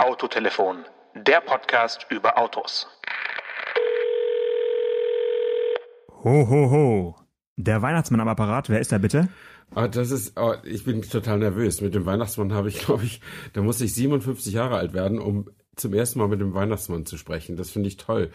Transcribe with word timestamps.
Autotelefon, 0.00 0.86
der 1.14 1.42
Podcast 1.42 2.06
über 2.08 2.38
Autos. 2.38 2.86
Ho, 6.24 6.48
ho, 6.48 6.70
ho. 6.70 7.16
Der 7.58 7.82
Weihnachtsmann 7.82 8.20
am 8.20 8.28
Apparat, 8.28 8.70
wer 8.70 8.80
ist 8.80 8.92
da 8.92 8.98
bitte? 8.98 9.28
Ah, 9.74 9.88
das 9.88 10.10
ist, 10.10 10.40
oh, 10.40 10.54
ich 10.64 10.84
bin 10.84 11.02
total 11.02 11.38
nervös. 11.40 11.82
Mit 11.82 11.94
dem 11.94 12.06
Weihnachtsmann 12.06 12.54
habe 12.54 12.70
ich, 12.70 12.78
glaube 12.86 13.04
ich, 13.04 13.20
da 13.52 13.60
muss 13.60 13.82
ich 13.82 13.92
57 13.92 14.54
Jahre 14.54 14.78
alt 14.78 14.94
werden, 14.94 15.18
um 15.18 15.50
zum 15.76 15.92
ersten 15.92 16.18
Mal 16.18 16.28
mit 16.28 16.40
dem 16.40 16.54
Weihnachtsmann 16.54 17.04
zu 17.04 17.18
sprechen. 17.18 17.56
Das 17.56 17.68
finde 17.68 17.88
ich 17.88 17.98
toll. 17.98 18.30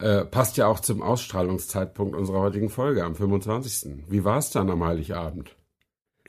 Äh, 0.00 0.24
passt 0.24 0.56
ja 0.56 0.66
auch 0.66 0.80
zum 0.80 1.02
Ausstrahlungszeitpunkt 1.02 2.16
unserer 2.16 2.40
heutigen 2.40 2.68
Folge 2.68 3.04
am 3.04 3.14
25. 3.14 4.08
Wie 4.08 4.24
war 4.24 4.38
es 4.38 4.50
dann 4.50 4.70
am 4.70 4.84
Heiligabend? 4.84 5.55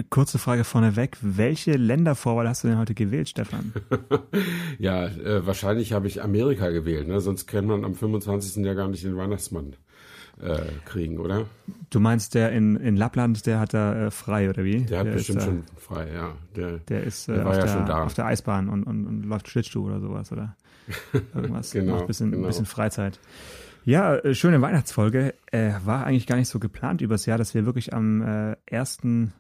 Kurze 0.10 0.38
Frage 0.38 0.64
vorneweg. 0.64 1.18
Welche 1.22 1.74
Ländervorwahl 1.74 2.48
hast 2.48 2.64
du 2.64 2.68
denn 2.68 2.78
heute 2.78 2.94
gewählt, 2.94 3.30
Stefan? 3.30 3.74
ja, 4.80 5.06
äh, 5.06 5.46
wahrscheinlich 5.46 5.94
habe 5.94 6.08
ich 6.08 6.22
Amerika 6.22 6.70
gewählt, 6.70 7.08
ne? 7.08 7.20
sonst 7.20 7.48
kennt 7.48 7.68
man 7.68 7.84
am 7.84 7.96
25. 7.96 8.64
ja 8.64 8.74
gar 8.74 8.88
nicht 8.88 9.04
den 9.04 9.18
Weihnachtsmann 9.18 9.76
äh, 10.40 10.60
kriegen, 10.86 11.18
oder? 11.18 11.46
Du 11.90 12.00
meinst, 12.00 12.36
der 12.36 12.52
in, 12.52 12.76
in 12.76 12.96
Lappland, 12.96 13.46
der 13.46 13.60
hat 13.60 13.74
da 13.74 14.08
äh, 14.08 14.12
frei, 14.12 14.50
oder 14.50 14.64
wie? 14.64 14.82
Der 14.82 15.00
hat 15.00 15.08
der 15.08 15.14
bestimmt 15.14 15.40
ist, 15.40 15.46
schon 15.46 15.64
frei, 15.78 16.12
ja. 16.14 16.34
Der, 16.56 16.78
der 16.78 17.04
ist 17.04 17.28
äh, 17.28 17.34
der 17.36 17.46
war 17.46 17.52
auf, 17.52 17.58
ja 17.58 17.64
der, 17.64 17.74
schon 17.74 17.86
da. 17.86 18.04
auf 18.04 18.14
der 18.14 18.26
Eisbahn 18.26 18.70
und, 18.70 18.84
und, 18.84 19.08
und 19.08 19.24
läuft 19.24 19.48
Schlittschuh 19.48 19.86
oder 19.86 20.00
sowas, 20.00 20.32
oder 20.32 20.56
irgendwas. 21.34 21.72
Genau, 21.74 21.94
Macht 21.94 22.02
ein 22.02 22.08
bisschen, 22.08 22.32
genau. 22.32 22.48
bisschen 22.48 22.66
Freizeit. 22.66 23.20
Ja, 23.84 24.16
äh, 24.16 24.36
schöne 24.36 24.62
Weihnachtsfolge. 24.62 25.34
Äh, 25.52 25.74
war 25.86 26.06
eigentlich 26.06 26.28
gar 26.28 26.36
nicht 26.36 26.50
so 26.50 26.60
geplant 26.60 27.02
übers 27.02 27.26
Jahr, 27.26 27.38
dass 27.38 27.56
wir 27.56 27.66
wirklich 27.66 27.94
am 27.94 28.56
ersten 28.66 29.34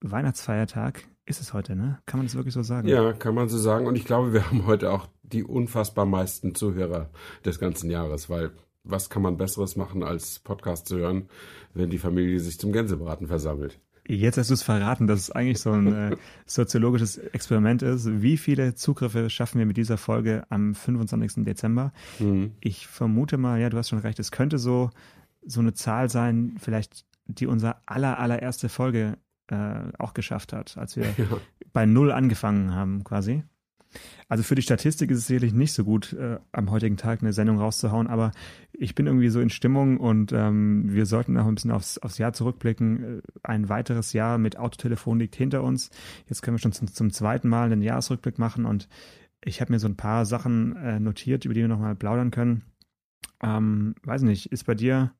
Weihnachtsfeiertag, 0.00 1.08
ist 1.24 1.40
es 1.40 1.52
heute, 1.52 1.74
ne? 1.74 1.98
Kann 2.06 2.18
man 2.18 2.26
das 2.26 2.36
wirklich 2.36 2.54
so 2.54 2.62
sagen? 2.62 2.88
Ja, 2.88 3.12
kann 3.12 3.34
man 3.34 3.48
so 3.48 3.58
sagen. 3.58 3.86
Und 3.86 3.96
ich 3.96 4.04
glaube, 4.04 4.32
wir 4.32 4.46
haben 4.46 4.66
heute 4.66 4.92
auch 4.92 5.08
die 5.22 5.42
unfassbar 5.42 6.06
meisten 6.06 6.54
Zuhörer 6.54 7.10
des 7.44 7.58
ganzen 7.58 7.90
Jahres, 7.90 8.30
weil 8.30 8.52
was 8.84 9.10
kann 9.10 9.22
man 9.22 9.36
Besseres 9.36 9.76
machen, 9.76 10.02
als 10.02 10.38
Podcast 10.38 10.86
zu 10.86 10.98
hören, 10.98 11.28
wenn 11.74 11.90
die 11.90 11.98
Familie 11.98 12.38
sich 12.38 12.58
zum 12.58 12.72
Gänsebraten 12.72 13.26
versammelt? 13.26 13.80
Jetzt 14.08 14.38
hast 14.38 14.50
du 14.50 14.54
es 14.54 14.62
verraten, 14.62 15.08
dass 15.08 15.18
es 15.18 15.30
eigentlich 15.32 15.60
so 15.60 15.72
ein 15.72 15.92
äh, 15.92 16.16
soziologisches 16.46 17.18
Experiment 17.18 17.82
ist. 17.82 18.22
Wie 18.22 18.36
viele 18.36 18.74
Zugriffe 18.74 19.28
schaffen 19.30 19.58
wir 19.58 19.66
mit 19.66 19.76
dieser 19.76 19.96
Folge 19.96 20.44
am 20.48 20.76
25. 20.76 21.44
Dezember? 21.44 21.92
Mhm. 22.20 22.52
Ich 22.60 22.86
vermute 22.86 23.36
mal, 23.36 23.60
ja, 23.60 23.68
du 23.68 23.76
hast 23.76 23.88
schon 23.88 23.98
recht, 23.98 24.20
es 24.20 24.30
könnte 24.30 24.58
so, 24.58 24.90
so 25.44 25.58
eine 25.58 25.74
Zahl 25.74 26.08
sein, 26.08 26.54
vielleicht 26.60 27.04
die 27.26 27.48
unser 27.48 27.82
aller, 27.86 28.20
allererste 28.20 28.68
Folge 28.68 29.18
äh, 29.48 29.92
auch 29.98 30.14
geschafft 30.14 30.52
hat, 30.52 30.76
als 30.78 30.96
wir 30.96 31.04
Ja. 31.18 31.24
bei 31.72 31.86
Null 31.86 32.12
angefangen 32.12 32.74
haben 32.74 33.04
quasi. 33.04 33.42
Also 34.28 34.42
für 34.42 34.56
die 34.56 34.62
Statistik 34.62 35.10
ist 35.10 35.18
es 35.18 35.26
sicherlich 35.28 35.54
nicht 35.54 35.72
so 35.72 35.84
gut, 35.84 36.12
äh, 36.12 36.38
am 36.52 36.70
heutigen 36.70 36.96
Tag 36.96 37.22
eine 37.22 37.32
Sendung 37.32 37.58
rauszuhauen, 37.58 38.08
aber 38.08 38.32
ich 38.72 38.94
bin 38.94 39.06
irgendwie 39.06 39.28
so 39.28 39.40
in 39.40 39.48
Stimmung 39.48 39.98
und 39.98 40.32
ähm, 40.32 40.92
wir 40.92 41.06
sollten 41.06 41.38
auch 41.38 41.46
ein 41.46 41.54
bisschen 41.54 41.70
aufs, 41.70 41.96
aufs 41.98 42.18
Jahr 42.18 42.32
zurückblicken. 42.34 43.20
Äh, 43.20 43.22
Ein 43.42 43.68
weiteres 43.68 44.12
Jahr 44.12 44.36
mit 44.36 44.58
Autotelefon 44.58 45.18
liegt 45.20 45.36
hinter 45.36 45.62
uns. 45.62 45.90
Jetzt 46.28 46.42
können 46.42 46.56
wir 46.56 46.60
schon 46.60 46.72
zum, 46.72 46.88
zum 46.88 47.10
zweiten 47.12 47.48
Mal 47.48 47.72
einen 47.72 47.80
Jahresrückblick 47.82 48.38
machen 48.38 48.66
und 48.66 48.88
ich 49.44 49.60
habe 49.60 49.72
mir 49.72 49.78
so 49.78 49.86
ein 49.88 49.96
paar 49.96 50.26
Sachen 50.26 50.76
äh, 50.76 50.98
notiert, 51.00 51.44
über 51.44 51.54
die 51.54 51.60
wir 51.60 51.68
nochmal 51.68 51.94
plaudern 51.94 52.32
können. 52.32 52.64
Ähm, 53.42 53.94
weiß 54.02 54.22
nicht, 54.22 54.46
ist 54.52 54.64
bei 54.66 54.74
dir 54.74 55.12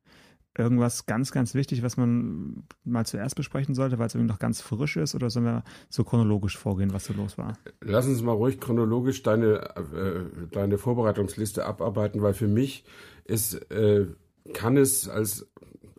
irgendwas 0.58 1.06
ganz, 1.06 1.32
ganz 1.32 1.54
wichtig, 1.54 1.82
was 1.82 1.96
man 1.96 2.64
mal 2.84 3.06
zuerst 3.06 3.36
besprechen 3.36 3.74
sollte, 3.74 3.98
weil 3.98 4.06
es 4.06 4.14
irgendwie 4.14 4.32
noch 4.32 4.38
ganz 4.38 4.60
frisch 4.60 4.96
ist? 4.96 5.14
Oder 5.14 5.30
sollen 5.30 5.46
wir 5.46 5.64
so 5.88 6.04
chronologisch 6.04 6.56
vorgehen, 6.56 6.92
was 6.92 7.04
so 7.04 7.12
los 7.14 7.38
war? 7.38 7.58
Lass 7.80 8.06
uns 8.06 8.22
mal 8.22 8.32
ruhig 8.32 8.60
chronologisch 8.60 9.22
deine, 9.22 9.76
äh, 9.76 10.20
deine 10.50 10.78
Vorbereitungsliste 10.78 11.64
abarbeiten, 11.64 12.22
weil 12.22 12.34
für 12.34 12.48
mich 12.48 12.84
ist, 13.24 13.54
äh, 13.70 14.06
kann 14.52 14.76
es 14.76 15.08
als, 15.08 15.48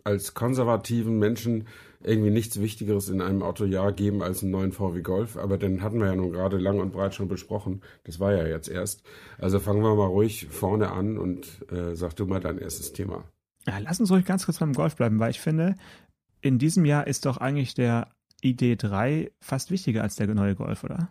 als 0.04 0.34
konservativen 0.34 1.18
Menschen 1.18 1.66
irgendwie 2.02 2.30
nichts 2.30 2.60
Wichtigeres 2.60 3.08
in 3.08 3.20
einem 3.20 3.42
Autojahr 3.42 3.92
geben 3.92 4.22
als 4.22 4.42
einen 4.42 4.52
neuen 4.52 4.72
VW 4.72 5.02
Golf. 5.02 5.36
Aber 5.36 5.58
den 5.58 5.82
hatten 5.82 5.98
wir 5.98 6.06
ja 6.06 6.14
nun 6.14 6.32
gerade 6.32 6.56
lang 6.56 6.78
und 6.78 6.92
breit 6.92 7.14
schon 7.14 7.28
besprochen. 7.28 7.82
Das 8.04 8.20
war 8.20 8.32
ja 8.32 8.46
jetzt 8.46 8.68
erst. 8.68 9.02
Also 9.38 9.58
fangen 9.58 9.82
wir 9.82 9.94
mal 9.94 10.06
ruhig 10.06 10.46
vorne 10.48 10.92
an 10.92 11.18
und 11.18 11.66
äh, 11.72 11.94
sag 11.94 12.14
du 12.14 12.26
mal 12.26 12.40
dein 12.40 12.58
erstes 12.58 12.92
Thema. 12.92 13.24
Ja, 13.68 13.78
lass 13.78 14.00
uns 14.00 14.10
ruhig 14.10 14.24
ganz 14.24 14.46
kurz 14.46 14.58
beim 14.58 14.72
Golf 14.72 14.96
bleiben, 14.96 15.18
weil 15.18 15.30
ich 15.30 15.40
finde, 15.40 15.74
in 16.40 16.58
diesem 16.58 16.86
Jahr 16.86 17.06
ist 17.06 17.26
doch 17.26 17.36
eigentlich 17.36 17.74
der 17.74 18.08
ID3 18.42 19.30
fast 19.40 19.70
wichtiger 19.70 20.02
als 20.02 20.16
der 20.16 20.26
neue 20.28 20.54
Golf, 20.54 20.84
oder? 20.84 21.10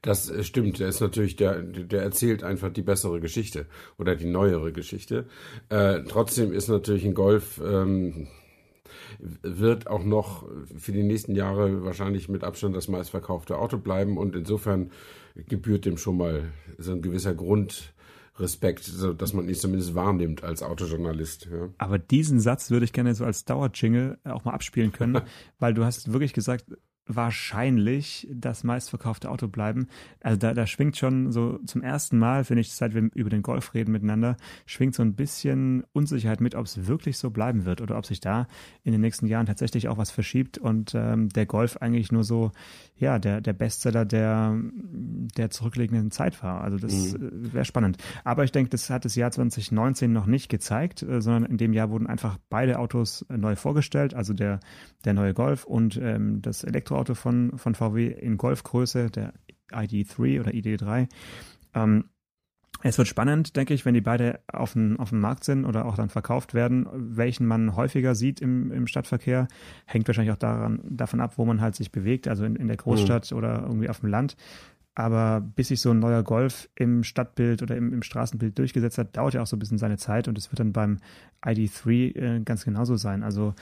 Das 0.00 0.30
äh, 0.30 0.42
stimmt. 0.42 0.78
Der 0.78 0.88
ist 0.88 1.00
natürlich, 1.00 1.36
der, 1.36 1.60
der 1.60 2.02
erzählt 2.02 2.44
einfach 2.44 2.72
die 2.72 2.80
bessere 2.80 3.20
Geschichte 3.20 3.66
oder 3.98 4.16
die 4.16 4.24
neuere 4.24 4.72
Geschichte. 4.72 5.26
Äh, 5.68 6.04
trotzdem 6.08 6.52
ist 6.52 6.68
natürlich 6.68 7.04
ein 7.04 7.14
Golf, 7.14 7.60
ähm, 7.62 8.28
wird 9.18 9.86
auch 9.86 10.04
noch 10.04 10.48
für 10.74 10.92
die 10.92 11.02
nächsten 11.02 11.34
Jahre 11.34 11.84
wahrscheinlich 11.84 12.30
mit 12.30 12.42
Abstand 12.42 12.74
das 12.74 12.88
meistverkaufte 12.88 13.58
Auto 13.58 13.76
bleiben 13.76 14.16
und 14.16 14.34
insofern 14.34 14.92
gebührt 15.34 15.84
dem 15.84 15.98
schon 15.98 16.16
mal 16.16 16.52
so 16.78 16.92
ein 16.92 17.02
gewisser 17.02 17.34
Grundrespekt, 18.34 18.84
so 18.84 19.12
dass 19.12 19.32
man 19.32 19.48
ihn 19.48 19.54
zumindest 19.54 19.94
wahrnimmt 19.94 20.42
als 20.42 20.62
Autojournalist. 20.62 21.48
Ja. 21.50 21.68
Aber 21.78 21.98
diesen 21.98 22.40
Satz 22.40 22.70
würde 22.70 22.84
ich 22.84 22.92
gerne 22.92 23.14
so 23.14 23.24
als 23.24 23.44
Dauerjingle 23.44 24.18
auch 24.24 24.44
mal 24.44 24.52
abspielen 24.52 24.92
können, 24.92 25.20
weil 25.58 25.74
du 25.74 25.84
hast 25.84 26.12
wirklich 26.12 26.32
gesagt, 26.32 26.66
wahrscheinlich 27.06 28.28
das 28.32 28.64
meistverkaufte 28.64 29.30
Auto 29.30 29.48
bleiben. 29.48 29.88
Also 30.20 30.38
da, 30.38 30.54
da 30.54 30.66
schwingt 30.66 30.96
schon 30.96 31.32
so 31.32 31.58
zum 31.66 31.82
ersten 31.82 32.18
Mal, 32.18 32.44
finde 32.44 32.60
ich, 32.60 32.72
seit 32.72 32.94
wir 32.94 33.08
über 33.14 33.30
den 33.30 33.42
Golf 33.42 33.74
reden 33.74 33.92
miteinander, 33.92 34.36
schwingt 34.66 34.94
so 34.94 35.02
ein 35.02 35.14
bisschen 35.14 35.84
Unsicherheit 35.92 36.40
mit, 36.40 36.54
ob 36.54 36.66
es 36.66 36.86
wirklich 36.86 37.18
so 37.18 37.30
bleiben 37.30 37.64
wird 37.64 37.80
oder 37.80 37.98
ob 37.98 38.06
sich 38.06 38.20
da 38.20 38.46
in 38.84 38.92
den 38.92 39.00
nächsten 39.00 39.26
Jahren 39.26 39.46
tatsächlich 39.46 39.88
auch 39.88 39.98
was 39.98 40.10
verschiebt 40.10 40.58
und 40.58 40.94
ähm, 40.94 41.28
der 41.30 41.46
Golf 41.46 41.76
eigentlich 41.78 42.12
nur 42.12 42.24
so, 42.24 42.52
ja, 42.96 43.18
der, 43.18 43.40
der 43.40 43.52
Bestseller 43.52 44.04
der, 44.04 44.56
der 45.36 45.50
zurückliegenden 45.50 46.10
Zeit 46.10 46.42
war. 46.42 46.60
Also 46.62 46.78
das 46.78 46.92
Mhm. 47.18 47.48
äh, 47.48 47.52
wäre 47.54 47.64
spannend. 47.64 47.96
Aber 48.24 48.44
ich 48.44 48.52
denke, 48.52 48.70
das 48.70 48.90
hat 48.90 49.04
das 49.04 49.16
Jahr 49.16 49.30
2019 49.30 50.12
noch 50.12 50.26
nicht 50.26 50.48
gezeigt, 50.48 51.02
äh, 51.02 51.20
sondern 51.20 51.44
in 51.50 51.56
dem 51.56 51.72
Jahr 51.72 51.90
wurden 51.90 52.06
einfach 52.06 52.38
beide 52.48 52.78
Autos 52.78 53.22
äh, 53.28 53.36
neu 53.36 53.56
vorgestellt, 53.56 54.14
also 54.14 54.34
der, 54.34 54.60
der 55.04 55.14
neue 55.14 55.34
Golf 55.34 55.64
und 55.64 55.96
ähm, 56.02 56.42
das 56.42 56.62
Elektroauto 56.92 57.14
von, 57.14 57.58
von 57.58 57.74
VW 57.74 58.08
in 58.08 58.36
Golfgröße, 58.36 59.10
der 59.10 59.32
ID3 59.70 60.40
oder 60.40 60.50
ID3. 60.50 61.08
Ähm, 61.74 62.04
es 62.84 62.98
wird 62.98 63.06
spannend, 63.06 63.56
denke 63.56 63.74
ich, 63.74 63.84
wenn 63.84 63.94
die 63.94 64.00
beide 64.00 64.40
auf 64.52 64.72
dem, 64.72 64.98
auf 64.98 65.10
dem 65.10 65.20
Markt 65.20 65.44
sind 65.44 65.64
oder 65.64 65.86
auch 65.86 65.94
dann 65.94 66.08
verkauft 66.08 66.52
werden, 66.52 66.86
welchen 66.92 67.46
man 67.46 67.76
häufiger 67.76 68.14
sieht 68.14 68.40
im, 68.40 68.72
im 68.72 68.86
Stadtverkehr. 68.88 69.46
Hängt 69.86 70.08
wahrscheinlich 70.08 70.32
auch 70.32 70.38
daran, 70.38 70.80
davon 70.82 71.20
ab, 71.20 71.34
wo 71.36 71.44
man 71.44 71.60
halt 71.60 71.76
sich 71.76 71.92
bewegt, 71.92 72.26
also 72.26 72.44
in, 72.44 72.56
in 72.56 72.66
der 72.66 72.76
Großstadt 72.76 73.32
oder 73.32 73.62
irgendwie 73.62 73.88
auf 73.88 74.00
dem 74.00 74.08
Land. 74.08 74.36
Aber 74.94 75.40
bis 75.40 75.68
sich 75.68 75.80
so 75.80 75.92
ein 75.92 76.00
neuer 76.00 76.22
Golf 76.22 76.68
im 76.74 77.04
Stadtbild 77.04 77.62
oder 77.62 77.76
im, 77.76 77.92
im 77.92 78.02
Straßenbild 78.02 78.58
durchgesetzt 78.58 78.98
hat, 78.98 79.16
dauert 79.16 79.34
ja 79.34 79.42
auch 79.42 79.46
so 79.46 79.56
ein 79.56 79.60
bisschen 79.60 79.78
seine 79.78 79.96
Zeit 79.96 80.28
und 80.28 80.36
es 80.36 80.50
wird 80.50 80.60
dann 80.60 80.72
beim 80.72 80.98
ID3 81.42 82.16
äh, 82.16 82.40
ganz 82.40 82.64
genauso 82.64 82.96
sein. 82.96 83.22
Also 83.22 83.54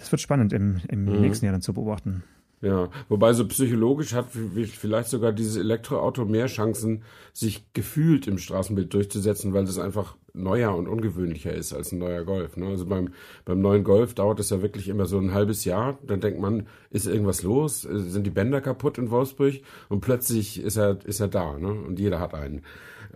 das 0.00 0.10
wird 0.10 0.20
spannend 0.20 0.52
im, 0.52 0.80
im 0.88 1.04
Mhm. 1.04 1.20
nächsten 1.20 1.44
Jahr 1.46 1.52
dann 1.52 1.62
zu 1.62 1.72
beobachten. 1.72 2.24
Ja, 2.62 2.90
wobei 3.08 3.32
so 3.32 3.48
psychologisch 3.48 4.12
hat 4.12 4.26
vielleicht 4.30 5.08
sogar 5.08 5.32
dieses 5.32 5.56
Elektroauto 5.56 6.26
mehr 6.26 6.44
Chancen, 6.46 7.04
sich 7.32 7.72
gefühlt 7.72 8.26
im 8.26 8.36
Straßenbild 8.36 8.92
durchzusetzen, 8.92 9.54
weil 9.54 9.64
das 9.64 9.78
einfach 9.78 10.18
neuer 10.34 10.76
und 10.76 10.86
ungewöhnlicher 10.86 11.54
ist 11.54 11.72
als 11.72 11.90
ein 11.90 11.98
neuer 12.00 12.22
Golf. 12.24 12.58
Ne? 12.58 12.66
Also 12.66 12.84
beim, 12.84 13.14
beim 13.46 13.62
neuen 13.62 13.82
Golf 13.82 14.12
dauert 14.14 14.40
es 14.40 14.50
ja 14.50 14.60
wirklich 14.60 14.88
immer 14.88 15.06
so 15.06 15.18
ein 15.18 15.32
halbes 15.32 15.64
Jahr. 15.64 15.98
Dann 16.06 16.20
denkt 16.20 16.38
man, 16.38 16.66
ist 16.90 17.06
irgendwas 17.06 17.42
los? 17.42 17.86
Äh, 17.86 17.98
Sind 17.98 18.26
die 18.26 18.30
Bänder 18.30 18.60
kaputt 18.60 18.98
in 18.98 19.10
Wolfsburg? 19.10 19.54
Und 19.88 20.02
plötzlich 20.02 20.60
ist 20.62 20.76
er, 20.76 20.98
ist 21.06 21.20
er 21.20 21.28
da, 21.28 21.56
ne? 21.58 21.72
Und 21.72 21.98
jeder 21.98 22.20
hat 22.20 22.34
einen. 22.34 22.60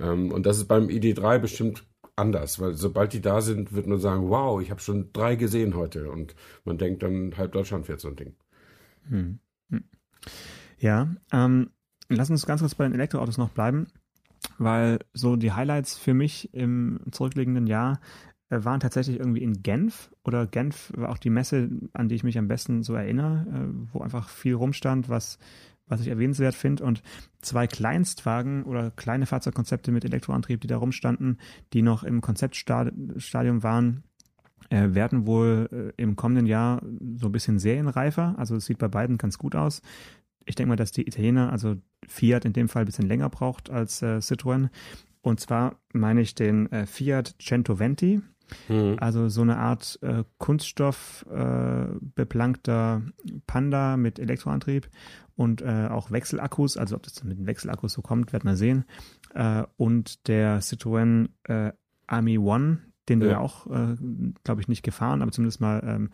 Ähm, 0.01 0.33
und 0.33 0.47
das 0.47 0.57
ist 0.57 0.69
beim 0.69 0.87
ID3 0.87 1.39
bestimmt 1.39 1.85
anders, 2.17 2.61
weil 2.61 2.75
sobald 2.75 3.13
die 3.13 3.21
da 3.21 3.41
sind, 3.41 3.73
wird 3.73 3.87
man 3.87 3.99
sagen, 3.99 4.29
wow, 4.29 4.61
ich 4.61 4.71
habe 4.71 4.81
schon 4.81 5.13
drei 5.13 5.37
gesehen 5.37 5.75
heute. 5.75 6.11
Und 6.11 6.35
man 6.65 6.79
denkt 6.79 7.03
dann, 7.03 7.37
halb 7.37 7.53
Deutschland 7.53 7.87
fährt 7.87 8.01
so 8.01 8.09
ein 8.09 8.17
Ding. 8.17 8.35
Hm. 9.09 9.39
Hm. 9.71 9.85
Ja, 10.79 11.15
ähm, 11.33 11.71
lass 12.09 12.31
uns 12.31 12.47
ganz 12.47 12.61
kurz 12.61 12.75
bei 12.75 12.85
den 12.85 12.95
Elektroautos 12.95 13.39
noch 13.39 13.51
bleiben, 13.51 13.87
weil 14.59 14.99
so 15.13 15.37
die 15.37 15.53
Highlights 15.53 15.97
für 15.97 16.15
mich 16.15 16.53
im 16.55 17.01
zurückliegenden 17.11 17.67
Jahr 17.67 18.01
äh, 18.51 18.65
waren 18.65 18.81
tatsächlich 18.81 19.19
irgendwie 19.19 19.43
in 19.43 19.63
Genf 19.63 20.11
oder 20.25 20.47
Genf 20.47 20.93
war 20.97 21.11
auch 21.11 21.19
die 21.19 21.31
Messe, 21.31 21.71
an 21.93 22.09
die 22.09 22.15
ich 22.15 22.25
mich 22.25 22.39
am 22.39 22.49
besten 22.49 22.83
so 22.83 22.95
erinnere, 22.95 23.47
äh, 23.49 23.93
wo 23.93 24.01
einfach 24.01 24.29
viel 24.29 24.55
rumstand, 24.55 25.09
was 25.09 25.39
was 25.87 26.01
ich 26.01 26.09
erwähnenswert 26.09 26.55
finde 26.55 26.85
und 26.85 27.03
zwei 27.43 27.67
Kleinstwagen 27.67 28.65
oder 28.65 28.91
kleine 28.91 29.27
Fahrzeugkonzepte 29.27 29.93
mit 29.93 30.05
Elektroantrieb, 30.05 30.61
die 30.61 30.67
da 30.67 30.79
rumstanden, 30.79 31.39
die 31.73 31.83
noch 31.83 32.05
im 32.05 32.21
Konzeptstadium 32.21 33.63
waren, 33.63 34.05
äh, 34.71 34.95
werden 34.95 35.27
wohl 35.27 35.69
äh, 35.71 36.03
im 36.03 36.17
kommenden 36.17 36.47
Jahr 36.47 36.83
so 37.17 37.27
ein 37.27 37.33
bisschen 37.33 37.59
serienreifer. 37.59 38.35
Also 38.39 38.57
es 38.57 38.67
sieht 38.67 38.79
bei 38.79 38.89
beiden 38.89 39.19
ganz 39.19 39.39
gut 39.39 39.55
aus. 39.55 39.83
Ich 40.47 40.55
denke 40.55 40.71
mal, 40.71 40.77
dass 40.77 40.93
die 40.93 41.07
Italiener, 41.07 41.53
also 41.53 41.77
Fiat 42.07 42.45
in 42.45 42.53
dem 42.53 42.69
Fall 42.69 42.83
ein 42.83 42.87
bisschen 42.87 43.09
länger 43.09 43.31
braucht 43.31 43.71
als 43.71 44.03
äh, 44.03 44.19
Citroën. 44.19 44.69
Und 45.23 45.41
zwar 45.41 45.77
meine 45.93 46.21
ich 46.21 46.35
den 46.35 46.71
äh, 46.71 46.87
Fiat 46.87 47.35
Centoventi. 47.39 48.21
Mhm. 48.69 48.97
Also 49.01 49.29
so 49.29 49.41
eine 49.41 49.57
Art 49.57 49.99
äh, 50.03 50.25
Kunststoff 50.37 51.25
äh, 51.31 51.87
beplankter 52.15 53.03
Panda 53.47 53.97
mit 53.97 54.19
Elektroantrieb 54.19 54.89
und 55.37 55.63
äh, 55.63 55.89
auch 55.91 56.11
Wechselakkus. 56.11 56.77
Also 56.77 56.97
ob 56.97 57.03
das 57.03 57.23
mit 57.25 57.39
den 57.39 57.47
Wechselakkus 57.47 57.93
so 57.93 58.03
kommt, 58.03 58.33
wird 58.33 58.45
man 58.45 58.57
sehen. 58.57 58.85
Äh, 59.35 59.65
und 59.77 60.29
der 60.29 60.61
Citroën 60.61 61.29
äh, 61.45 61.73
Ami 62.07 62.39
One, 62.39 62.79
den 63.09 63.21
du 63.21 63.27
ja, 63.27 63.33
ja 63.33 63.39
auch, 63.41 63.67
äh, 63.67 63.97
glaube 64.45 64.61
ich, 64.61 64.69
nicht 64.69 64.83
gefahren, 64.83 65.23
aber 65.23 65.33
zumindest 65.33 65.61
mal 65.61 65.83
ähm, 65.87 66.11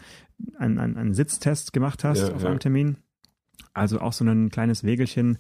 einen, 0.59 0.79
einen, 0.79 0.97
einen 0.97 1.15
Sitztest 1.15 1.73
gemacht 1.73 2.05
hast 2.05 2.29
ja, 2.29 2.35
auf 2.35 2.43
ja. 2.43 2.49
einem 2.49 2.61
Termin. 2.61 2.97
Also 3.73 4.01
auch 4.01 4.13
so 4.13 4.25
ein 4.25 4.51
kleines 4.51 4.83
Wägelchen, 4.83 5.39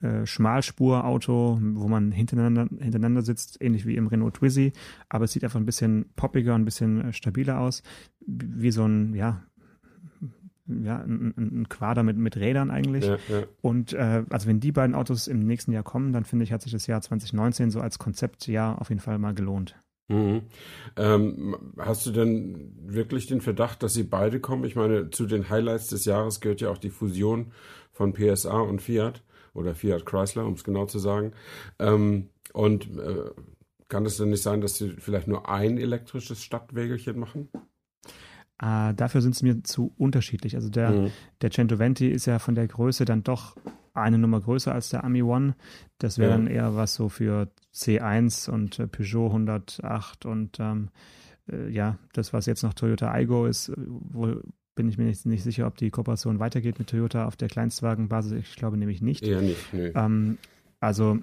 äh, 0.00 0.26
Schmalspurauto, 0.26 1.58
wo 1.60 1.88
man 1.88 2.12
hintereinander, 2.12 2.68
hintereinander 2.78 3.22
sitzt, 3.22 3.60
ähnlich 3.62 3.86
wie 3.86 3.96
im 3.96 4.06
Renault 4.06 4.34
Twizy, 4.34 4.72
aber 5.08 5.24
es 5.24 5.32
sieht 5.32 5.44
einfach 5.44 5.60
ein 5.60 5.66
bisschen 5.66 6.10
poppiger, 6.16 6.54
ein 6.54 6.64
bisschen 6.64 7.00
äh, 7.00 7.12
stabiler 7.12 7.60
aus, 7.60 7.82
wie 8.20 8.70
so 8.70 8.84
ein, 8.84 9.14
ja, 9.14 9.42
ja, 10.68 10.98
ein, 10.98 11.34
ein 11.36 11.68
Quader 11.68 12.02
mit, 12.02 12.16
mit 12.16 12.36
Rädern 12.36 12.70
eigentlich. 12.70 13.04
Ja, 13.04 13.18
ja. 13.28 13.42
Und 13.60 13.92
äh, 13.92 14.24
also 14.30 14.48
wenn 14.48 14.60
die 14.60 14.72
beiden 14.72 14.94
Autos 14.94 15.28
im 15.28 15.46
nächsten 15.46 15.72
Jahr 15.72 15.82
kommen, 15.82 16.12
dann 16.12 16.24
finde 16.24 16.44
ich, 16.44 16.52
hat 16.52 16.62
sich 16.62 16.72
das 16.72 16.86
Jahr 16.86 17.00
2019 17.00 17.70
so 17.70 17.80
als 17.80 17.98
Konzeptjahr 17.98 18.80
auf 18.80 18.88
jeden 18.88 19.00
Fall 19.00 19.18
mal 19.18 19.34
gelohnt. 19.34 19.76
Mhm. 20.08 20.42
Ähm, 20.96 21.56
hast 21.78 22.06
du 22.06 22.12
denn 22.12 22.72
wirklich 22.80 23.26
den 23.26 23.40
Verdacht, 23.40 23.82
dass 23.82 23.94
sie 23.94 24.04
beide 24.04 24.40
kommen? 24.40 24.64
Ich 24.64 24.76
meine, 24.76 25.10
zu 25.10 25.26
den 25.26 25.50
Highlights 25.50 25.88
des 25.88 26.04
Jahres 26.04 26.40
gehört 26.40 26.60
ja 26.60 26.70
auch 26.70 26.78
die 26.78 26.90
Fusion 26.90 27.52
von 27.92 28.12
PSA 28.12 28.60
und 28.60 28.82
Fiat 28.82 29.22
oder 29.52 29.74
Fiat 29.74 30.06
Chrysler, 30.06 30.46
um 30.46 30.52
es 30.52 30.64
genau 30.64 30.86
zu 30.86 30.98
sagen. 30.98 31.32
Ähm, 31.78 32.28
und 32.52 32.96
äh, 32.98 33.30
kann 33.88 34.06
es 34.06 34.16
denn 34.16 34.30
nicht 34.30 34.42
sein, 34.42 34.60
dass 34.60 34.76
sie 34.76 34.90
vielleicht 34.98 35.28
nur 35.28 35.48
ein 35.48 35.78
elektrisches 35.78 36.42
Stadtwägelchen 36.42 37.18
machen? 37.18 37.48
Äh, 38.60 38.94
dafür 38.94 39.20
sind 39.20 39.34
sie 39.34 39.46
mir 39.46 39.62
zu 39.62 39.92
unterschiedlich. 39.98 40.54
Also 40.54 40.70
der, 40.70 40.90
mhm. 40.90 41.10
der 41.42 41.50
Centoventi 41.50 42.08
ist 42.08 42.26
ja 42.26 42.38
von 42.38 42.54
der 42.54 42.66
Größe 42.66 43.04
dann 43.04 43.22
doch 43.22 43.56
eine 43.92 44.18
Nummer 44.18 44.40
größer 44.40 44.72
als 44.72 44.90
der 44.90 45.04
Ami 45.04 45.22
One. 45.22 45.54
Das 45.98 46.18
wäre 46.18 46.30
ja. 46.30 46.36
dann 46.36 46.46
eher 46.46 46.76
was 46.76 46.94
so 46.94 47.08
für 47.08 47.50
C1 47.74 48.50
und 48.50 48.78
äh, 48.78 48.86
Peugeot 48.86 49.28
108 49.28 50.26
und 50.26 50.58
ähm, 50.60 50.90
äh, 51.50 51.68
ja, 51.70 51.98
das, 52.12 52.32
was 52.32 52.46
jetzt 52.46 52.62
noch 52.62 52.74
Toyota 52.74 53.10
Aygo 53.10 53.46
ist, 53.46 53.68
äh, 53.70 53.74
wo 53.76 54.34
bin 54.74 54.88
ich 54.90 54.98
mir 54.98 55.04
nicht, 55.04 55.24
nicht, 55.24 55.42
sicher, 55.42 55.66
ob 55.66 55.76
die 55.78 55.90
Kooperation 55.90 56.38
weitergeht 56.38 56.78
mit 56.78 56.90
Toyota 56.90 57.26
auf 57.26 57.36
der 57.36 57.48
Kleinstwagenbasis. 57.48 58.32
Ich 58.32 58.56
glaube 58.56 58.76
nämlich 58.76 59.00
nicht. 59.00 59.22
Eher 59.22 59.40
nicht, 59.40 59.72
nee. 59.72 59.90
ähm, 59.94 60.36
also 60.80 61.18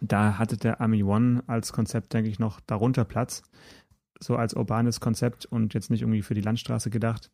da 0.00 0.38
hatte 0.38 0.56
der 0.56 0.80
Ami 0.80 1.02
One 1.02 1.42
als 1.46 1.72
Konzept, 1.72 2.14
denke 2.14 2.30
ich, 2.30 2.38
noch 2.38 2.60
darunter 2.60 3.04
Platz. 3.04 3.42
So 4.22 4.36
als 4.36 4.54
urbanes 4.54 5.00
Konzept 5.00 5.46
und 5.46 5.74
jetzt 5.74 5.90
nicht 5.90 6.02
irgendwie 6.02 6.22
für 6.22 6.34
die 6.34 6.40
Landstraße 6.40 6.90
gedacht. 6.90 7.30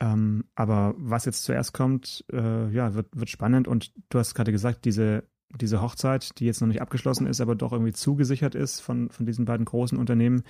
Ähm, 0.00 0.44
aber 0.54 0.94
was 0.96 1.24
jetzt 1.24 1.44
zuerst 1.44 1.72
kommt, 1.72 2.24
äh, 2.32 2.70
ja, 2.70 2.94
wird, 2.94 3.08
wird 3.12 3.30
spannend. 3.30 3.66
Und 3.66 3.92
du 4.10 4.18
hast 4.18 4.34
gerade 4.34 4.52
gesagt, 4.52 4.84
diese, 4.84 5.24
diese 5.60 5.82
Hochzeit, 5.82 6.38
die 6.38 6.46
jetzt 6.46 6.60
noch 6.60 6.68
nicht 6.68 6.80
abgeschlossen 6.80 7.26
ist, 7.26 7.40
aber 7.40 7.56
doch 7.56 7.72
irgendwie 7.72 7.92
zugesichert 7.92 8.54
ist 8.54 8.80
von, 8.80 9.10
von 9.10 9.26
diesen 9.26 9.44
beiden 9.44 9.66
großen 9.66 9.98
Unternehmen, 9.98 10.44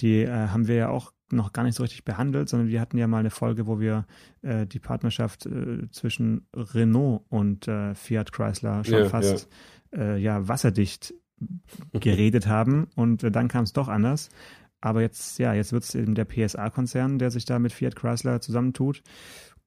die 0.00 0.22
äh, 0.22 0.48
haben 0.48 0.68
wir 0.68 0.76
ja 0.76 0.88
auch 0.88 1.12
noch 1.30 1.52
gar 1.52 1.64
nicht 1.64 1.74
so 1.74 1.82
richtig 1.82 2.04
behandelt, 2.04 2.48
sondern 2.48 2.68
wir 2.68 2.80
hatten 2.80 2.98
ja 2.98 3.06
mal 3.06 3.18
eine 3.18 3.30
Folge, 3.30 3.66
wo 3.66 3.80
wir 3.80 4.06
äh, 4.42 4.66
die 4.66 4.78
Partnerschaft 4.78 5.46
äh, 5.46 5.90
zwischen 5.90 6.46
Renault 6.54 7.22
und 7.28 7.66
äh, 7.66 7.94
Fiat 7.94 8.32
Chrysler 8.32 8.84
schon 8.84 9.00
ja, 9.00 9.08
fast 9.08 9.48
ja. 9.92 10.00
Äh, 10.00 10.18
ja 10.18 10.46
wasserdicht 10.46 11.14
geredet 11.92 12.46
haben 12.46 12.86
und 12.94 13.22
dann 13.22 13.48
kam 13.48 13.64
es 13.64 13.72
doch 13.72 13.88
anders. 13.88 14.30
Aber 14.84 15.00
jetzt, 15.00 15.38
ja, 15.38 15.54
jetzt 15.54 15.72
wird 15.72 15.84
es 15.84 15.94
eben 15.94 16.14
der 16.14 16.26
PSA-Konzern, 16.26 17.18
der 17.18 17.30
sich 17.30 17.46
da 17.46 17.58
mit 17.58 17.72
Fiat 17.72 17.96
Chrysler 17.96 18.42
zusammentut. 18.42 19.02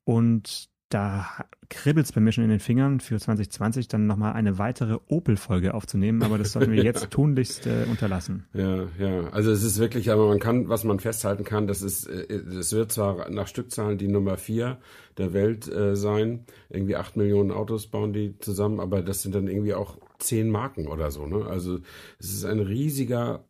Und 0.03 0.69
da 0.89 1.27
kribbelt 1.69 2.05
es 2.05 2.11
bei 2.11 2.21
mir 2.21 2.31
schon 2.31 2.43
in 2.43 2.51
den 2.51 2.59
Fingern, 2.59 2.99
für 2.99 3.17
2020 3.17 3.87
dann 3.87 4.05
nochmal 4.05 4.33
eine 4.33 4.59
weitere 4.59 4.99
Opel-Folge 5.07 5.73
aufzunehmen, 5.73 6.21
aber 6.21 6.37
das 6.37 6.51
sollten 6.53 6.71
wir 6.71 6.83
jetzt 6.83 7.09
tunlichst 7.09 7.65
äh, 7.65 7.85
unterlassen. 7.89 8.45
Ja, 8.53 8.85
ja, 8.97 9.27
also 9.31 9.51
es 9.51 9.63
ist 9.63 9.79
wirklich, 9.79 10.11
aber 10.11 10.27
man 10.27 10.39
kann, 10.39 10.69
was 10.69 10.83
man 10.83 10.99
festhalten 10.99 11.43
kann, 11.43 11.67
das 11.67 11.81
ist, 11.81 12.07
es 12.07 12.71
wird 12.71 12.91
zwar 12.91 13.29
nach 13.29 13.47
Stückzahlen 13.47 13.97
die 13.97 14.07
Nummer 14.07 14.37
vier 14.37 14.77
der 15.17 15.33
Welt 15.33 15.67
äh, 15.67 15.95
sein, 15.95 16.45
irgendwie 16.69 16.95
acht 16.95 17.17
Millionen 17.17 17.51
Autos 17.51 17.87
bauen 17.87 18.13
die 18.13 18.37
zusammen, 18.37 18.79
aber 18.79 19.01
das 19.01 19.23
sind 19.23 19.35
dann 19.35 19.47
irgendwie 19.47 19.73
auch 19.73 19.97
zehn 20.19 20.49
Marken 20.49 20.87
oder 20.87 21.11
so, 21.11 21.25
ne? 21.25 21.47
Also 21.47 21.79
es 22.19 22.31
ist 22.31 22.45
ein 22.45 22.59
riesiger 22.59 23.43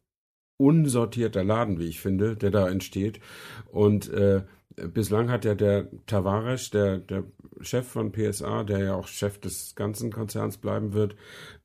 unsortierter 0.57 1.43
Laden, 1.43 1.79
wie 1.79 1.87
ich 1.87 1.99
finde, 1.99 2.35
der 2.35 2.51
da 2.51 2.67
entsteht. 2.67 3.19
Und 3.71 4.09
äh, 4.09 4.43
bislang 4.75 5.31
hat 5.31 5.45
ja 5.45 5.55
der 5.55 5.87
Tavares, 6.05 6.69
der, 6.69 6.99
der 6.99 7.23
Chef 7.61 7.87
von 7.87 8.11
PSA, 8.11 8.63
der 8.63 8.79
ja 8.79 8.95
auch 8.95 9.07
Chef 9.07 9.39
des 9.39 9.73
ganzen 9.75 10.11
Konzerns 10.11 10.57
bleiben 10.57 10.93
wird, 10.93 11.15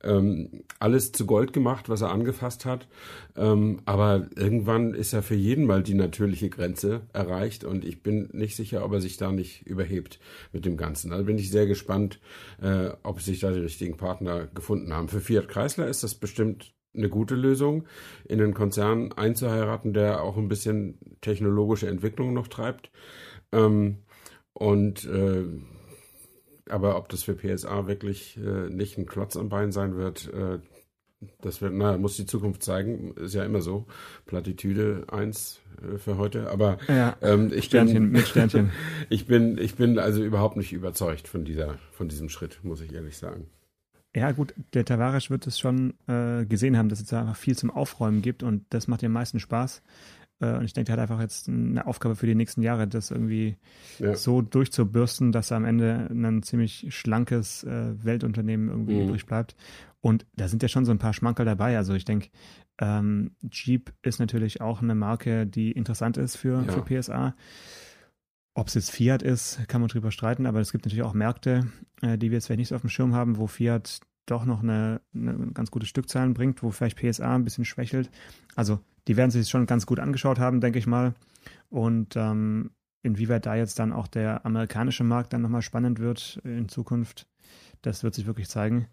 ähm, 0.01 0.63
alles 0.79 1.11
zu 1.11 1.27
Gold 1.27 1.53
gemacht, 1.53 1.89
was 1.89 2.01
er 2.01 2.11
angefasst 2.11 2.65
hat. 2.65 2.87
Ähm, 3.35 3.81
aber 3.85 4.27
irgendwann 4.35 4.95
ist 4.95 5.13
ja 5.13 5.21
für 5.21 5.35
jeden 5.35 5.65
mal 5.65 5.83
die 5.83 5.93
natürliche 5.93 6.49
Grenze 6.49 7.01
erreicht 7.13 7.63
und 7.63 7.85
ich 7.85 8.01
bin 8.01 8.29
nicht 8.33 8.55
sicher, 8.55 8.83
ob 8.83 8.93
er 8.93 9.01
sich 9.01 9.17
da 9.17 9.31
nicht 9.31 9.67
überhebt 9.67 10.19
mit 10.51 10.65
dem 10.65 10.77
Ganzen. 10.77 11.11
Also 11.11 11.25
bin 11.25 11.37
ich 11.37 11.51
sehr 11.51 11.67
gespannt, 11.67 12.19
äh, 12.61 12.89
ob 13.03 13.21
sich 13.21 13.39
da 13.39 13.51
die 13.51 13.59
richtigen 13.59 13.97
Partner 13.97 14.47
gefunden 14.47 14.91
haben. 14.93 15.07
Für 15.07 15.21
Fiat 15.21 15.47
Chrysler 15.47 15.87
ist 15.87 16.03
das 16.03 16.15
bestimmt 16.15 16.73
eine 16.95 17.09
gute 17.09 17.35
Lösung, 17.35 17.85
in 18.25 18.41
einen 18.41 18.53
Konzern 18.53 19.11
einzuheiraten, 19.13 19.93
der 19.93 20.23
auch 20.23 20.37
ein 20.37 20.49
bisschen 20.49 20.97
technologische 21.21 21.87
Entwicklung 21.87 22.33
noch 22.33 22.47
treibt. 22.47 22.91
Ähm, 23.51 23.97
und 24.53 25.05
äh, 25.05 25.45
aber 26.69 26.97
ob 26.97 27.09
das 27.09 27.23
für 27.23 27.35
PSA 27.35 27.87
wirklich 27.87 28.37
äh, 28.37 28.69
nicht 28.69 28.97
ein 28.97 29.05
Klotz 29.05 29.35
am 29.35 29.49
Bein 29.49 29.71
sein 29.71 29.95
wird, 29.95 30.31
äh, 30.33 30.59
das 31.41 31.61
wird, 31.61 31.73
naja, 31.73 31.97
muss 31.97 32.17
die 32.17 32.25
Zukunft 32.25 32.63
zeigen. 32.63 33.13
Ist 33.15 33.33
ja 33.33 33.43
immer 33.43 33.61
so. 33.61 33.85
Plattitüde 34.25 35.05
1 35.09 35.61
äh, 35.81 35.97
für 35.97 36.17
heute. 36.17 36.49
Aber 36.49 36.77
ja, 36.87 37.15
ähm, 37.21 37.51
ich 37.53 37.65
Sternchen 37.65 38.03
bin, 38.03 38.11
mit 38.11 38.27
Sternchen. 38.27 38.71
ich 39.09 39.25
bin, 39.25 39.57
ich 39.57 39.75
bin 39.75 39.99
also 39.99 40.23
überhaupt 40.23 40.57
nicht 40.57 40.73
überzeugt 40.73 41.27
von 41.27 41.45
dieser, 41.45 41.77
von 41.91 42.07
diesem 42.07 42.29
Schritt, 42.29 42.59
muss 42.63 42.81
ich 42.81 42.93
ehrlich 42.93 43.17
sagen. 43.17 43.47
Ja, 44.15 44.31
gut, 44.31 44.53
der 44.73 44.85
Tavares 44.85 45.29
wird 45.29 45.47
es 45.47 45.57
schon 45.57 45.95
äh, 46.07 46.45
gesehen 46.45 46.77
haben, 46.77 46.89
dass 46.89 47.01
es 47.01 47.07
da 47.07 47.21
einfach 47.21 47.35
viel 47.35 47.57
zum 47.57 47.71
Aufräumen 47.71 48.21
gibt 48.21 48.43
und 48.43 48.65
das 48.69 48.87
macht 48.87 49.01
ihm 49.01 49.07
am 49.07 49.13
meisten 49.13 49.39
Spaß. 49.39 49.81
Äh, 50.39 50.57
und 50.57 50.65
ich 50.65 50.73
denke, 50.73 50.91
er 50.91 50.93
hat 50.93 50.99
einfach 50.99 51.19
jetzt 51.19 51.47
eine 51.47 51.85
Aufgabe 51.87 52.15
für 52.15 52.27
die 52.27 52.35
nächsten 52.35 52.61
Jahre, 52.61 52.87
das 52.87 53.11
irgendwie 53.11 53.57
ja. 53.99 54.15
so 54.15 54.41
durchzubürsten, 54.41 55.31
dass 55.31 55.51
er 55.51 55.57
am 55.57 55.65
Ende 55.65 56.09
ein 56.11 56.43
ziemlich 56.43 56.87
schlankes 56.89 57.63
äh, 57.63 57.93
Weltunternehmen 58.03 58.69
irgendwie 58.69 58.95
mhm. 58.95 59.09
übrig 59.09 59.25
bleibt. 59.25 59.55
Und 60.01 60.25
da 60.35 60.47
sind 60.47 60.61
ja 60.61 60.69
schon 60.69 60.85
so 60.85 60.91
ein 60.91 60.99
paar 60.99 61.13
Schmankerl 61.13 61.45
dabei. 61.45 61.77
Also 61.77 61.93
ich 61.93 62.05
denke, 62.05 62.29
ähm, 62.79 63.31
Jeep 63.51 63.93
ist 64.01 64.19
natürlich 64.19 64.61
auch 64.61 64.81
eine 64.81 64.95
Marke, 64.95 65.47
die 65.47 65.71
interessant 65.71 66.17
ist 66.17 66.35
für, 66.35 66.63
ja. 66.65 66.71
für 66.71 66.81
PSA. 66.81 67.35
Ob 68.55 68.67
es 68.67 68.75
jetzt 68.75 68.91
Fiat 68.91 69.23
ist, 69.23 69.67
kann 69.67 69.81
man 69.81 69.87
drüber 69.87 70.11
streiten, 70.11 70.45
aber 70.45 70.59
es 70.59 70.71
gibt 70.71 70.85
natürlich 70.85 71.03
auch 71.03 71.13
Märkte, 71.13 71.67
äh, 72.01 72.17
die 72.17 72.29
wir 72.29 72.37
jetzt 72.37 72.45
vielleicht 72.45 72.59
nicht 72.59 72.73
auf 72.73 72.81
dem 72.81 72.89
Schirm 72.89 73.13
haben, 73.13 73.37
wo 73.37 73.47
Fiat 73.47 74.01
doch 74.25 74.45
noch 74.45 74.61
eine, 74.61 75.01
eine 75.13 75.51
ganz 75.53 75.71
gute 75.71 75.85
Stückzahlen 75.85 76.33
bringt, 76.33 76.63
wo 76.63 76.71
vielleicht 76.71 76.97
PSA 76.97 77.35
ein 77.35 77.43
bisschen 77.43 77.65
schwächelt. 77.65 78.09
Also 78.55 78.79
die 79.07 79.17
werden 79.17 79.31
sich 79.31 79.49
schon 79.49 79.65
ganz 79.65 79.85
gut 79.85 79.99
angeschaut 79.99 80.39
haben, 80.39 80.61
denke 80.61 80.79
ich 80.79 80.87
mal. 80.87 81.13
Und 81.69 82.15
ähm, 82.15 82.71
inwieweit 83.01 83.45
da 83.45 83.55
jetzt 83.55 83.79
dann 83.79 83.91
auch 83.91 84.07
der 84.07 84.45
amerikanische 84.45 85.03
Markt 85.03 85.33
dann 85.33 85.41
nochmal 85.41 85.61
spannend 85.61 85.99
wird 85.99 86.39
in 86.43 86.69
Zukunft, 86.69 87.27
das 87.81 88.03
wird 88.03 88.15
sich 88.15 88.25
wirklich 88.25 88.47
zeigen. 88.47 88.87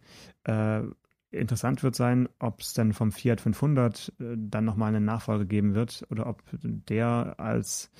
Äh, 0.44 0.82
interessant 1.30 1.82
wird 1.82 1.94
sein, 1.94 2.28
ob 2.40 2.60
es 2.60 2.72
dann 2.72 2.92
vom 2.92 3.12
Fiat 3.12 3.40
500 3.40 4.12
äh, 4.18 4.36
dann 4.36 4.64
nochmal 4.64 4.88
eine 4.88 5.00
Nachfolge 5.00 5.46
geben 5.46 5.74
wird 5.74 6.04
oder 6.10 6.26
ob 6.26 6.42
der 6.62 7.34
als 7.38 7.90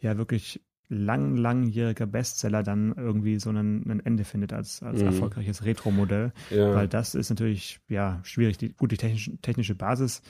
ja 0.00 0.16
wirklich 0.16 0.62
lang, 0.88 1.36
langjähriger 1.36 2.06
Bestseller 2.06 2.62
dann 2.62 2.92
irgendwie 2.96 3.38
so 3.38 3.50
ein, 3.50 3.88
ein 3.90 4.00
Ende 4.00 4.24
findet 4.24 4.52
als, 4.52 4.82
als 4.82 5.00
mhm. 5.00 5.06
erfolgreiches 5.06 5.64
Retro-Modell. 5.64 6.32
Ja. 6.50 6.74
Weil 6.74 6.88
das 6.88 7.14
ist 7.14 7.30
natürlich, 7.30 7.80
ja, 7.88 8.20
schwierig. 8.22 8.58
Die, 8.58 8.72
gut, 8.72 8.92
die 8.92 8.96
technisch, 8.96 9.30
technische 9.42 9.74
Basis 9.74 10.22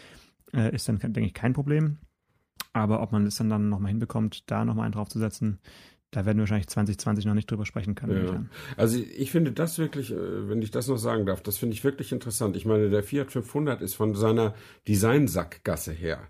äh, 0.53 0.75
ist 0.75 0.89
dann, 0.89 0.99
denke 0.99 1.27
ich, 1.27 1.35
kein 1.35 1.53
Problem. 1.53 1.99
Aber 2.73 3.03
ob 3.03 3.13
man 3.13 3.27
es 3.27 3.37
dann, 3.37 3.49
dann 3.49 3.69
nochmal 3.69 3.91
hinbekommt, 3.91 4.51
da 4.51 4.65
nochmal 4.65 4.85
einen 4.85 4.93
draufzusetzen, 4.93 5.59
da 6.11 6.25
werden 6.25 6.39
wir 6.39 6.43
wahrscheinlich 6.43 6.69
2020 6.69 7.27
noch 7.27 7.35
nicht 7.35 7.51
drüber 7.51 7.67
sprechen 7.67 7.95
können. 7.95 8.27
Ja. 8.27 8.45
Also 8.77 8.99
ich 8.99 9.31
finde 9.31 9.53
das 9.53 9.79
wirklich, 9.79 10.11
äh, 10.11 10.49
wenn 10.49 10.63
ich 10.63 10.71
das 10.71 10.89
noch 10.89 10.97
sagen 10.97 11.27
darf, 11.27 11.43
das 11.43 11.59
finde 11.59 11.75
ich 11.75 11.85
wirklich 11.85 12.13
interessant. 12.13 12.57
Ich 12.57 12.65
meine, 12.65 12.89
der 12.89 13.03
Fiat 13.03 13.31
500 13.31 13.83
ist 13.83 13.95
von 13.95 14.15
seiner 14.15 14.55
Designsackgasse 14.87 15.93
her 15.93 16.21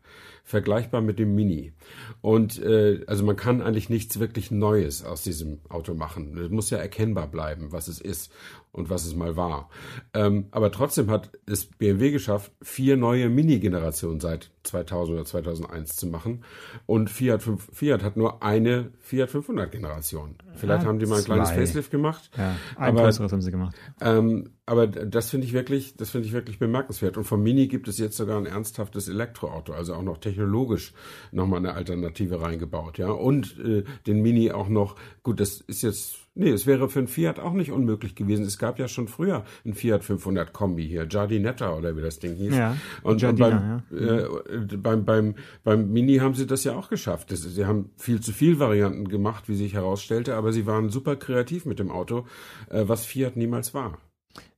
vergleichbar 0.49 1.03
mit 1.03 1.19
dem 1.19 1.35
Mini. 1.35 1.75
Und 2.23 2.59
äh, 2.63 3.05
also 3.07 3.23
man 3.25 3.37
kann 3.37 3.61
eigentlich 3.61 3.91
nichts 3.91 4.19
wirklich 4.19 4.51
Neues 4.51 5.05
aus 5.05 5.23
diesem 5.23 5.61
Auto 5.69 5.95
machen. 5.95 6.37
Es 6.39 6.51
muss 6.51 6.71
ja 6.71 6.79
erkennbar 6.79 7.29
bleiben, 7.29 7.71
was 7.71 7.87
es 7.87 8.01
ist 8.01 8.33
und 8.73 8.91
was 8.91 9.05
es 9.05 9.15
mal 9.17 9.37
war. 9.37 9.69
Ähm, 10.15 10.47
aber 10.51 10.71
trotzdem 10.71 11.11
hat 11.11 11.31
es 11.47 11.67
BMW 11.67 12.11
geschafft, 12.11 12.53
vier 12.63 12.97
neue 12.97 13.29
Mini-Generationen 13.29 14.21
seit 14.21 14.51
2000 14.65 15.17
oder 15.17 15.25
2001 15.25 15.97
zu 15.97 16.07
machen. 16.07 16.45
Und 16.87 17.11
Fiat, 17.11 17.43
5, 17.43 17.71
Fiat 17.73 18.03
hat 18.03 18.17
nur 18.17 18.43
eine 18.43 18.93
Fiat 19.01 19.31
500 19.31 19.73
Generation. 19.73 20.37
Vielleicht 20.55 20.83
ja, 20.83 20.89
haben 20.89 20.99
die 20.99 21.07
mal 21.07 21.17
ein 21.17 21.23
zwei. 21.23 21.35
kleines 21.35 21.51
Facelift 21.51 21.91
gemacht. 21.91 22.31
Ja, 22.37 22.57
ein 22.77 22.91
aber, 22.91 23.05
größeres 23.05 23.33
haben 23.33 23.43
sie 23.43 23.51
gemacht. 23.51 23.75
Ähm, 24.01 24.51
aber 24.67 24.87
das 24.87 25.31
finde 25.31 25.47
ich 25.47 25.53
wirklich, 25.55 25.97
das 25.97 26.11
finde 26.11 26.27
ich 26.27 26.35
wirklich 26.35 26.59
bemerkenswert. 26.59 27.17
Und 27.17 27.25
vom 27.25 27.43
Mini 27.43 27.69
gibt 27.69 27.89
es 27.89 27.99
jetzt 27.99 28.17
sogar 28.17 28.39
ein 28.39 28.47
ernsthaftes 28.47 29.09
Elektroauto, 29.09 29.73
also 29.73 29.95
auch 29.95 30.03
noch 30.03 30.19
technologisch 30.19 30.93
nochmal 31.33 31.61
eine 31.61 31.73
Alternative 31.73 32.43
reingebaut, 32.43 32.99
ja. 32.99 33.11
Und 33.11 33.59
äh, 33.59 33.85
den 34.07 34.21
Mini 34.21 34.53
auch 34.53 34.69
noch, 34.69 34.97
gut, 35.23 35.41
das 35.41 35.61
ist 35.63 35.83
jetzt 35.83 36.28
Nee, 36.39 36.51
es 36.51 36.69
wäre 36.69 36.89
für 36.89 37.01
ein 37.01 37.09
Fiat 37.09 37.41
auch 37.41 37.53
nicht 37.53 37.73
unmöglich 37.73 38.15
gewesen. 38.15 38.45
Es 38.45 38.59
gab 38.59 38.79
ja 38.79 38.87
schon 38.87 39.09
früher 39.09 39.45
ein 39.67 39.75
Fiat 39.75 40.05
500 40.05 40.53
Kombi 40.53 40.87
hier, 40.87 41.05
Giardinetta 41.05 41.77
oder 41.77 41.97
wie 41.97 42.01
das 42.01 42.21
Ding 42.21 42.37
hieß. 42.37 42.57
Ja, 42.57 42.77
und, 43.03 43.17
Giardina, 43.19 43.83
und 43.91 43.91
beim, 43.91 44.09
ja. 44.09 44.19
äh, 44.19 44.77
beim, 44.77 45.05
beim, 45.05 45.35
beim 45.65 45.91
Mini 45.91 46.19
haben 46.19 46.35
sie 46.35 46.47
das 46.47 46.63
ja 46.63 46.77
auch 46.77 46.91
geschafft. 46.91 47.33
Das, 47.33 47.41
sie 47.41 47.67
haben 47.67 47.91
viel 47.97 48.21
zu 48.21 48.31
viel 48.31 48.61
Varianten 48.61 49.09
gemacht, 49.09 49.49
wie 49.49 49.57
sich 49.57 49.75
herausstellte, 49.75 50.37
aber 50.37 50.53
sie 50.53 50.65
waren 50.65 50.91
super 50.91 51.17
kreativ 51.17 51.67
mit 51.67 51.81
dem 51.81 51.91
Auto, 51.91 52.25
äh, 52.71 52.85
was 52.87 53.05
Fiat 53.05 53.37
niemals 53.37 53.75
war. 53.75 53.99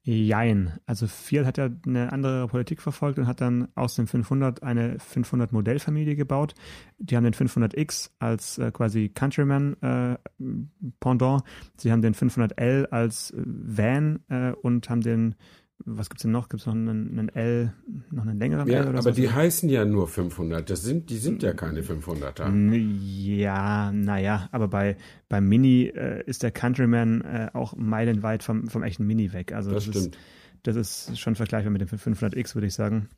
Jein. 0.03 0.79
Also 0.87 1.07
Fiat 1.07 1.45
hat 1.45 1.59
ja 1.59 1.69
eine 1.87 2.11
andere 2.11 2.49
Politik 2.49 2.81
verfolgt 2.81 3.19
und 3.19 3.27
hat 3.27 3.43
dann 3.43 3.69
aus 3.75 3.97
dem 3.97 4.07
500 4.07 4.63
eine 4.63 4.99
500 4.99 5.53
Modellfamilie 5.53 6.17
gebaut. 6.17 6.55
Die 6.99 7.17
haben 7.17 7.25
den 7.25 7.35
500X 7.35 8.11
als 8.19 8.57
äh, 8.57 8.71
quasi 8.73 9.11
Countryman 9.11 9.77
äh, 9.83 10.17
Pendant. 11.01 11.43
Sie 11.77 11.93
haben 11.93 12.01
den 12.01 12.15
500L 12.15 12.87
als 12.87 13.33
äh, 13.33 13.43
Van 13.45 14.21
äh, 14.29 14.53
und 14.53 14.89
haben 14.89 15.03
den 15.03 15.35
was 15.85 16.09
gibt 16.09 16.21
es 16.21 16.23
denn 16.23 16.33
noch? 16.33 16.49
Gibt 16.49 16.61
es 16.61 16.67
noch 16.67 16.75
einen, 16.75 17.19
einen, 17.19 17.29
L, 17.31 17.73
noch 18.11 18.25
einen 18.25 18.39
längeren 18.39 18.69
ja, 18.69 18.81
L 18.81 18.89
oder 18.89 18.99
aber 18.99 19.13
so? 19.15 19.21
die 19.21 19.31
heißen 19.31 19.69
ja 19.69 19.85
nur 19.85 20.09
500. 20.09 20.69
Das 20.69 20.83
sind, 20.83 21.11
die 21.11 21.17
sind 21.17 21.43
ja 21.43 21.53
keine 21.53 21.83
500er. 21.83 22.75
Ja, 22.75 23.91
naja, 23.93 24.49
aber 24.53 24.69
bei, 24.69 24.97
beim 25.29 25.49
Mini 25.49 25.85
äh, 25.85 26.23
ist 26.27 26.43
der 26.43 26.51
Countryman 26.51 27.23
äh, 27.23 27.51
auch 27.55 27.75
meilenweit 27.77 28.43
vom, 28.43 28.69
vom 28.69 28.83
echten 28.83 29.07
Mini 29.07 29.33
weg. 29.33 29.53
Also 29.53 29.71
das, 29.71 29.87
das 29.87 29.95
stimmt. 29.95 30.17
Ist, 30.17 30.23
das 30.63 30.77
ist 30.77 31.19
schon 31.19 31.35
vergleichbar 31.35 31.73
mit 31.73 31.81
dem 31.81 31.89
500X, 31.89 32.55
würde 32.55 32.67
ich 32.67 32.75
sagen. 32.75 33.09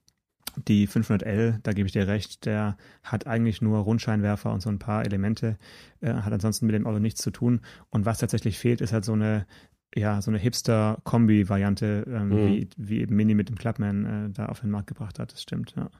Die 0.69 0.87
500L, 0.87 1.61
da 1.63 1.73
gebe 1.73 1.87
ich 1.87 1.93
dir 1.93 2.07
recht, 2.07 2.45
der 2.45 2.77
hat 3.03 3.27
eigentlich 3.27 3.63
nur 3.63 3.79
Rundscheinwerfer 3.79 4.53
und 4.53 4.61
so 4.61 4.69
ein 4.69 4.79
paar 4.79 5.05
Elemente, 5.05 5.57
äh, 6.01 6.13
hat 6.13 6.33
ansonsten 6.33 6.67
mit 6.67 6.75
dem 6.75 6.87
Auto 6.87 6.99
nichts 6.99 7.23
zu 7.23 7.31
tun. 7.31 7.63
Und 7.89 8.05
was 8.05 8.19
tatsächlich 8.19 8.59
fehlt, 8.59 8.83
ist 8.83 8.93
halt 8.93 9.05
so 9.05 9.15
eine 9.15 9.47
ja, 9.95 10.23
so 10.23 10.31
eine 10.31 10.39
Hipster-Kombi-Variante, 10.39 12.05
ähm, 12.09 12.29
mhm. 12.29 12.47
wie, 12.47 12.69
wie 12.77 13.01
eben 13.01 13.17
Mini 13.17 13.35
mit 13.35 13.49
dem 13.49 13.57
Clubman 13.57 14.05
äh, 14.05 14.31
da 14.31 14.47
auf 14.47 14.61
den 14.61 14.71
Markt 14.71 14.87
gebracht 14.87 15.19
hat. 15.19 15.33
Das 15.33 15.43
stimmt, 15.43 15.75
ja. 15.77 15.91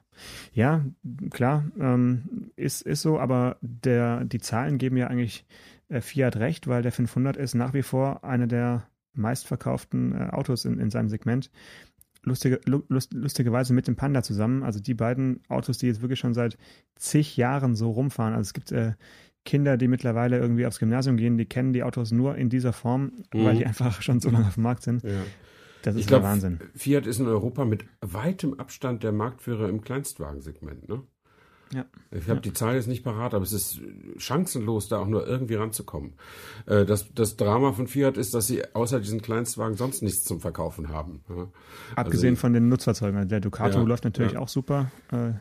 Ja, 0.53 0.85
klar, 1.29 1.65
ähm, 1.79 2.51
ist, 2.55 2.81
ist 2.81 3.01
so, 3.01 3.19
aber 3.19 3.57
der, 3.61 4.25
die 4.25 4.39
Zahlen 4.39 4.77
geben 4.77 4.97
ja 4.97 5.07
eigentlich 5.07 5.45
äh, 5.89 6.01
Fiat 6.01 6.37
recht, 6.37 6.67
weil 6.67 6.81
der 6.81 6.91
500 6.91 7.37
ist 7.37 7.53
nach 7.53 7.73
wie 7.73 7.83
vor 7.83 8.23
einer 8.23 8.47
der 8.47 8.87
meistverkauften 9.13 10.13
äh, 10.13 10.29
Autos 10.31 10.65
in, 10.65 10.79
in 10.79 10.89
seinem 10.89 11.09
Segment. 11.09 11.51
Lustige, 12.23 12.61
lust, 12.65 13.13
lustigerweise 13.13 13.73
mit 13.73 13.87
dem 13.87 13.97
Panda 13.97 14.23
zusammen. 14.23 14.63
Also 14.63 14.79
die 14.79 14.93
beiden 14.93 15.41
Autos, 15.49 15.77
die 15.77 15.87
jetzt 15.87 16.01
wirklich 16.01 16.19
schon 16.19 16.33
seit 16.33 16.57
zig 16.95 17.35
Jahren 17.35 17.75
so 17.75 17.91
rumfahren. 17.91 18.33
Also 18.33 18.47
es 18.47 18.53
gibt 18.53 18.71
äh, 18.71 18.93
Kinder, 19.45 19.77
die 19.77 19.87
mittlerweile 19.87 20.37
irgendwie 20.37 20.65
aufs 20.65 20.79
Gymnasium 20.79 21.17
gehen, 21.17 21.37
die 21.37 21.45
kennen 21.45 21.73
die 21.73 21.83
Autos 21.83 22.11
nur 22.11 22.35
in 22.35 22.49
dieser 22.49 22.73
Form, 22.73 23.11
mhm. 23.33 23.45
weil 23.45 23.57
die 23.57 23.65
einfach 23.65 24.01
schon 24.01 24.19
so 24.19 24.29
lange 24.29 24.47
auf 24.47 24.55
dem 24.55 24.63
Markt 24.63 24.83
sind. 24.83 25.03
Ja. 25.03 25.23
Das 25.83 25.95
ist 25.95 26.01
ich 26.01 26.07
glaub, 26.07 26.23
Wahnsinn. 26.23 26.59
Fiat 26.75 27.05
ist 27.05 27.19
in 27.19 27.27
Europa 27.27 27.65
mit 27.65 27.85
weitem 27.99 28.53
Abstand 28.53 29.03
der 29.03 29.11
Marktführer 29.11 29.67
im 29.67 29.81
Kleinstwagensegment, 29.81 30.87
ne? 30.87 31.03
Ja. 31.73 31.85
Ich 32.11 32.23
habe 32.23 32.35
ja. 32.35 32.39
die 32.41 32.53
Zahl 32.53 32.75
jetzt 32.75 32.87
nicht 32.87 33.03
parat, 33.03 33.33
aber 33.33 33.43
es 33.43 33.53
ist 33.53 33.81
chancenlos, 34.17 34.87
da 34.87 34.99
auch 34.99 35.07
nur 35.07 35.27
irgendwie 35.27 35.55
ranzukommen. 35.55 36.13
Äh, 36.65 36.85
das, 36.85 37.13
das 37.13 37.35
Drama 37.35 37.73
von 37.73 37.87
Fiat 37.87 38.17
ist, 38.17 38.33
dass 38.33 38.47
sie 38.47 38.63
außer 38.73 38.99
diesen 38.99 39.21
Kleinstwagen 39.21 39.75
sonst 39.75 40.01
nichts 40.03 40.23
zum 40.23 40.39
Verkaufen 40.39 40.89
haben. 40.89 41.21
Abgesehen 41.95 42.33
also, 42.33 42.41
von 42.41 42.53
den 42.53 42.69
Nutzfahrzeugen. 42.69 43.27
Der 43.27 43.39
Ducato 43.39 43.79
ja, 43.79 43.83
läuft 43.83 44.03
natürlich 44.03 44.37
auch 44.37 44.49
super. 44.49 44.91
Äh, 45.11 45.31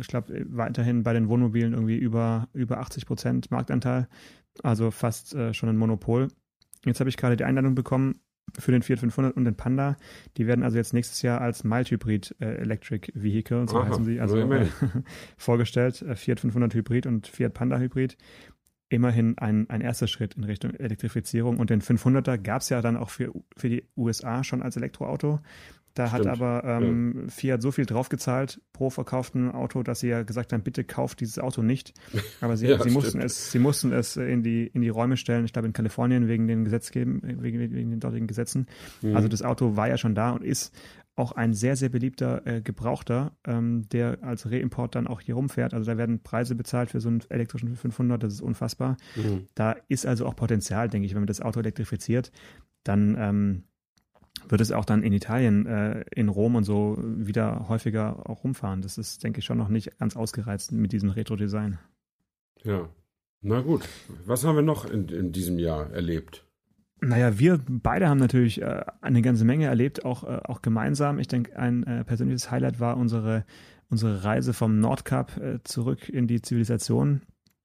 ich 0.00 0.06
glaube, 0.06 0.46
weiterhin 0.48 1.02
bei 1.02 1.12
den 1.12 1.28
Wohnmobilen 1.28 1.72
irgendwie 1.72 1.96
über, 1.96 2.48
über 2.52 2.80
80 2.80 3.06
Prozent 3.06 3.50
Marktanteil. 3.50 4.08
Also 4.62 4.90
fast 4.90 5.34
äh, 5.34 5.52
schon 5.54 5.68
ein 5.68 5.76
Monopol. 5.76 6.28
Jetzt 6.84 7.00
habe 7.00 7.10
ich 7.10 7.16
gerade 7.16 7.36
die 7.36 7.44
Einladung 7.44 7.74
bekommen 7.74 8.20
für 8.58 8.72
den 8.72 8.82
Fiat 8.82 9.00
500 9.00 9.36
und 9.36 9.44
den 9.44 9.56
Panda. 9.56 9.96
Die 10.36 10.46
werden 10.46 10.62
also 10.62 10.76
jetzt 10.76 10.92
nächstes 10.92 11.22
Jahr 11.22 11.40
als 11.40 11.64
Mild 11.64 11.90
Hybrid 11.90 12.36
äh, 12.40 12.56
Electric 12.56 13.12
Vehicle, 13.14 13.68
so 13.68 13.78
Aha, 13.78 13.88
heißen 13.88 14.04
sie, 14.04 14.20
also 14.20 14.36
äh, 14.38 14.66
vorgestellt. 15.36 16.02
Äh, 16.02 16.16
Fiat 16.16 16.40
500 16.40 16.74
Hybrid 16.74 17.06
und 17.06 17.26
Fiat 17.26 17.54
Panda 17.54 17.78
Hybrid. 17.78 18.16
Immerhin 18.88 19.38
ein, 19.38 19.70
ein 19.70 19.80
erster 19.80 20.06
Schritt 20.06 20.34
in 20.34 20.44
Richtung 20.44 20.74
Elektrifizierung. 20.74 21.58
Und 21.58 21.70
den 21.70 21.80
500er 21.80 22.36
gab 22.36 22.60
es 22.60 22.68
ja 22.68 22.82
dann 22.82 22.96
auch 22.96 23.08
für, 23.08 23.32
für 23.56 23.70
die 23.70 23.84
USA 23.96 24.44
schon 24.44 24.62
als 24.62 24.76
Elektroauto. 24.76 25.40
Da 25.94 26.08
Stimmt. 26.08 26.26
hat 26.26 26.40
aber 26.40 26.64
ähm, 26.64 27.22
ja. 27.24 27.28
Fiat 27.28 27.62
so 27.62 27.70
viel 27.70 27.84
draufgezahlt 27.84 28.60
pro 28.72 28.88
verkauften 28.88 29.50
Auto, 29.50 29.82
dass 29.82 30.00
sie 30.00 30.08
ja 30.08 30.22
gesagt 30.22 30.52
haben, 30.52 30.62
bitte 30.62 30.84
kauft 30.84 31.20
dieses 31.20 31.38
Auto 31.38 31.62
nicht. 31.62 31.92
Aber 32.40 32.56
sie, 32.56 32.66
ja, 32.68 32.82
sie 32.82 32.90
mussten 32.90 33.20
es, 33.20 33.52
sie 33.52 33.58
mussten 33.58 33.92
es 33.92 34.16
in 34.16 34.42
die, 34.42 34.66
in 34.66 34.80
die 34.80 34.88
Räume 34.88 35.16
stellen, 35.16 35.44
ich 35.44 35.52
glaube 35.52 35.66
in 35.66 35.72
Kalifornien 35.72 36.28
wegen 36.28 36.46
den 36.46 36.64
Gesetzgeben, 36.64 37.20
wegen, 37.22 37.58
wegen 37.58 37.90
den 37.90 38.00
dortigen 38.00 38.26
Gesetzen. 38.26 38.66
Mhm. 39.02 39.16
Also 39.16 39.28
das 39.28 39.42
Auto 39.42 39.76
war 39.76 39.88
ja 39.88 39.98
schon 39.98 40.14
da 40.14 40.30
und 40.30 40.42
ist 40.44 40.74
auch 41.14 41.32
ein 41.32 41.52
sehr, 41.52 41.76
sehr 41.76 41.90
beliebter 41.90 42.46
äh, 42.46 42.62
Gebrauchter, 42.62 43.32
ähm, 43.46 43.86
der 43.90 44.18
als 44.22 44.50
Reimport 44.50 44.94
dann 44.94 45.06
auch 45.06 45.20
hier 45.20 45.34
rumfährt. 45.34 45.74
Also 45.74 45.90
da 45.90 45.98
werden 45.98 46.22
Preise 46.22 46.54
bezahlt 46.54 46.90
für 46.90 47.00
so 47.00 47.10
einen 47.10 47.22
elektrischen 47.28 47.76
500, 47.76 48.22
das 48.22 48.32
ist 48.32 48.40
unfassbar. 48.40 48.96
Mhm. 49.16 49.46
Da 49.54 49.76
ist 49.88 50.06
also 50.06 50.26
auch 50.26 50.34
Potenzial, 50.34 50.88
denke 50.88 51.04
ich, 51.04 51.12
wenn 51.14 51.20
man 51.20 51.26
das 51.26 51.42
Auto 51.42 51.60
elektrifiziert, 51.60 52.32
dann 52.82 53.16
ähm, 53.18 53.64
wird 54.52 54.60
es 54.60 54.70
auch 54.70 54.84
dann 54.84 55.02
in 55.02 55.12
Italien, 55.12 55.66
äh, 55.66 56.04
in 56.14 56.28
Rom 56.28 56.54
und 56.54 56.64
so 56.64 56.96
wieder 57.02 57.68
häufiger 57.68 58.28
auch 58.28 58.44
rumfahren. 58.44 58.82
Das 58.82 58.98
ist, 58.98 59.24
denke 59.24 59.40
ich, 59.40 59.44
schon 59.44 59.58
noch 59.58 59.68
nicht 59.68 59.98
ganz 59.98 60.14
ausgereizt 60.14 60.70
mit 60.70 60.92
diesem 60.92 61.10
Retro-Design. 61.10 61.78
Ja. 62.62 62.88
Na 63.40 63.60
gut. 63.60 63.88
Was 64.24 64.44
haben 64.44 64.54
wir 64.54 64.62
noch 64.62 64.84
in, 64.84 65.08
in 65.08 65.32
diesem 65.32 65.58
Jahr 65.58 65.90
erlebt? 65.90 66.46
Naja, 67.00 67.38
wir 67.40 67.58
beide 67.66 68.08
haben 68.08 68.18
natürlich 68.18 68.62
äh, 68.62 68.84
eine 69.00 69.22
ganze 69.22 69.44
Menge 69.44 69.66
erlebt, 69.66 70.04
auch, 70.04 70.22
äh, 70.22 70.38
auch 70.44 70.62
gemeinsam. 70.62 71.18
Ich 71.18 71.26
denke, 71.26 71.58
ein 71.58 71.82
äh, 71.84 72.04
persönliches 72.04 72.52
Highlight 72.52 72.78
war 72.78 72.96
unsere, 72.96 73.44
unsere 73.88 74.22
Reise 74.22 74.52
vom 74.52 74.78
Nordkap 74.78 75.36
äh, 75.38 75.58
zurück 75.64 76.08
in 76.08 76.28
die 76.28 76.42
Zivilisation. 76.42 77.22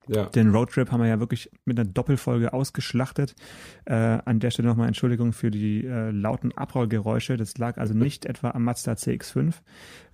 Ja. 0.07 0.25
Den 0.25 0.51
Roadtrip 0.51 0.91
haben 0.91 1.01
wir 1.01 1.07
ja 1.07 1.19
wirklich 1.19 1.51
mit 1.65 1.79
einer 1.79 1.89
Doppelfolge 1.89 2.53
ausgeschlachtet. 2.53 3.35
Äh, 3.85 3.93
an 3.93 4.39
der 4.39 4.51
Stelle 4.51 4.67
nochmal 4.67 4.87
Entschuldigung 4.87 5.33
für 5.33 5.51
die 5.51 5.85
äh, 5.85 6.11
lauten 6.11 6.51
Abrollgeräusche. 6.51 7.37
Das 7.37 7.57
lag 7.57 7.77
also 7.77 7.93
nicht 7.97 8.25
etwa 8.25 8.51
am 8.51 8.63
Mazda 8.63 8.93
CX5, 8.93 9.55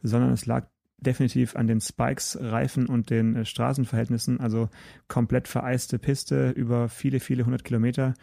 sondern 0.01 0.31
es 0.31 0.45
lag 0.45 0.67
definitiv 1.03 1.55
an 1.55 1.67
den 1.67 1.81
Spikes, 1.81 2.38
Reifen 2.39 2.88
und 2.88 3.09
den 3.09 3.35
äh, 3.35 3.45
Straßenverhältnissen. 3.45 4.39
Also 4.39 4.69
komplett 5.07 5.47
vereiste 5.47 6.00
Piste 6.00 6.50
über 6.51 6.89
viele, 6.89 7.19
viele 7.19 7.45
hundert 7.45 7.63
Kilometer 7.63 8.13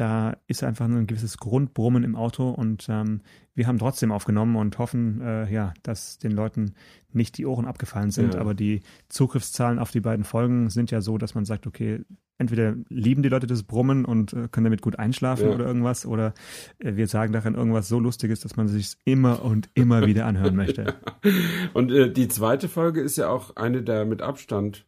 da 0.00 0.38
ist 0.46 0.64
einfach 0.64 0.86
ein 0.86 1.06
gewisses 1.06 1.36
Grundbrummen 1.36 2.04
im 2.04 2.16
Auto 2.16 2.48
und 2.48 2.86
ähm, 2.88 3.20
wir 3.54 3.66
haben 3.66 3.78
trotzdem 3.78 4.12
aufgenommen 4.12 4.56
und 4.56 4.78
hoffen, 4.78 5.20
äh, 5.20 5.52
ja, 5.52 5.74
dass 5.82 6.16
den 6.16 6.32
Leuten 6.32 6.72
nicht 7.12 7.36
die 7.36 7.44
Ohren 7.44 7.66
abgefallen 7.66 8.10
sind. 8.10 8.32
Ja. 8.32 8.40
Aber 8.40 8.54
die 8.54 8.80
Zugriffszahlen 9.10 9.78
auf 9.78 9.90
die 9.90 10.00
beiden 10.00 10.24
Folgen 10.24 10.70
sind 10.70 10.90
ja 10.90 11.02
so, 11.02 11.18
dass 11.18 11.34
man 11.34 11.44
sagt, 11.44 11.66
okay, 11.66 12.00
entweder 12.38 12.76
lieben 12.88 13.22
die 13.22 13.28
Leute 13.28 13.46
das 13.46 13.62
Brummen 13.62 14.06
und 14.06 14.32
äh, 14.32 14.48
können 14.50 14.64
damit 14.64 14.80
gut 14.80 14.98
einschlafen 14.98 15.48
ja. 15.48 15.54
oder 15.54 15.66
irgendwas, 15.66 16.06
oder 16.06 16.32
äh, 16.78 16.96
wir 16.96 17.06
sagen 17.06 17.34
darin 17.34 17.54
irgendwas 17.54 17.88
so 17.88 18.00
Lustiges, 18.00 18.40
dass 18.40 18.56
man 18.56 18.68
sich 18.68 18.96
immer 19.04 19.44
und 19.44 19.68
immer 19.74 20.06
wieder 20.06 20.24
anhören 20.24 20.56
möchte. 20.56 20.94
Und 21.74 21.92
äh, 21.92 22.10
die 22.10 22.28
zweite 22.28 22.70
Folge 22.70 23.02
ist 23.02 23.18
ja 23.18 23.28
auch 23.28 23.56
eine 23.56 23.82
der 23.82 24.06
mit 24.06 24.22
Abstand, 24.22 24.86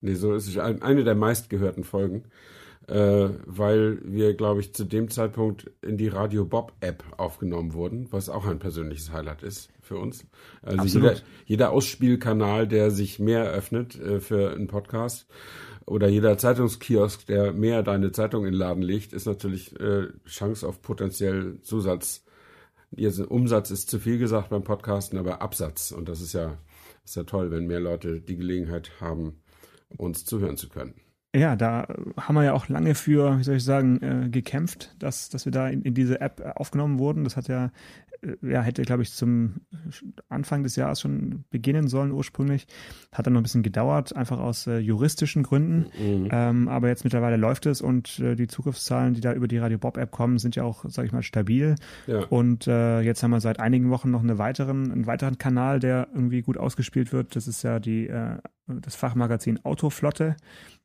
nee, 0.00 0.14
so 0.14 0.32
ist 0.32 0.48
es 0.48 0.56
eine 0.56 1.04
der 1.04 1.14
meistgehörten 1.14 1.84
Folgen 1.84 2.24
äh, 2.88 3.28
weil 3.46 3.98
wir, 4.04 4.34
glaube 4.34 4.60
ich, 4.60 4.74
zu 4.74 4.84
dem 4.84 5.08
Zeitpunkt 5.08 5.70
in 5.82 5.96
die 5.96 6.08
Radio 6.08 6.44
Bob 6.44 6.72
App 6.80 7.02
aufgenommen 7.16 7.72
wurden, 7.72 8.08
was 8.10 8.28
auch 8.28 8.46
ein 8.46 8.58
persönliches 8.58 9.12
Highlight 9.12 9.42
ist 9.42 9.70
für 9.80 9.96
uns. 9.96 10.26
Also 10.62 10.98
jeder, 10.98 11.16
jeder, 11.46 11.70
Ausspielkanal, 11.72 12.68
der 12.68 12.90
sich 12.90 13.18
mehr 13.18 13.50
öffnet 13.50 13.98
äh, 13.98 14.20
für 14.20 14.52
einen 14.52 14.66
Podcast 14.66 15.26
oder 15.86 16.08
jeder 16.08 16.36
Zeitungskiosk, 16.36 17.26
der 17.26 17.52
mehr 17.52 17.82
deine 17.82 18.12
Zeitung 18.12 18.44
in 18.44 18.52
den 18.52 18.58
Laden 18.58 18.82
legt, 18.82 19.12
ist 19.12 19.26
natürlich 19.26 19.78
äh, 19.80 20.08
Chance 20.26 20.66
auf 20.66 20.82
potenziell 20.82 21.60
Zusatz. 21.62 22.24
Ihr 22.96 23.12
Umsatz 23.30 23.70
ist 23.70 23.90
zu 23.90 23.98
viel 23.98 24.18
gesagt 24.18 24.50
beim 24.50 24.62
Podcasten, 24.62 25.18
aber 25.18 25.42
Absatz. 25.42 25.90
Und 25.90 26.08
das 26.08 26.20
ist 26.20 26.32
ja, 26.32 26.58
ist 27.04 27.16
ja 27.16 27.24
toll, 27.24 27.50
wenn 27.50 27.66
mehr 27.66 27.80
Leute 27.80 28.20
die 28.20 28.36
Gelegenheit 28.36 28.92
haben, 29.00 29.42
uns 29.96 30.24
zuhören 30.24 30.56
zu 30.56 30.68
können. 30.68 30.94
Ja, 31.34 31.56
da 31.56 31.88
haben 32.16 32.36
wir 32.36 32.44
ja 32.44 32.52
auch 32.52 32.68
lange 32.68 32.94
für, 32.94 33.38
wie 33.38 33.42
soll 33.42 33.56
ich 33.56 33.64
sagen, 33.64 34.00
äh, 34.02 34.28
gekämpft, 34.28 34.94
dass, 35.00 35.28
dass 35.30 35.44
wir 35.44 35.52
da 35.52 35.68
in, 35.68 35.82
in 35.82 35.92
diese 35.92 36.20
App 36.20 36.40
aufgenommen 36.56 37.00
wurden. 37.00 37.24
Das 37.24 37.36
hat 37.36 37.48
ja 37.48 37.72
äh, 38.24 38.36
ja, 38.42 38.62
hätte, 38.62 38.82
glaube 38.82 39.02
ich, 39.02 39.12
zum 39.12 39.54
Anfang 40.28 40.62
des 40.62 40.76
Jahres 40.76 41.00
schon 41.00 41.44
beginnen 41.50 41.88
sollen 41.88 42.12
ursprünglich. 42.12 42.66
Hat 43.12 43.26
dann 43.26 43.34
noch 43.34 43.40
ein 43.40 43.44
bisschen 43.44 43.62
gedauert, 43.62 44.14
einfach 44.14 44.38
aus 44.38 44.66
äh, 44.66 44.78
juristischen 44.78 45.42
Gründen. 45.42 45.86
Mhm. 45.98 46.28
Ähm, 46.30 46.68
aber 46.68 46.88
jetzt 46.88 47.04
mittlerweile 47.04 47.36
läuft 47.36 47.66
es 47.66 47.80
und 47.80 48.18
äh, 48.20 48.34
die 48.36 48.46
Zugriffszahlen, 48.46 49.14
die 49.14 49.20
da 49.20 49.32
über 49.32 49.48
die 49.48 49.58
Radio 49.58 49.78
Bob 49.78 49.96
App 49.96 50.10
kommen, 50.10 50.38
sind 50.38 50.56
ja 50.56 50.64
auch, 50.64 50.84
sage 50.88 51.06
ich 51.06 51.12
mal, 51.12 51.22
stabil. 51.22 51.76
Ja. 52.06 52.24
Und 52.26 52.66
äh, 52.66 53.00
jetzt 53.00 53.22
haben 53.22 53.30
wir 53.30 53.40
seit 53.40 53.60
einigen 53.60 53.90
Wochen 53.90 54.10
noch 54.10 54.22
eine 54.22 54.38
weiteren, 54.38 54.90
einen 54.90 55.06
weiteren 55.06 55.38
Kanal, 55.38 55.80
der 55.80 56.08
irgendwie 56.12 56.42
gut 56.42 56.58
ausgespielt 56.58 57.12
wird. 57.12 57.36
Das 57.36 57.48
ist 57.48 57.62
ja 57.62 57.78
die, 57.80 58.08
äh, 58.08 58.38
das 58.66 58.94
Fachmagazin 58.94 59.64
Autoflotte. 59.64 60.36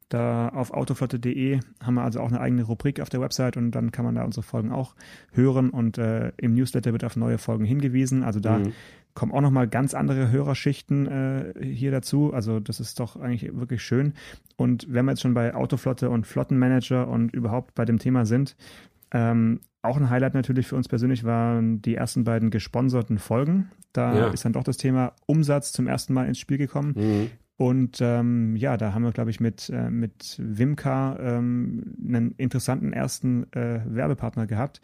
Da 0.10 0.50
auf 0.50 0.72
autoflotte.de 0.72 1.60
haben 1.84 1.94
wir 1.94 2.02
also 2.02 2.20
auch 2.20 2.30
eine 2.30 2.42
eigene 2.42 2.64
Rubrik 2.64 3.00
auf 3.00 3.10
der 3.10 3.22
Website 3.22 3.58
und 3.58 3.72
dann 3.72 3.92
kann 3.92 4.06
man 4.06 4.16
da 4.16 4.24
unsere 4.24 4.42
Folgen 4.42 4.72
auch 4.72 4.96
hören 5.32 5.70
und 5.70 6.00
äh, 6.00 6.32
im 6.38 6.56
Newsletter 6.56 6.92
wird 6.94 7.04
auf 7.04 7.16
neue 7.16 7.38
Folgen 7.38 7.64
hingewiesen. 7.64 8.24
Also 8.24 8.40
da 8.40 8.58
mhm. 8.58 8.74
kommen 9.14 9.32
auch 9.32 9.42
nochmal 9.42 9.68
ganz 9.68 9.94
andere 9.94 10.32
Hörerschichten 10.32 11.08
äh, 11.08 11.54
hier 11.64 11.92
dazu. 11.92 12.34
Also 12.34 12.60
das 12.60 12.80
ist 12.80 13.00
doch 13.00 13.18
eigentlich 13.18 13.56
wirklich 13.56 13.84
schön. 13.84 14.14
Und 14.58 14.92
wenn 14.92 15.06
wir 15.06 15.12
jetzt 15.12 15.22
schon 15.22 15.36
bei 15.36 15.54
Autoflotte 15.54 16.10
und 16.10 16.26
Flottenmanager 16.26 17.08
und 17.08 17.32
überhaupt 17.32 17.76
bei 17.76 17.86
dem 17.86 18.00
Thema 18.00 18.26
sind, 18.26 18.56
ähm, 19.12 19.60
auch 19.84 19.98
ein 19.98 20.10
Highlight 20.10 20.34
natürlich 20.34 20.68
für 20.68 20.76
uns 20.76 20.88
persönlich 20.88 21.24
waren 21.24 21.84
die 21.84 21.96
ersten 21.96 22.24
beiden 22.24 22.50
gesponserten 22.50 23.20
Folgen. 23.20 23.70
Da 23.94 24.18
ja. 24.18 24.28
ist 24.30 24.44
dann 24.44 24.54
doch 24.54 24.64
das 24.64 24.78
Thema 24.78 25.14
Umsatz 25.28 25.72
zum 25.72 25.88
ersten 25.88 26.14
Mal 26.14 26.28
ins 26.28 26.40
Spiel 26.40 26.58
gekommen. 26.58 26.94
Mhm. 26.98 27.32
Und 27.60 27.98
ähm, 28.00 28.56
ja, 28.56 28.78
da 28.78 28.94
haben 28.94 29.04
wir, 29.04 29.12
glaube 29.12 29.32
ich, 29.32 29.42
mit, 29.42 29.70
äh, 29.70 29.90
mit 29.90 30.38
Wimka 30.40 31.18
ähm, 31.20 31.94
einen 32.02 32.32
interessanten 32.38 32.94
ersten 32.94 33.52
äh, 33.52 33.82
Werbepartner 33.86 34.48
gehabt, 34.48 34.80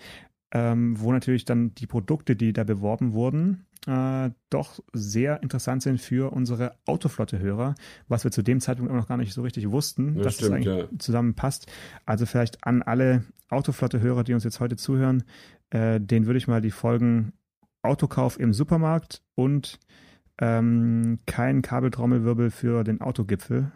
ähm, 0.51 0.99
wo 0.99 1.13
natürlich 1.13 1.45
dann 1.45 1.73
die 1.75 1.87
Produkte, 1.87 2.35
die 2.35 2.51
da 2.51 2.65
beworben 2.65 3.13
wurden, 3.13 3.65
äh, 3.87 4.29
doch 4.49 4.81
sehr 4.91 5.41
interessant 5.41 5.83
sind 5.83 6.01
für 6.01 6.33
unsere 6.33 6.73
Autoflotte-Hörer, 6.85 7.75
was 8.09 8.25
wir 8.25 8.31
zu 8.31 8.41
dem 8.41 8.59
Zeitpunkt 8.59 8.91
auch 8.91 8.97
noch 8.97 9.07
gar 9.07 9.15
nicht 9.15 9.31
so 9.31 9.41
richtig 9.41 9.71
wussten, 9.71 10.15
das 10.15 10.23
dass 10.23 10.33
stimmt, 10.35 10.49
das 10.49 10.55
eigentlich 10.57 10.91
ja. 10.91 10.99
zusammenpasst. 10.99 11.71
Also 12.05 12.25
vielleicht 12.25 12.67
an 12.67 12.81
alle 12.81 13.23
Autoflotte-Hörer, 13.47 14.25
die 14.25 14.33
uns 14.33 14.43
jetzt 14.43 14.59
heute 14.59 14.75
zuhören, 14.75 15.23
äh, 15.69 16.01
denen 16.01 16.25
würde 16.25 16.39
ich 16.39 16.49
mal 16.49 16.59
die 16.59 16.71
Folgen 16.71 17.31
Autokauf 17.83 18.37
im 18.37 18.51
Supermarkt 18.51 19.23
und 19.35 19.79
ähm, 20.39 21.19
kein 21.25 21.61
Kabeltrommelwirbel 21.61 22.51
für 22.51 22.83
den 22.83 23.01
Autogipfel 23.01 23.71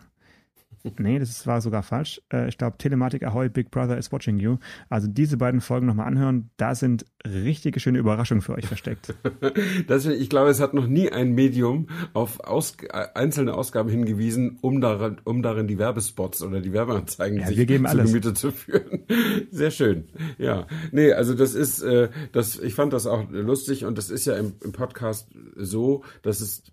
Nee, 0.97 1.19
das 1.19 1.45
war 1.45 1.61
sogar 1.61 1.83
falsch. 1.83 2.21
Äh, 2.31 2.47
ich 2.47 2.57
glaube, 2.57 2.77
Telematik 2.77 3.23
Ahoy, 3.23 3.49
Big 3.49 3.71
Brother 3.71 3.97
is 3.97 4.11
watching 4.11 4.37
you. 4.37 4.57
Also 4.89 5.07
diese 5.07 5.37
beiden 5.37 5.61
Folgen 5.61 5.87
nochmal 5.87 6.07
anhören. 6.07 6.49
Da 6.57 6.75
sind 6.75 7.05
richtige 7.25 7.79
schöne 7.79 7.99
Überraschungen 7.99 8.41
für 8.41 8.53
euch 8.53 8.65
versteckt. 8.65 9.13
das, 9.87 10.05
ich 10.05 10.29
glaube, 10.29 10.49
es 10.49 10.59
hat 10.59 10.73
noch 10.73 10.87
nie 10.87 11.11
ein 11.11 11.33
Medium 11.33 11.87
auf 12.13 12.39
Aus, 12.39 12.77
einzelne 13.13 13.53
Ausgaben 13.53 13.89
hingewiesen, 13.89 14.57
um 14.61 14.79
darin, 14.79 15.17
um 15.25 15.41
darin 15.41 15.67
die 15.67 15.77
Werbespots 15.77 16.41
oder 16.43 16.61
die 16.61 16.71
Werbeanzeigen 16.71 17.39
ja, 17.39 17.47
sich 17.47 17.57
wir 17.57 17.65
geben 17.65 17.85
zu 17.85 17.91
alles. 17.91 18.07
Gemüte 18.07 18.33
zu 18.33 18.51
führen. 18.51 19.03
Sehr 19.51 19.71
schön. 19.71 20.05
Ja. 20.37 20.67
Nee, 20.91 21.11
also 21.11 21.33
das 21.33 21.55
ist, 21.55 21.81
äh, 21.81 22.09
das, 22.31 22.57
ich 22.57 22.73
fand 22.73 22.93
das 22.93 23.05
auch 23.05 23.29
lustig 23.29 23.85
und 23.85 23.97
das 23.97 24.09
ist 24.09 24.25
ja 24.25 24.35
im, 24.35 24.53
im 24.63 24.71
Podcast 24.71 25.27
so, 25.55 26.03
dass 26.21 26.39
es 26.41 26.63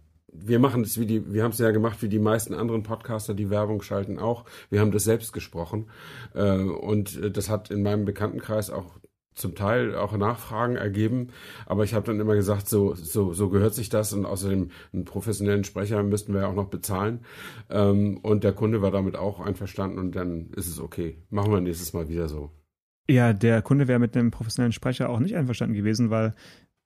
wir 0.45 0.59
machen 0.59 0.83
es 0.83 0.99
wie 0.99 1.07
die, 1.07 1.33
wir 1.33 1.45
haben 1.45 1.53
es 1.53 1.59
ja 1.59 1.71
gemacht 1.71 2.03
wie 2.03 2.09
die 2.09 2.19
meisten 2.19 2.55
anderen 2.55 2.83
Podcaster, 2.83 3.35
die 3.35 3.51
Werbung 3.51 3.83
schalten 3.83 4.19
auch. 4.19 4.45
Wir 4.71 4.81
haben 4.81 4.93
das 4.93 5.05
selbst 5.05 5.33
gesprochen. 5.33 5.87
Äh, 6.35 6.59
und 6.61 7.37
das 7.37 7.49
hat 7.49 7.71
in 7.71 7.83
meinem 7.83 8.05
Bekanntenkreis 8.05 8.71
auch 8.71 8.99
zum 9.37 9.55
Teil 9.55 9.95
auch 9.95 10.17
Nachfragen 10.17 10.77
ergeben, 10.77 11.29
aber 11.67 11.85
ich 11.85 11.95
habe 11.95 12.07
dann 12.07 12.19
immer 12.19 12.35
gesagt, 12.35 12.69
so, 12.69 12.95
so, 12.95 13.35
so 13.35 13.51
gehört 13.51 13.75
sich 13.75 13.91
das 13.91 14.13
und 14.15 14.25
außerdem 14.25 14.71
einen 14.93 15.05
professionellen 15.05 15.65
Sprecher 15.65 16.03
müssten 16.03 16.33
wir 16.33 16.41
ja 16.41 16.47
auch 16.49 16.55
noch 16.55 16.69
bezahlen. 16.69 17.21
Ähm, 17.69 18.19
und 18.23 18.45
der 18.45 18.55
Kunde 18.55 18.83
war 18.83 18.91
damit 18.91 19.15
auch 19.15 19.39
einverstanden 19.39 19.99
und 19.99 20.17
dann 20.17 20.51
ist 20.57 20.69
es 20.69 20.81
okay. 20.81 21.23
Machen 21.29 21.53
wir 21.53 21.61
nächstes 21.61 21.93
Mal 21.93 22.09
wieder 22.09 22.29
so. 22.29 22.51
Ja, 23.09 23.33
der 23.33 23.63
Kunde 23.63 23.87
wäre 23.87 23.99
mit 23.99 24.17
einem 24.17 24.31
professionellen 24.31 24.73
Sprecher 24.73 25.11
auch 25.11 25.21
nicht 25.21 25.37
einverstanden 25.37 25.75
gewesen, 25.75 26.11
weil 26.11 26.35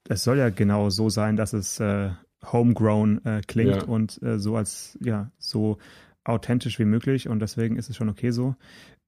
es 0.08 0.24
soll 0.24 0.38
ja 0.38 0.50
genau 0.50 0.90
so 0.90 1.08
sein, 1.08 1.36
dass 1.36 1.52
es 1.52 1.78
äh, 1.78 2.10
homegrown 2.44 3.24
äh, 3.24 3.42
klingt 3.46 3.76
ja. 3.76 3.84
und 3.84 4.22
äh, 4.22 4.38
so 4.38 4.56
als, 4.56 4.98
ja, 5.00 5.30
so 5.38 5.78
authentisch 6.24 6.78
wie 6.78 6.84
möglich 6.84 7.28
und 7.28 7.40
deswegen 7.40 7.76
ist 7.76 7.90
es 7.90 7.96
schon 7.96 8.08
okay 8.08 8.30
so. 8.30 8.54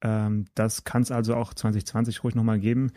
Ähm, 0.02 0.46
das 0.54 0.84
kann 0.84 1.02
es 1.02 1.10
also 1.10 1.34
auch 1.36 1.54
2020 1.54 2.24
ruhig 2.24 2.34
nochmal 2.34 2.58
geben. 2.58 2.92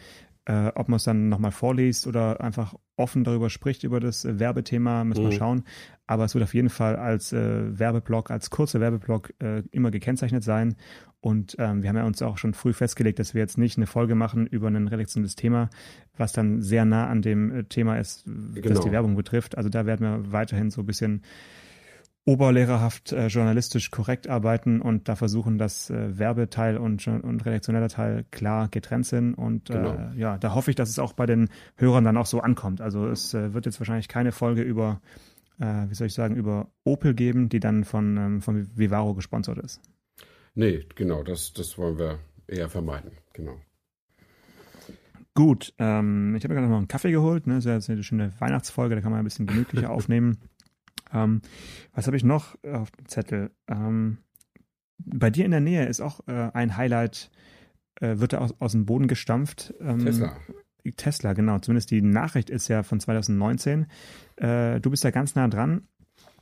Äh, 0.48 0.72
ob 0.76 0.90
man 0.90 0.98
es 0.98 1.04
dann 1.04 1.28
nochmal 1.28 1.52
vorliest 1.52 2.06
oder 2.06 2.40
einfach 2.40 2.76
offen 2.98 3.24
darüber 3.24 3.50
spricht, 3.50 3.84
über 3.84 4.00
das 4.00 4.26
äh, 4.26 4.40
Werbethema, 4.40 5.04
müssen 5.04 5.24
wir 5.24 5.32
mhm. 5.32 5.38
schauen. 5.38 5.64
Aber 6.06 6.24
es 6.26 6.36
wird 6.36 6.44
auf 6.44 6.54
jeden 6.54 6.70
Fall 6.70 6.96
als 6.96 7.34
äh, 7.34 7.80
Werbeblock, 7.80 8.30
als 8.30 8.52
kurzer 8.52 8.80
Werbeblock 8.80 9.34
äh, 9.40 9.64
immer 9.72 9.90
gekennzeichnet 9.90 10.44
sein. 10.44 10.76
Und 11.20 11.56
ähm, 11.58 11.82
wir 11.82 11.90
haben 11.90 11.98
ja 11.98 12.06
uns 12.06 12.22
auch 12.22 12.38
schon 12.38 12.54
früh 12.54 12.74
festgelegt, 12.74 13.18
dass 13.18 13.34
wir 13.34 13.42
jetzt 13.42 13.58
nicht 13.58 13.78
eine 13.78 13.88
Folge 13.88 14.14
machen 14.14 14.46
über 14.46 14.68
ein 14.68 14.88
redaktionelles 14.88 15.36
Thema, 15.36 15.72
was 16.16 16.32
dann 16.32 16.62
sehr 16.62 16.86
nah 16.86 17.08
an 17.08 17.24
dem 17.24 17.52
äh, 17.52 17.64
Thema 17.64 17.98
ist, 17.98 18.26
genau. 18.26 18.70
das 18.70 18.82
die 18.82 18.92
Werbung 18.92 19.16
betrifft. 19.16 19.58
Also 19.58 19.70
da 19.70 19.88
werden 19.88 20.06
wir 20.06 20.32
weiterhin 20.32 20.70
so 20.70 20.82
ein 20.82 20.86
bisschen 20.86 21.24
oberlehrerhaft 22.26 23.12
äh, 23.12 23.28
journalistisch 23.28 23.92
korrekt 23.92 24.28
arbeiten 24.28 24.82
und 24.82 25.08
da 25.08 25.16
versuchen, 25.16 25.60
dass 25.60 25.92
äh, 25.92 26.18
Werbeteil 26.18 26.78
und, 26.78 27.08
und 27.08 27.46
redaktioneller 27.46 27.88
Teil 27.88 28.26
klar 28.32 28.68
getrennt 28.68 29.06
sind. 29.06 29.36
Und 29.36 29.70
äh, 29.70 29.74
genau. 29.74 29.94
äh, 29.94 30.20
ja, 30.20 30.38
da 30.40 30.56
hoffe 30.56 30.72
ich, 30.72 30.76
dass 30.76 30.90
es 30.90 30.98
auch 30.98 31.14
bei 31.14 31.28
den 31.28 31.50
Hörern 31.76 32.04
dann 32.04 32.18
auch 32.18 32.26
so 32.26 32.42
ankommt. 32.42 32.82
Also 32.82 33.08
es 33.08 33.34
äh, 33.36 33.54
wird 33.54 33.68
jetzt 33.68 33.80
wahrscheinlich 33.80 34.08
keine 34.08 34.32
Folge 34.32 34.64
über, 34.64 35.02
äh, 35.60 35.88
wie 35.88 35.94
soll 35.94 36.08
ich 36.08 36.16
sagen, 36.16 36.36
über 36.36 36.68
Opel 36.84 37.14
geben, 37.14 37.48
die 37.48 37.60
dann 37.60 37.84
von, 37.84 38.18
ähm, 38.18 38.42
von 38.42 38.76
Vivaro 38.76 39.14
gesponsert 39.14 39.60
ist. 39.60 39.80
Nee, 40.56 40.84
genau, 40.96 41.22
das, 41.22 41.54
das 41.54 41.78
wollen 41.78 42.00
wir 42.00 42.20
eher 42.48 42.70
vermeiden. 42.70 43.12
Genau. 43.34 43.60
Gut, 45.36 45.74
ähm, 45.78 46.34
ich 46.36 46.44
habe 46.44 46.54
mir 46.54 46.62
gerade 46.62 46.72
noch 46.72 46.78
einen 46.78 46.88
Kaffee 46.88 47.12
geholt. 47.12 47.46
Ne? 47.46 47.56
Das 47.56 47.66
ist 47.66 47.88
ja 47.88 47.94
eine 47.94 48.04
schöne 48.04 48.34
Weihnachtsfolge, 48.40 48.96
da 48.96 49.02
kann 49.02 49.12
man 49.12 49.20
ein 49.20 49.26
bisschen 49.26 49.46
gemütlicher 49.46 49.90
aufnehmen. 49.92 50.38
Ähm, 51.16 51.42
was 51.94 52.08
habe 52.08 52.18
ich 52.18 52.24
noch 52.24 52.56
auf 52.64 52.92
dem 52.92 53.08
Zettel? 53.08 53.52
Ähm, 53.68 54.20
bei 54.98 55.30
dir 55.30 55.46
in 55.46 55.52
der 55.52 55.62
Nähe 55.62 55.86
ist 55.86 56.02
auch 56.02 56.22
äh, 56.28 56.52
ein 56.54 56.78
Highlight, 56.78 57.32
äh, 58.02 58.18
wird 58.20 58.34
da 58.34 58.40
aus, 58.40 58.54
aus 58.60 58.72
dem 58.74 58.86
Boden 58.86 59.08
gestampft. 59.08 59.74
Ähm, 59.80 60.00
Tesla. 60.00 60.38
Tesla, 60.98 61.34
genau. 61.34 61.60
Zumindest 61.60 61.90
die 61.92 62.02
Nachricht 62.02 62.50
ist 62.50 62.68
ja 62.68 62.84
von 62.84 63.00
2019. 63.00 63.88
Äh, 64.36 64.80
du 64.80 64.90
bist 64.90 65.04
da 65.04 65.12
ganz 65.12 65.36
nah 65.36 65.48
dran. 65.48 65.88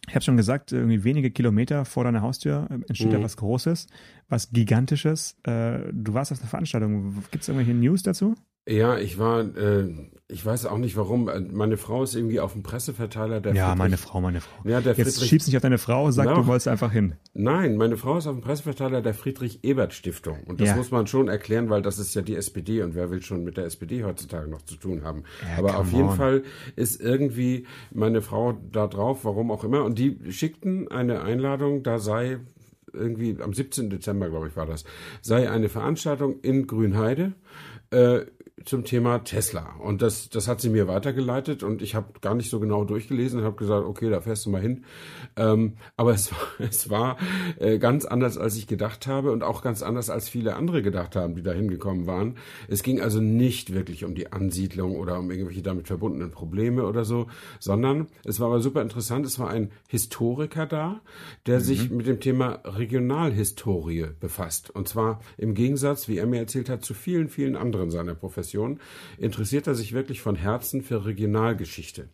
Ich 0.08 0.16
habe 0.16 0.24
schon 0.24 0.36
gesagt, 0.36 0.74
irgendwie 0.74 1.06
wenige 1.06 1.32
Kilometer 1.32 1.86
vor 1.86 2.04
deiner 2.04 2.22
Haustür 2.22 2.68
äh, 2.70 2.74
entsteht 2.74 3.08
mhm. 3.08 3.14
da 3.14 3.24
was 3.24 3.38
Großes, 3.38 3.88
was 4.28 4.52
Gigantisches. 4.52 5.38
Äh, 5.44 5.80
du 5.94 6.14
warst 6.14 6.32
auf 6.32 6.40
einer 6.40 6.50
Veranstaltung. 6.50 7.24
Gibt 7.32 7.44
es 7.44 7.48
irgendwelche 7.48 7.74
News 7.74 8.04
dazu? 8.04 8.36
Ja, 8.67 8.97
ich 8.97 9.19
war, 9.19 9.41
äh, 9.41 9.89
ich 10.30 10.45
weiß 10.45 10.65
auch 10.67 10.78
nicht 10.78 10.95
warum. 10.95 11.28
Äh, 11.28 11.41
meine 11.41 11.76
Frau 11.76 12.04
ist 12.04 12.15
irgendwie 12.15 12.39
auf 12.39 12.54
dem 12.54 12.63
Presseverteiler 12.63 13.41
der 13.41 13.54
Ja, 13.54 13.65
Friedrich, 13.65 13.78
meine 13.78 13.97
Frau, 13.97 14.21
meine 14.21 14.41
Frau. 14.41 14.56
Ja, 14.63 14.80
der 14.80 14.93
Jetzt 14.93 15.15
Friedrich, 15.15 15.30
schieb's 15.30 15.47
nicht 15.47 15.58
auf 15.58 15.62
deine 15.62 15.78
Frau, 15.78 16.10
sag, 16.12 16.28
no, 16.28 16.36
du 16.36 16.47
wolltest 16.47 16.69
einfach 16.69 16.91
hin. 16.91 17.15
Nein, 17.34 17.76
meine 17.76 17.97
Frau 17.97 18.17
ist 18.17 18.26
auf 18.26 18.36
dem 18.36 18.41
Presseverteiler 18.41 19.02
der 19.02 19.13
Friedrich-Ebert-Stiftung. 19.13 20.43
Und 20.45 20.62
das 20.62 20.69
ja. 20.69 20.76
muss 20.78 20.91
man 20.91 21.08
schon 21.08 21.28
erklären, 21.28 21.69
weil 21.69 21.82
das 21.82 21.99
ist 21.99 22.15
ja 22.15 22.21
die 22.21 22.36
SPD 22.36 22.82
und 22.84 22.95
wer 22.95 23.12
will 23.12 23.21
schon 23.21 23.43
mit 23.43 23.58
der 23.58 23.65
SPD 23.65 24.06
heutzutage 24.06 24.49
noch 24.49 24.62
zu 24.62 24.76
tun 24.76 25.04
haben. 25.04 25.23
Ja, 25.41 25.58
Aber 25.58 25.78
auf 25.78 25.91
jeden 25.91 26.10
on. 26.10 26.15
Fall 26.15 26.43
ist 26.78 27.02
irgendwie 27.02 27.67
meine 27.91 28.21
Frau 28.21 28.54
da 28.54 28.88
drauf, 28.88 29.26
warum 29.26 29.52
auch 29.52 29.65
immer. 29.65 29.84
Und 29.84 29.99
die 29.99 30.17
schickten 30.32 30.89
eine 30.89 31.21
Einladung, 31.21 31.84
da 31.84 31.99
sei 31.99 32.39
irgendwie 32.93 33.38
am 33.41 33.54
17. 33.54 33.89
Dezember, 33.89 34.30
glaube 34.30 34.47
ich, 34.47 34.56
war 34.56 34.67
das, 34.67 34.86
sei 35.21 35.49
eine 35.49 35.67
Veranstaltung 35.67 36.39
in 36.41 36.65
Grünheide. 36.65 37.34
Äh, 37.89 38.21
zum 38.65 38.84
Thema 38.84 39.19
Tesla. 39.19 39.76
Und 39.80 40.02
das, 40.02 40.30
das 40.30 40.47
hat 40.47 40.62
sie 40.62 40.69
mir 40.69 40.88
weitergeleitet 40.88 41.63
und 41.63 41.82
ich 41.82 41.95
habe 41.95 42.19
gar 42.21 42.36
nicht 42.36 42.49
so 42.49 42.60
genau 42.60 42.84
durchgelesen 42.86 43.39
und 43.39 43.45
habe 43.45 43.56
gesagt, 43.56 43.86
okay, 43.86 44.10
da 44.10 44.21
fährst 44.21 44.45
du 44.45 44.49
mal 44.49 44.62
hin. 44.62 44.86
Ähm, 45.36 45.73
aber 45.97 46.13
es 46.13 46.32
war, 46.32 46.39
es 46.60 46.89
war 46.89 47.17
äh, 47.60 47.78
ganz 47.78 48.06
anders, 48.06 48.38
als 48.38 48.56
ich 48.56 48.67
gedacht 48.67 49.08
habe 49.08 49.32
und 49.32 49.43
auch 49.43 49.62
ganz 49.62 49.82
anders, 49.82 50.10
als 50.10 50.30
viele 50.30 50.56
andere 50.56 50.82
gedacht 50.82 51.15
haben, 51.15 51.36
die 51.36 51.43
da 51.43 51.52
hingekommen 51.52 52.08
waren. 52.08 52.38
Es 52.67 52.84
ging 52.84 53.02
also 53.02 53.19
nicht 53.19 53.73
wirklich 53.73 54.06
um 54.06 54.15
die 54.15 54.32
Ansiedlung 54.32 54.95
oder 54.95 55.19
um 55.19 55.32
irgendwelche 55.32 55.62
damit 55.62 55.88
verbundenen 55.88 56.32
Probleme 56.32 56.86
oder 56.86 57.06
so, 57.06 57.28
sondern 57.60 58.08
es 58.23 58.39
war 58.39 58.47
aber 58.47 58.60
super 58.60 58.82
interessant. 58.82 59.26
Es 59.26 59.39
war 59.39 59.49
ein 59.49 59.71
Historiker 59.89 60.65
da, 60.65 61.02
der 61.45 61.60
mhm. 61.60 61.63
sich 61.63 61.89
mit 61.89 62.08
dem 62.08 62.19
Thema 62.19 62.60
Regionalhistorie 62.63 64.08
befasst. 64.19 64.69
Und 64.69 64.88
zwar 64.88 65.21
im 65.38 65.54
Gegensatz, 65.54 66.08
wie 66.08 66.17
er 66.17 66.26
mir 66.26 66.39
erzählt 66.39 66.69
hat, 66.69 66.84
zu 66.84 66.93
vielen, 66.93 67.30
vielen 67.30 67.56
anderen 67.56 67.91
seiner 67.91 68.15
Profession, 68.54 68.80
interessiert 69.18 69.68
er 69.68 69.76
sich 69.76 69.94
wirklich 69.94 70.22
von 70.22 70.36
Herzen 70.36 70.82
für 70.82 71.06
Regionalgeschichte. 71.06 72.10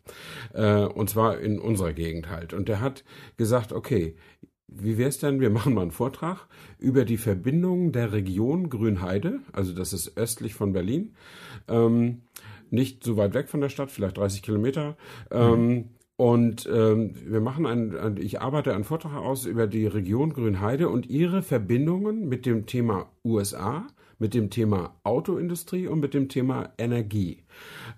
Äh, 0.52 0.84
und 0.84 1.10
zwar 1.10 1.38
in 1.38 1.58
unserer 1.58 1.92
Gegend 1.92 2.28
halt. 2.28 2.54
Und 2.54 2.68
er 2.68 2.80
hat 2.80 3.04
gesagt, 3.36 3.72
okay, 3.72 4.16
wie 4.68 4.98
wäre 4.98 5.08
es 5.08 5.18
denn, 5.18 5.40
wir 5.40 5.50
machen 5.50 5.74
mal 5.74 5.82
einen 5.82 5.90
Vortrag 5.90 6.46
über 6.78 7.04
die 7.04 7.16
Verbindung 7.16 7.92
der 7.92 8.12
Region 8.12 8.70
Grünheide, 8.70 9.40
also 9.52 9.72
das 9.74 9.92
ist 9.92 10.16
östlich 10.16 10.54
von 10.54 10.72
Berlin, 10.72 11.14
ähm, 11.68 12.22
nicht 12.70 13.02
so 13.02 13.16
weit 13.16 13.34
weg 13.34 13.48
von 13.48 13.60
der 13.60 13.68
Stadt, 13.68 13.90
vielleicht 13.90 14.16
30 14.16 14.42
Kilometer. 14.42 14.96
Ähm, 15.32 15.66
mhm. 15.66 15.84
Und 16.16 16.68
ähm, 16.70 17.14
wir 17.24 17.40
machen 17.40 17.66
einen, 17.66 18.18
ich 18.18 18.42
arbeite 18.42 18.74
einen 18.74 18.84
Vortrag 18.84 19.16
aus 19.16 19.46
über 19.46 19.66
die 19.66 19.86
Region 19.86 20.34
Grünheide 20.34 20.88
und 20.90 21.08
ihre 21.08 21.42
Verbindungen 21.42 22.28
mit 22.28 22.44
dem 22.44 22.66
Thema 22.66 23.10
USA, 23.24 23.86
mit 24.20 24.34
dem 24.34 24.50
Thema 24.50 25.00
Autoindustrie 25.02 25.88
und 25.88 25.98
mit 25.98 26.14
dem 26.14 26.28
Thema 26.28 26.72
Energie. 26.78 27.44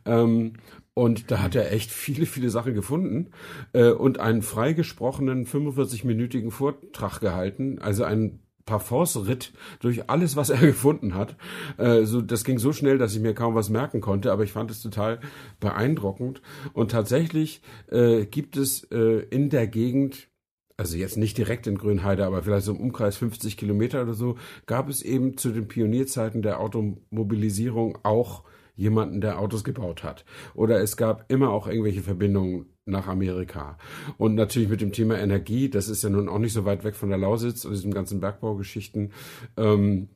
Ähm, 0.06 0.54
und 0.94 1.30
da 1.30 1.42
hat 1.42 1.54
er 1.54 1.72
echt 1.72 1.90
viele, 1.90 2.26
viele 2.26 2.50
Sachen 2.50 2.74
gefunden 2.74 3.30
äh, 3.72 3.90
und 3.90 4.20
einen 4.20 4.42
freigesprochenen 4.42 5.46
45-minütigen 5.46 6.50
Vortrag 6.50 7.20
gehalten, 7.20 7.78
also 7.78 8.04
einen 8.04 8.40
Parforce-Ritt 8.66 9.52
durch 9.80 10.08
alles, 10.08 10.36
was 10.36 10.50
er 10.50 10.58
gefunden 10.60 11.14
hat. 11.14 11.36
Äh, 11.78 12.04
so, 12.04 12.20
das 12.20 12.44
ging 12.44 12.58
so 12.58 12.72
schnell, 12.72 12.98
dass 12.98 13.14
ich 13.14 13.20
mir 13.20 13.34
kaum 13.34 13.54
was 13.54 13.70
merken 13.70 14.00
konnte, 14.00 14.32
aber 14.32 14.44
ich 14.44 14.52
fand 14.52 14.70
es 14.70 14.82
total 14.82 15.20
beeindruckend. 15.60 16.42
Und 16.72 16.90
tatsächlich 16.90 17.62
äh, 17.90 18.26
gibt 18.26 18.56
es 18.56 18.84
äh, 18.92 19.26
in 19.30 19.50
der 19.50 19.66
Gegend 19.66 20.28
also 20.76 20.96
jetzt 20.96 21.16
nicht 21.16 21.38
direkt 21.38 21.66
in 21.66 21.78
Grünheide, 21.78 22.24
aber 22.26 22.42
vielleicht 22.42 22.66
so 22.66 22.72
im 22.72 22.80
Umkreis 22.80 23.16
50 23.16 23.56
Kilometer 23.56 24.02
oder 24.02 24.14
so, 24.14 24.36
gab 24.66 24.88
es 24.88 25.02
eben 25.02 25.36
zu 25.36 25.50
den 25.50 25.68
Pionierzeiten 25.68 26.42
der 26.42 26.60
Automobilisierung 26.60 27.98
auch 28.02 28.44
jemanden, 28.74 29.20
der 29.20 29.38
Autos 29.38 29.64
gebaut 29.64 30.02
hat. 30.02 30.24
Oder 30.54 30.80
es 30.80 30.96
gab 30.96 31.30
immer 31.30 31.50
auch 31.50 31.66
irgendwelche 31.66 32.02
Verbindungen 32.02 32.66
nach 32.84 33.06
Amerika. 33.06 33.78
Und 34.18 34.34
natürlich 34.34 34.68
mit 34.68 34.80
dem 34.80 34.90
Thema 34.90 35.16
Energie, 35.16 35.70
das 35.70 35.88
ist 35.88 36.02
ja 36.02 36.10
nun 36.10 36.28
auch 36.28 36.40
nicht 36.40 36.52
so 36.52 36.64
weit 36.64 36.82
weg 36.82 36.96
von 36.96 37.10
der 37.10 37.18
Lausitz 37.18 37.64
und 37.64 37.72
diesen 37.72 37.94
ganzen 37.94 38.18
Bergbaugeschichten, 38.18 39.12
ähm, 39.56 40.08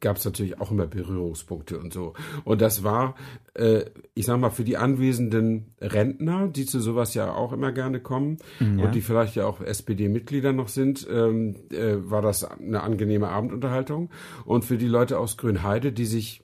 gab 0.00 0.16
es 0.16 0.24
natürlich 0.24 0.58
auch 0.58 0.70
immer 0.70 0.86
Berührungspunkte 0.86 1.78
und 1.78 1.92
so. 1.92 2.14
Und 2.44 2.62
das 2.62 2.82
war, 2.82 3.14
äh, 3.52 3.84
ich 4.14 4.24
sag 4.24 4.40
mal, 4.40 4.50
für 4.50 4.64
die 4.64 4.78
anwesenden 4.78 5.74
Rentner, 5.82 6.48
die 6.48 6.64
zu 6.64 6.80
sowas 6.80 7.12
ja 7.12 7.30
auch 7.34 7.52
immer 7.52 7.72
gerne 7.72 8.00
kommen 8.00 8.38
mhm, 8.58 8.78
ja. 8.78 8.86
und 8.86 8.94
die 8.94 9.02
vielleicht 9.02 9.36
ja 9.36 9.46
auch 9.46 9.60
SPD-Mitglieder 9.60 10.54
noch 10.54 10.68
sind, 10.68 11.06
ähm, 11.10 11.56
äh, 11.70 11.96
war 11.98 12.22
das 12.22 12.44
eine 12.44 12.82
angenehme 12.82 13.28
Abendunterhaltung. 13.28 14.10
Und 14.46 14.64
für 14.64 14.78
die 14.78 14.88
Leute 14.88 15.18
aus 15.18 15.36
Grünheide, 15.36 15.92
die 15.92 16.06
sich 16.06 16.43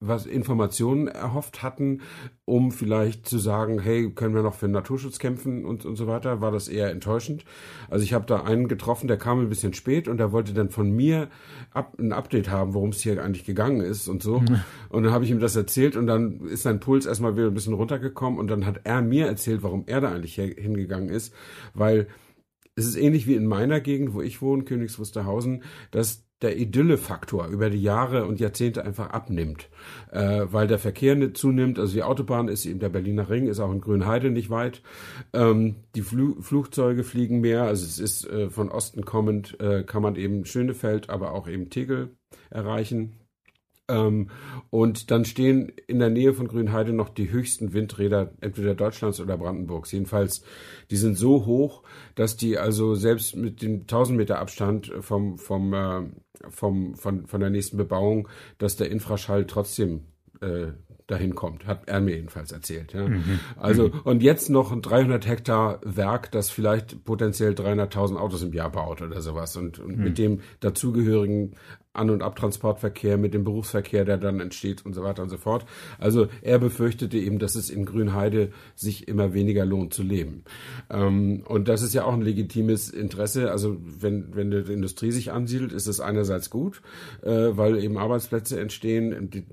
was 0.00 0.26
Informationen 0.26 1.08
erhofft 1.08 1.62
hatten, 1.62 2.02
um 2.44 2.70
vielleicht 2.70 3.28
zu 3.28 3.38
sagen, 3.38 3.80
hey, 3.80 4.10
können 4.12 4.34
wir 4.34 4.42
noch 4.42 4.54
für 4.54 4.66
den 4.66 4.72
Naturschutz 4.72 5.18
kämpfen 5.18 5.64
und, 5.64 5.84
und 5.84 5.96
so 5.96 6.06
weiter, 6.06 6.40
war 6.40 6.52
das 6.52 6.68
eher 6.68 6.90
enttäuschend. 6.90 7.44
Also 7.90 8.04
ich 8.04 8.12
habe 8.12 8.24
da 8.26 8.44
einen 8.44 8.68
getroffen, 8.68 9.08
der 9.08 9.16
kam 9.16 9.40
ein 9.40 9.48
bisschen 9.48 9.74
spät 9.74 10.06
und 10.06 10.18
der 10.18 10.30
wollte 10.30 10.54
dann 10.54 10.70
von 10.70 10.90
mir 10.90 11.28
ab, 11.72 11.96
ein 11.98 12.12
Update 12.12 12.48
haben, 12.48 12.74
worum 12.74 12.90
es 12.90 13.00
hier 13.00 13.22
eigentlich 13.22 13.44
gegangen 13.44 13.80
ist 13.80 14.06
und 14.06 14.22
so. 14.22 14.40
Mhm. 14.40 14.60
Und 14.88 15.02
dann 15.02 15.12
habe 15.12 15.24
ich 15.24 15.30
ihm 15.32 15.40
das 15.40 15.56
erzählt 15.56 15.96
und 15.96 16.06
dann 16.06 16.40
ist 16.46 16.62
sein 16.62 16.78
Puls 16.78 17.04
erstmal 17.04 17.36
wieder 17.36 17.48
ein 17.48 17.54
bisschen 17.54 17.74
runtergekommen 17.74 18.38
und 18.38 18.48
dann 18.48 18.66
hat 18.66 18.82
er 18.84 19.02
mir 19.02 19.26
erzählt, 19.26 19.64
warum 19.64 19.84
er 19.86 20.00
da 20.00 20.12
eigentlich 20.12 20.36
hingegangen 20.36 21.08
ist, 21.08 21.34
weil 21.74 22.06
es 22.76 22.86
ist 22.86 22.96
ähnlich 22.96 23.26
wie 23.26 23.34
in 23.34 23.46
meiner 23.46 23.80
Gegend, 23.80 24.14
wo 24.14 24.22
ich 24.22 24.40
wohne, 24.40 24.62
Königs 24.62 25.00
Wusterhausen, 25.00 25.64
dass 25.90 26.27
der 26.42 26.56
Idylle-Faktor 26.56 27.48
über 27.48 27.68
die 27.70 27.82
Jahre 27.82 28.26
und 28.26 28.38
Jahrzehnte 28.40 28.84
einfach 28.84 29.10
abnimmt, 29.10 29.68
äh, 30.12 30.46
weil 30.50 30.66
der 30.66 30.78
Verkehr 30.78 31.34
zunimmt. 31.34 31.78
Also 31.78 31.94
die 31.94 32.02
Autobahn 32.02 32.48
ist 32.48 32.64
eben 32.66 32.78
der 32.78 32.90
Berliner 32.90 33.28
Ring, 33.28 33.46
ist 33.46 33.60
auch 33.60 33.72
in 33.72 33.80
Grünheide 33.80 34.30
nicht 34.30 34.50
weit. 34.50 34.82
Ähm, 35.32 35.76
die 35.94 36.02
Fl 36.02 36.36
Flugzeuge 36.40 37.04
fliegen 37.04 37.40
mehr, 37.40 37.62
also 37.62 37.84
es 37.84 37.98
ist 37.98 38.26
äh, 38.28 38.50
von 38.50 38.70
Osten 38.70 39.04
kommend, 39.04 39.58
äh, 39.60 39.82
kann 39.82 40.02
man 40.02 40.16
eben 40.16 40.44
Schönefeld, 40.44 41.10
aber 41.10 41.32
auch 41.32 41.48
eben 41.48 41.70
Tegel 41.70 42.16
erreichen. 42.50 43.27
Ähm, 43.88 44.30
und 44.70 45.10
dann 45.10 45.24
stehen 45.24 45.72
in 45.86 45.98
der 45.98 46.10
Nähe 46.10 46.34
von 46.34 46.48
Grünheide 46.48 46.92
noch 46.92 47.08
die 47.08 47.30
höchsten 47.30 47.72
Windräder 47.72 48.32
entweder 48.40 48.74
Deutschlands 48.74 49.20
oder 49.20 49.38
Brandenburgs. 49.38 49.92
Jedenfalls, 49.92 50.42
die 50.90 50.96
sind 50.96 51.16
so 51.16 51.46
hoch, 51.46 51.82
dass 52.14 52.36
die 52.36 52.58
also 52.58 52.94
selbst 52.94 53.36
mit 53.36 53.62
dem 53.62 53.80
1000 53.82 54.18
Meter 54.18 54.38
Abstand 54.38 54.92
vom, 55.00 55.38
vom, 55.38 55.72
äh, 55.72 56.02
vom, 56.50 56.94
von, 56.94 57.26
von 57.26 57.40
der 57.40 57.50
nächsten 57.50 57.76
Bebauung, 57.76 58.28
dass 58.58 58.76
der 58.76 58.90
Infraschall 58.90 59.46
trotzdem 59.46 60.04
äh, 60.40 60.72
dahin 61.08 61.34
kommt, 61.34 61.66
hat 61.66 61.88
er 61.88 62.00
mir 62.00 62.16
jedenfalls 62.16 62.52
erzählt. 62.52 62.92
Ja. 62.92 63.08
Mhm. 63.08 63.40
Also 63.56 63.90
und 64.04 64.22
jetzt 64.22 64.50
noch 64.50 64.70
ein 64.70 64.82
300 64.82 65.26
Hektar 65.26 65.80
Werk, 65.82 66.30
das 66.30 66.50
vielleicht 66.50 67.02
potenziell 67.04 67.52
300.000 67.52 68.16
Autos 68.16 68.42
im 68.42 68.52
Jahr 68.52 68.70
baut 68.70 69.00
oder 69.00 69.22
sowas 69.22 69.56
und, 69.56 69.78
und 69.78 69.96
mhm. 69.96 70.04
mit 70.04 70.18
dem 70.18 70.40
dazugehörigen 70.60 71.56
an- 71.98 72.10
und 72.10 72.22
Abtransportverkehr, 72.22 73.18
mit 73.18 73.34
dem 73.34 73.44
Berufsverkehr, 73.44 74.04
der 74.04 74.16
dann 74.16 74.40
entsteht 74.40 74.86
und 74.86 74.94
so 74.94 75.02
weiter 75.02 75.22
und 75.22 75.28
so 75.28 75.36
fort. 75.36 75.66
Also 75.98 76.28
er 76.42 76.58
befürchtete 76.58 77.18
eben, 77.18 77.38
dass 77.38 77.54
es 77.54 77.70
in 77.70 77.84
Grünheide 77.84 78.52
sich 78.74 79.08
immer 79.08 79.34
weniger 79.34 79.64
lohnt 79.64 79.92
zu 79.92 80.02
leben. 80.02 80.44
Ähm, 80.90 81.42
und 81.46 81.68
das 81.68 81.82
ist 81.82 81.94
ja 81.94 82.04
auch 82.04 82.14
ein 82.14 82.22
legitimes 82.22 82.90
Interesse. 82.90 83.50
Also 83.50 83.76
wenn, 83.80 84.34
wenn 84.34 84.50
die 84.50 84.72
Industrie 84.72 85.10
sich 85.10 85.32
ansiedelt, 85.32 85.72
ist 85.72 85.86
es 85.86 86.00
einerseits 86.00 86.50
gut, 86.50 86.82
äh, 87.22 87.30
weil 87.30 87.82
eben 87.82 87.98
Arbeitsplätze 87.98 88.58
entstehen, 88.60 89.30
die, 89.30 89.44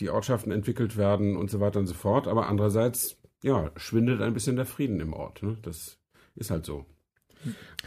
die 0.00 0.10
Ortschaften 0.10 0.52
entwickelt 0.52 0.96
werden 0.96 1.36
und 1.36 1.50
so 1.50 1.60
weiter 1.60 1.80
und 1.80 1.86
so 1.86 1.94
fort. 1.94 2.28
Aber 2.28 2.48
andererseits, 2.48 3.16
ja, 3.42 3.70
schwindet 3.76 4.20
ein 4.20 4.34
bisschen 4.34 4.56
der 4.56 4.66
Frieden 4.66 5.00
im 5.00 5.12
Ort. 5.12 5.42
Ne? 5.42 5.56
Das 5.62 5.98
ist 6.36 6.50
halt 6.50 6.66
so. 6.66 6.84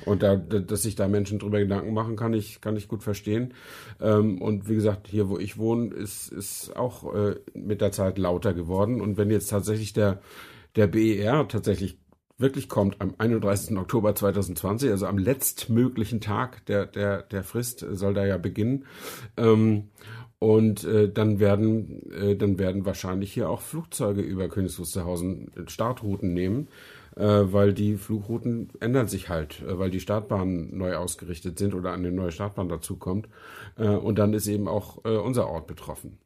Und 0.06 0.24
da, 0.24 0.36
dass 0.36 0.84
sich 0.84 0.96
da 0.96 1.08
Menschen 1.08 1.40
drüber 1.40 1.60
Gedanken 1.60 1.94
machen, 1.94 2.16
kann 2.16 2.34
ich, 2.34 2.62
kann 2.62 2.78
ich 2.78 2.88
gut 2.88 3.04
verstehen. 3.04 3.54
Ähm, 4.00 4.42
und 4.42 4.70
wie 4.70 4.76
gesagt, 4.76 5.08
hier, 5.08 5.30
wo 5.30 5.38
ich 5.38 5.58
wohne, 5.58 5.94
ist, 5.94 6.32
ist 6.32 6.76
auch 6.76 7.14
äh, 7.16 7.36
mit 7.54 7.82
der 7.82 7.92
Zeit 7.92 8.18
lauter 8.18 8.54
geworden. 8.54 9.02
Und 9.02 9.18
wenn 9.18 9.32
jetzt 9.32 9.50
tatsächlich 9.50 9.94
der, 9.94 10.22
der 10.76 10.88
BER 10.88 11.48
tatsächlich 11.48 11.98
wirklich 12.38 12.70
kommt 12.70 13.02
am 13.02 13.16
31. 13.18 13.76
Oktober 13.78 14.14
2020, 14.14 14.92
also 14.92 15.08
am 15.08 15.18
letztmöglichen 15.18 16.22
Tag 16.22 16.66
der, 16.68 16.86
der, 16.86 17.24
der 17.24 17.44
Frist 17.44 17.86
soll 17.92 18.14
da 18.14 18.26
ja 18.26 18.38
beginnen. 18.38 18.86
Ähm, 19.36 19.90
und 20.40 20.84
äh, 20.84 21.12
dann 21.12 21.40
werden 21.40 22.12
äh, 22.12 22.36
dann 22.36 22.60
werden 22.60 22.86
wahrscheinlich 22.86 23.34
hier 23.34 23.50
auch 23.50 23.62
Flugzeuge 23.62 24.22
über 24.22 24.50
Königs 24.50 24.78
Wusterhausen 24.78 25.50
Startrouten 25.66 26.34
nehmen 26.36 26.68
weil 27.24 27.74
die 27.74 27.96
Flugrouten 27.96 28.70
ändern 28.80 29.08
sich 29.08 29.30
halt, 29.30 29.62
äh, 29.62 29.80
weil 29.80 29.90
die 29.90 30.00
Startbahnen 30.00 30.78
neu 30.78 30.96
ausgerichtet 30.96 31.58
sind 31.58 31.74
oder 31.74 31.94
eine 31.94 32.12
neue 32.12 32.32
Startbahn 32.32 32.70
dazukommt. 32.70 33.28
Äh, 33.78 33.88
und 33.88 34.20
dann 34.20 34.34
ist 34.34 34.48
eben 34.48 34.68
auch 34.68 35.04
äh, 35.06 35.18
unser 35.18 35.48
Ort 35.48 35.68
betroffen. 35.68 36.20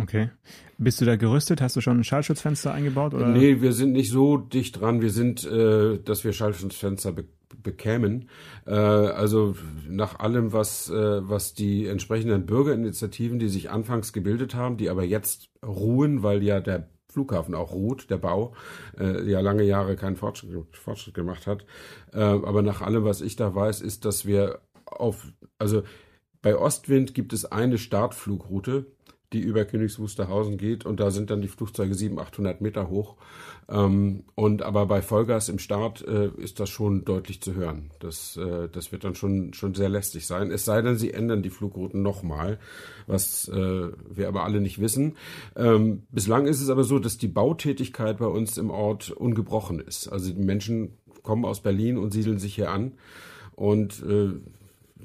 Okay. 0.00 0.30
Bist 0.78 1.00
du 1.00 1.04
da 1.04 1.16
gerüstet? 1.16 1.60
Hast 1.60 1.76
du 1.76 1.80
schon 1.80 2.00
ein 2.00 2.04
Schallschutzfenster 2.04 2.72
eingebaut? 2.72 3.14
Oder? 3.14 3.28
Nee, 3.28 3.60
wir 3.60 3.72
sind 3.72 3.92
nicht 3.92 4.10
so 4.10 4.38
dicht 4.38 4.80
dran. 4.80 5.02
Wir 5.02 5.10
sind, 5.10 5.44
äh, 5.44 5.98
dass 5.98 6.24
wir 6.24 6.32
Schallschutzfenster 6.32 7.12
be 7.12 7.24
bekämen. 7.62 8.30
Äh, 8.66 8.72
also 8.72 9.54
nach 9.86 10.18
allem, 10.18 10.54
was, 10.54 10.88
äh, 10.88 11.28
was 11.28 11.52
die 11.52 11.86
entsprechenden 11.86 12.46
Bürgerinitiativen, 12.46 13.38
die 13.38 13.48
sich 13.48 13.70
anfangs 13.70 14.14
gebildet 14.14 14.54
haben, 14.54 14.78
die 14.78 14.88
aber 14.88 15.04
jetzt 15.04 15.50
ruhen, 15.64 16.22
weil 16.22 16.42
ja 16.42 16.60
der 16.60 16.88
Flughafen 17.12 17.54
auch 17.54 17.72
ruht, 17.72 18.10
der 18.10 18.16
Bau, 18.16 18.54
äh, 18.98 19.28
ja 19.28 19.40
lange 19.40 19.62
Jahre 19.62 19.96
keinen 19.96 20.16
Fortschritt, 20.16 20.76
Fortschritt 20.76 21.14
gemacht 21.14 21.46
hat. 21.46 21.64
Äh, 22.12 22.20
aber 22.20 22.62
nach 22.62 22.80
allem, 22.80 23.04
was 23.04 23.20
ich 23.20 23.36
da 23.36 23.54
weiß, 23.54 23.80
ist, 23.82 24.04
dass 24.04 24.26
wir 24.26 24.60
auf, 24.86 25.26
also 25.58 25.82
bei 26.40 26.56
Ostwind 26.56 27.14
gibt 27.14 27.32
es 27.32 27.44
eine 27.44 27.78
Startflugroute, 27.78 28.86
die 29.32 29.40
über 29.40 29.64
Königs 29.64 29.98
Wusterhausen 29.98 30.58
geht 30.58 30.84
und 30.84 31.00
da 31.00 31.10
sind 31.10 31.30
dann 31.30 31.42
die 31.42 31.48
Flugzeuge 31.48 31.94
700, 31.94 32.28
800 32.28 32.60
Meter 32.60 32.88
hoch. 32.88 33.16
Ähm, 33.68 34.24
und 34.34 34.62
aber 34.62 34.86
bei 34.86 35.02
Vollgas 35.02 35.48
im 35.48 35.58
Start 35.58 36.06
äh, 36.06 36.28
ist 36.36 36.60
das 36.60 36.68
schon 36.68 37.04
deutlich 37.04 37.40
zu 37.40 37.54
hören. 37.54 37.90
Das, 38.00 38.36
äh, 38.36 38.68
das 38.70 38.92
wird 38.92 39.04
dann 39.04 39.14
schon, 39.14 39.54
schon 39.54 39.74
sehr 39.74 39.88
lästig 39.88 40.26
sein. 40.26 40.50
Es 40.50 40.64
sei 40.64 40.82
denn, 40.82 40.96
sie 40.96 41.12
ändern 41.12 41.42
die 41.42 41.50
Flugrouten 41.50 42.02
nochmal, 42.02 42.58
was 43.06 43.48
äh, 43.48 43.54
wir 43.54 44.28
aber 44.28 44.44
alle 44.44 44.60
nicht 44.60 44.80
wissen. 44.80 45.16
Ähm, 45.56 46.02
bislang 46.10 46.46
ist 46.46 46.60
es 46.60 46.70
aber 46.70 46.84
so, 46.84 46.98
dass 46.98 47.18
die 47.18 47.28
Bautätigkeit 47.28 48.18
bei 48.18 48.26
uns 48.26 48.58
im 48.58 48.70
Ort 48.70 49.10
ungebrochen 49.10 49.80
ist. 49.80 50.08
Also 50.08 50.32
die 50.32 50.42
Menschen 50.42 50.98
kommen 51.22 51.44
aus 51.44 51.60
Berlin 51.60 51.98
und 51.98 52.12
siedeln 52.12 52.38
sich 52.38 52.54
hier 52.54 52.70
an 52.70 52.92
und 53.54 54.02
äh, 54.02 54.32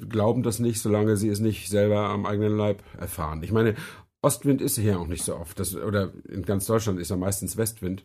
glauben 0.09 0.43
das 0.43 0.59
nicht, 0.59 0.81
solange 0.81 1.17
sie 1.17 1.29
es 1.29 1.39
nicht 1.39 1.69
selber 1.69 2.09
am 2.09 2.25
eigenen 2.25 2.57
Leib 2.57 2.83
erfahren. 2.97 3.43
Ich 3.43 3.51
meine, 3.51 3.75
Ostwind 4.27 4.61
ist 4.61 4.77
hier 4.77 4.99
auch 4.99 5.07
nicht 5.07 5.23
so 5.23 5.37
oft. 5.37 5.57
Das, 5.57 5.73
oder 5.75 6.11
in 6.27 6.43
ganz 6.43 6.65
Deutschland 6.65 6.99
ist 6.99 7.09
ja 7.09 7.15
meistens 7.15 7.55
Westwind. 7.55 8.03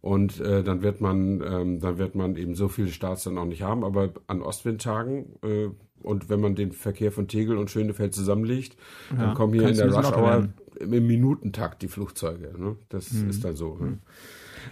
Und 0.00 0.40
äh, 0.40 0.62
dann 0.62 0.82
wird 0.82 1.00
man, 1.00 1.42
ähm, 1.42 1.80
dann 1.80 1.98
wird 1.98 2.14
man 2.14 2.36
eben 2.36 2.54
so 2.54 2.68
viele 2.68 2.88
Starts 2.88 3.24
dann 3.24 3.36
auch 3.38 3.44
nicht 3.44 3.62
haben. 3.62 3.82
Aber 3.82 4.10
an 4.28 4.40
Ostwindtagen 4.40 5.36
äh, 5.42 5.70
und 6.04 6.28
wenn 6.28 6.40
man 6.40 6.54
den 6.54 6.72
Verkehr 6.72 7.10
von 7.10 7.28
Tegel 7.28 7.56
und 7.56 7.70
Schönefeld 7.70 8.14
zusammenlegt, 8.14 8.76
ja, 9.10 9.24
dann 9.24 9.34
kommen 9.34 9.54
hier 9.54 9.68
in 9.68 9.76
der 9.76 9.92
Rush 9.92 10.12
Hour 10.12 10.48
im 10.78 11.06
Minutentakt 11.06 11.82
die 11.82 11.88
Flugzeuge. 11.88 12.52
Ne? 12.56 12.76
Das 12.88 13.10
mhm. 13.12 13.30
ist 13.30 13.44
dann 13.44 13.56
so. 13.56 13.78
Mhm. 13.80 14.00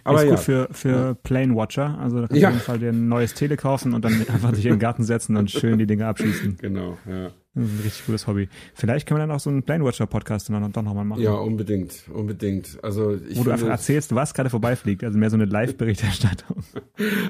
Aber 0.04 0.18
ist 0.18 0.24
ja. 0.24 0.30
gut 0.30 0.40
für, 0.40 0.68
für 0.72 1.14
Plane 1.14 1.54
Watcher. 1.56 1.98
Also 1.98 2.20
da 2.20 2.26
kannst 2.28 2.36
du 2.36 2.40
ja. 2.40 2.48
auf 2.48 2.54
jeden 2.54 2.64
Fall 2.64 2.78
dir 2.78 2.90
ein 2.90 3.08
neues 3.08 3.34
Tele 3.34 3.56
kaufen 3.56 3.94
und 3.94 4.04
dann 4.04 4.12
einfach 4.28 4.54
sich 4.54 4.66
in 4.66 4.74
den 4.74 4.78
Garten 4.78 5.04
setzen 5.04 5.36
und 5.36 5.50
schön 5.50 5.78
die 5.78 5.86
Dinge 5.86 6.06
abschießen. 6.06 6.58
Genau, 6.60 6.98
ja. 7.08 7.30
Ein 7.54 7.80
richtig 7.84 8.06
gutes 8.06 8.26
Hobby. 8.26 8.48
Vielleicht 8.72 9.06
können 9.06 9.20
wir 9.20 9.26
dann 9.26 9.36
auch 9.36 9.40
so 9.40 9.50
einen 9.50 9.62
Plane 9.62 9.84
Watcher 9.84 10.06
Podcast 10.06 10.48
dann 10.48 10.72
doch 10.72 10.82
nochmal 10.82 11.04
machen. 11.04 11.20
Ja, 11.20 11.34
unbedingt, 11.34 12.08
unbedingt. 12.10 12.82
Also 12.82 13.14
ich 13.14 13.38
Wo 13.38 13.44
du 13.44 13.50
einfach 13.50 13.68
erzählst, 13.68 14.14
was 14.14 14.32
gerade 14.32 14.48
vorbeifliegt. 14.48 15.04
Also 15.04 15.18
mehr 15.18 15.28
so 15.28 15.36
eine 15.36 15.44
Live-Berichterstattung. 15.44 16.56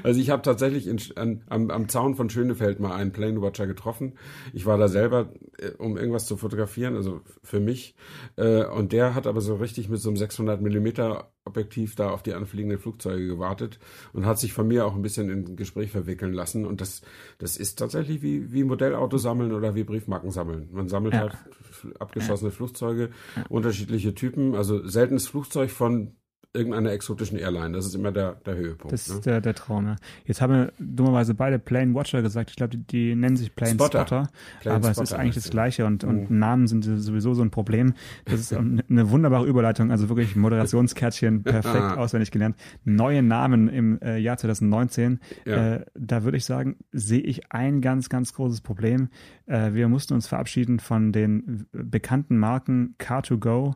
Also 0.03 0.19
ich 0.19 0.29
habe 0.29 0.41
tatsächlich 0.41 0.87
in, 0.87 0.99
an, 1.15 1.41
am, 1.47 1.71
am 1.71 1.87
Zaun 1.87 2.15
von 2.15 2.29
Schönefeld 2.29 2.79
mal 2.79 2.93
einen 2.93 3.11
Plane 3.11 3.41
Watcher 3.41 3.65
getroffen. 3.65 4.13
Ich 4.51 4.65
war 4.65 4.77
da 4.77 4.87
selber, 4.87 5.31
äh, 5.57 5.69
um 5.77 5.97
irgendwas 5.97 6.25
zu 6.25 6.37
fotografieren, 6.37 6.95
also 6.95 7.21
für 7.41 7.59
mich. 7.59 7.95
Äh, 8.35 8.65
und 8.65 8.91
der 8.91 9.15
hat 9.15 9.25
aber 9.25 9.41
so 9.41 9.55
richtig 9.55 9.89
mit 9.89 9.99
so 9.99 10.09
einem 10.09 10.17
600 10.17 10.61
Millimeter 10.61 11.31
Objektiv 11.45 11.95
da 11.95 12.09
auf 12.09 12.23
die 12.23 12.33
anfliegenden 12.33 12.79
Flugzeuge 12.79 13.27
gewartet 13.27 13.77
und 14.13 14.25
hat 14.25 14.39
sich 14.39 14.53
von 14.53 14.65
mir 14.65 14.85
auch 14.85 14.95
ein 14.95 15.01
bisschen 15.01 15.29
in 15.29 15.57
Gespräch 15.57 15.91
verwickeln 15.91 16.31
lassen. 16.31 16.65
Und 16.65 16.79
das, 16.79 17.01
das 17.37 17.57
ist 17.57 17.79
tatsächlich 17.79 18.21
wie, 18.21 18.53
wie 18.53 18.63
Modellauto 18.63 19.17
sammeln 19.17 19.51
oder 19.51 19.75
wie 19.75 19.83
Briefmarken 19.83 20.12
sammeln. 20.31 20.69
Man 20.71 20.87
sammelt 20.89 21.13
ja. 21.13 21.21
halt 21.21 21.37
abgeschossene. 21.99 22.51
Flugzeuge, 22.51 23.09
unterschiedliche 23.49 24.13
Typen. 24.13 24.55
Also 24.55 24.87
seltenes 24.87 25.27
Flugzeug 25.27 25.71
von 25.71 26.15
irgendeiner 26.53 26.91
exotischen 26.91 27.37
Airline. 27.39 27.73
Das 27.73 27.85
ist 27.85 27.95
immer 27.95 28.11
der, 28.11 28.33
der 28.45 28.55
Höhepunkt. 28.55 28.93
Das 28.93 29.07
ist 29.07 29.15
ne? 29.15 29.21
der, 29.21 29.41
der 29.41 29.55
Traum, 29.55 29.87
ja. 29.87 29.95
Jetzt 30.25 30.39
haben 30.39 30.53
wir 30.53 30.73
dummerweise 30.77 31.33
beide 31.33 31.57
Plane 31.57 31.95
Watcher 31.95 32.21
gesagt. 32.21 32.51
Ich 32.51 32.55
glaube, 32.55 32.77
die, 32.77 32.83
die, 32.83 33.15
nennen 33.15 33.35
sich 33.35 33.55
Plane 33.55 33.73
Spotter. 33.73 34.05
Spotter 34.05 34.29
Plane 34.61 34.75
aber 34.75 34.89
Spotter 34.91 35.03
es 35.03 35.11
ist 35.11 35.17
eigentlich 35.17 35.35
das 35.35 35.49
Gleiche 35.49 35.85
und, 35.85 36.03
und 36.03 36.29
mhm. 36.29 36.39
Namen 36.39 36.67
sind 36.67 36.83
sowieso 36.83 37.33
so 37.33 37.41
ein 37.41 37.49
Problem. 37.49 37.93
Das 38.25 38.39
ist 38.39 38.53
eine 38.53 39.09
wunderbare 39.09 39.47
Überleitung. 39.47 39.91
Also 39.91 40.09
wirklich 40.09 40.35
Moderationskärtchen 40.35 41.43
perfekt 41.43 41.97
auswendig 41.97 42.29
gelernt. 42.29 42.55
Neue 42.85 43.23
Namen 43.23 43.67
im 43.67 43.99
äh, 44.01 44.17
Jahr 44.17 44.37
2019. 44.37 45.19
Ja. 45.45 45.75
Äh, 45.75 45.85
da 45.95 46.23
würde 46.23 46.37
ich 46.37 46.45
sagen, 46.45 46.77
sehe 46.91 47.21
ich 47.21 47.51
ein 47.51 47.81
ganz, 47.81 48.09
ganz 48.09 48.33
großes 48.33 48.61
Problem. 48.61 49.09
Äh, 49.47 49.73
wir 49.73 49.87
mussten 49.87 50.13
uns 50.13 50.27
verabschieden 50.27 50.79
von 50.79 51.11
den 51.11 51.65
bekannten 51.71 52.37
Marken 52.37 52.95
Car2Go, 52.99 53.73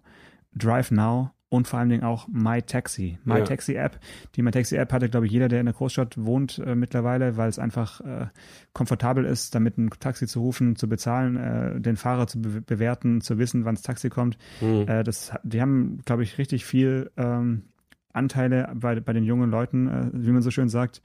Drive 0.53 0.91
Now 0.91 1.31
und 1.49 1.67
vor 1.67 1.79
allen 1.79 1.89
Dingen 1.89 2.03
auch 2.03 2.27
MyTaxi. 2.27 3.19
MyTaxi 3.23 3.73
ja. 3.73 3.85
App. 3.85 3.99
Die 4.35 4.41
MyTaxi 4.41 4.75
App 4.75 4.91
hatte, 4.91 5.09
glaube 5.09 5.27
ich, 5.27 5.31
jeder, 5.31 5.47
der 5.47 5.61
in 5.61 5.65
der 5.65 5.73
Großstadt 5.73 6.17
wohnt 6.17 6.59
äh, 6.59 6.75
mittlerweile, 6.75 7.37
weil 7.37 7.47
es 7.47 7.57
einfach 7.57 8.01
äh, 8.01 8.27
komfortabel 8.73 9.23
ist, 9.23 9.55
damit 9.55 9.77
ein 9.77 9.89
Taxi 9.89 10.27
zu 10.27 10.41
rufen, 10.41 10.75
zu 10.75 10.89
bezahlen, 10.89 11.37
äh, 11.37 11.79
den 11.79 11.95
Fahrer 11.95 12.27
zu 12.27 12.41
be 12.41 12.61
bewerten, 12.61 13.21
zu 13.21 13.37
wissen, 13.37 13.63
wann 13.63 13.75
das 13.75 13.83
Taxi 13.83 14.09
kommt. 14.09 14.37
Mhm. 14.59 14.87
Äh, 14.87 15.03
das, 15.03 15.31
die 15.43 15.61
haben, 15.61 15.99
glaube 16.05 16.23
ich, 16.23 16.37
richtig 16.37 16.65
viel 16.65 17.11
ähm, 17.15 17.63
Anteile 18.11 18.73
bei, 18.75 18.99
bei 18.99 19.13
den 19.13 19.23
jungen 19.23 19.49
Leuten, 19.49 19.87
äh, 19.87 20.09
wie 20.13 20.31
man 20.31 20.41
so 20.41 20.51
schön 20.51 20.69
sagt. 20.69 21.01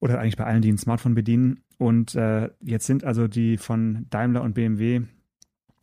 Oder 0.00 0.18
eigentlich 0.18 0.36
bei 0.36 0.44
allen, 0.44 0.62
die 0.62 0.72
ein 0.72 0.78
Smartphone 0.78 1.14
bedienen. 1.14 1.60
Und 1.78 2.16
äh, 2.16 2.50
jetzt 2.60 2.86
sind 2.86 3.04
also 3.04 3.28
die 3.28 3.58
von 3.58 4.06
Daimler 4.10 4.42
und 4.42 4.54
BMW 4.54 5.02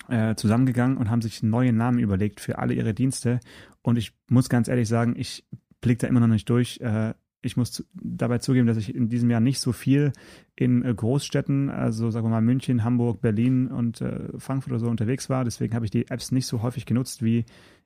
äh, 0.10 0.36
zusammengegangen 0.36 0.98
und 0.98 1.10
haben 1.10 1.22
sich 1.22 1.44
neue 1.44 1.74
Namen 1.74 2.00
überlegt 2.00 2.40
für 2.40 2.58
alle 2.60 2.74
ihre 2.74 2.94
Dienste. 2.94 3.40
Und 3.82 3.98
ich 3.98 4.14
muss 4.28 4.50
ganz 4.50 4.68
ehrlich 4.68 4.88
sagen, 4.88 5.16
ich 5.18 5.46
blicke 5.82 6.02
da 6.02 6.08
immer 6.08 6.20
noch 6.20 6.28
nicht 6.28 6.50
durch. 6.50 6.80
Äh, 6.82 7.14
ich 7.42 7.56
muss 7.56 7.72
zu, 7.72 7.84
dabei 7.94 8.40
zugeben, 8.40 8.68
dass 8.68 8.78
ich 8.78 8.94
in 8.94 9.10
diesem 9.10 9.30
Jahr 9.30 9.40
nicht 9.40 9.60
so 9.60 9.72
viel 9.72 10.12
in 10.56 10.84
äh, 10.84 10.94
Großstädten, 10.94 11.70
also 11.70 12.12
sagen 12.12 12.26
wir 12.26 12.32
mal 12.32 12.42
München, 12.42 12.84
Hamburg, 12.84 13.22
Berlin 13.22 13.68
und 13.68 14.02
äh, 14.02 14.38
Frankfurt 14.38 14.74
oder 14.74 14.80
so 14.80 14.88
unterwegs 14.88 15.30
war. 15.30 15.46
Deswegen 15.46 15.74
habe 15.74 15.86
ich 15.86 15.92
die 15.92 16.10
Apps 16.10 16.32
nicht 16.32 16.48
so 16.48 16.62
häufig 16.62 16.86
genutzt 16.86 17.24
wie 17.24 17.46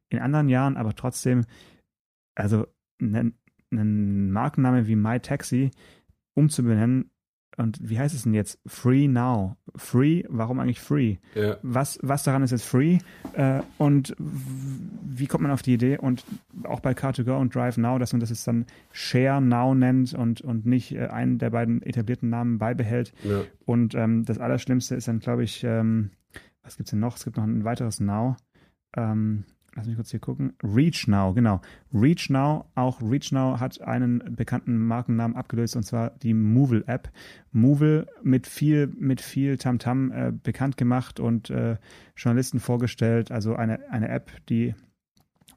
in 0.09 0.19
anderen 0.19 0.49
Jahren, 0.49 0.77
aber 0.77 0.95
trotzdem, 0.95 1.45
also 2.35 2.65
einen 2.99 4.31
Markenname 4.31 4.87
wie 4.87 4.95
MyTaxi 4.95 5.71
umzubenennen, 6.35 7.11
und 7.57 7.77
wie 7.81 7.99
heißt 7.99 8.15
es 8.15 8.23
denn 8.23 8.33
jetzt? 8.33 8.59
Free 8.65 9.07
Now. 9.07 9.57
Free, 9.75 10.23
warum 10.27 10.59
eigentlich 10.59 10.79
free? 10.79 11.17
Ja. 11.35 11.57
Was, 11.61 11.99
was 12.01 12.23
daran 12.23 12.43
ist 12.43 12.51
jetzt 12.51 12.65
free? 12.65 12.99
Äh, 13.33 13.61
und 13.77 14.15
wie 14.17 15.27
kommt 15.27 15.43
man 15.43 15.51
auf 15.51 15.61
die 15.61 15.73
Idee? 15.73 15.97
Und 15.97 16.25
auch 16.63 16.79
bei 16.79 16.91
Car2Go 16.91 17.37
und 17.39 17.53
Drive 17.53 17.77
Now, 17.77 17.99
dass 17.99 18.13
man 18.13 18.19
das 18.19 18.29
jetzt 18.29 18.47
dann 18.47 18.65
Share 18.91 19.41
Now 19.41 19.75
nennt 19.75 20.13
und, 20.13 20.41
und 20.41 20.65
nicht 20.65 20.93
äh, 20.93 21.07
einen 21.07 21.37
der 21.37 21.51
beiden 21.51 21.81
etablierten 21.83 22.29
Namen 22.29 22.57
beibehält. 22.57 23.13
Ja. 23.23 23.41
Und 23.65 23.93
ähm, 23.95 24.25
das 24.25 24.39
Allerschlimmste 24.39 24.95
ist 24.95 25.07
dann, 25.07 25.19
glaube 25.19 25.43
ich, 25.43 25.63
ähm, 25.63 26.11
was 26.63 26.77
gibt 26.77 26.87
es 26.87 26.91
denn 26.91 26.99
noch? 26.99 27.17
Es 27.17 27.23
gibt 27.23 27.37
noch 27.37 27.43
ein 27.43 27.63
weiteres 27.63 27.99
Now. 27.99 28.35
Ähm, 28.95 29.45
lass 29.75 29.87
mich 29.87 29.95
kurz 29.95 30.11
hier 30.11 30.19
gucken. 30.19 30.53
Reach 30.63 31.07
Now, 31.07 31.33
genau. 31.33 31.61
Reach 31.93 32.29
Now, 32.29 32.65
auch 32.75 33.01
Reach 33.01 33.31
Now 33.31 33.59
hat 33.59 33.81
einen 33.81 34.35
bekannten 34.35 34.77
Markennamen 34.77 35.35
abgelöst 35.35 35.75
und 35.75 35.83
zwar 35.83 36.11
die 36.11 36.33
Movil 36.33 36.83
App. 36.87 37.11
Movil 37.51 38.07
mit 38.21 38.47
viel, 38.47 38.87
mit 38.87 39.21
viel 39.21 39.57
Tamtam 39.57 40.11
-Tam, 40.11 40.27
äh, 40.27 40.31
bekannt 40.31 40.77
gemacht 40.77 41.19
und 41.19 41.49
äh, 41.49 41.77
Journalisten 42.15 42.59
vorgestellt. 42.59 43.31
Also 43.31 43.55
eine, 43.55 43.89
eine 43.89 44.09
App, 44.09 44.31
die 44.49 44.75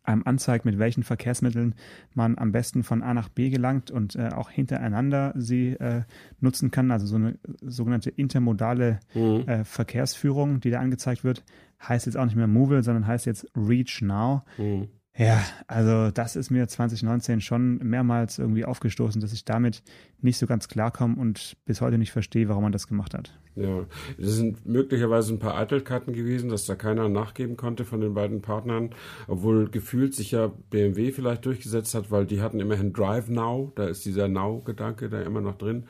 einem 0.06 0.22
anzeigt, 0.24 0.64
mit 0.64 0.78
welchen 0.78 1.02
Verkehrsmitteln 1.02 1.74
man 2.14 2.38
am 2.38 2.52
besten 2.52 2.82
von 2.84 3.02
A 3.02 3.12
nach 3.12 3.28
B 3.28 3.50
gelangt 3.50 3.90
und 3.90 4.14
äh, 4.16 4.28
auch 4.28 4.50
hintereinander 4.50 5.34
sie 5.36 5.70
äh, 5.72 6.02
nutzen 6.40 6.70
kann. 6.70 6.90
Also 6.90 7.06
so 7.06 7.16
eine 7.16 7.38
sogenannte 7.60 8.10
intermodale 8.10 9.00
mhm. 9.14 9.48
äh, 9.48 9.64
Verkehrsführung, 9.64 10.60
die 10.60 10.70
da 10.70 10.80
angezeigt 10.80 11.24
wird 11.24 11.44
heißt 11.82 12.06
jetzt 12.06 12.16
auch 12.16 12.24
nicht 12.24 12.36
mehr 12.36 12.46
Movil, 12.46 12.82
sondern 12.82 13.06
heißt 13.06 13.26
jetzt 13.26 13.46
Reach 13.56 14.00
Now. 14.02 14.44
Mhm. 14.58 14.88
Ja, 15.18 15.42
also 15.66 16.10
das 16.10 16.36
ist 16.36 16.50
mir 16.50 16.68
2019 16.68 17.40
schon 17.40 17.78
mehrmals 17.78 18.38
irgendwie 18.38 18.66
aufgestoßen, 18.66 19.20
dass 19.20 19.32
ich 19.32 19.44
damit 19.44 19.82
nicht 20.20 20.38
so 20.38 20.46
ganz 20.46 20.68
klarkomme 20.68 21.16
und 21.16 21.56
bis 21.64 21.80
heute 21.80 21.96
nicht 21.96 22.12
verstehe, 22.12 22.48
warum 22.48 22.64
man 22.64 22.72
das 22.72 22.86
gemacht 22.86 23.14
hat. 23.14 23.32
Ja, 23.56 23.86
das 24.18 24.32
sind 24.32 24.66
möglicherweise 24.66 25.32
ein 25.32 25.38
paar 25.38 25.56
Eitelkeiten 25.56 26.12
gewesen, 26.12 26.50
dass 26.50 26.66
da 26.66 26.74
keiner 26.74 27.08
nachgeben 27.08 27.56
konnte 27.56 27.86
von 27.86 28.02
den 28.02 28.12
beiden 28.12 28.42
Partnern, 28.42 28.90
obwohl 29.28 29.70
gefühlt 29.70 30.14
sich 30.14 30.32
ja 30.32 30.52
BMW 30.68 31.10
vielleicht 31.10 31.46
durchgesetzt 31.46 31.94
hat, 31.94 32.10
weil 32.10 32.26
die 32.26 32.42
hatten 32.42 32.60
immerhin 32.60 32.92
Drive 32.92 33.30
Now, 33.30 33.72
da 33.74 33.86
ist 33.86 34.04
dieser 34.04 34.28
Now-Gedanke 34.28 35.08
da 35.08 35.22
immer 35.22 35.40
noch 35.40 35.56
drin. 35.56 35.84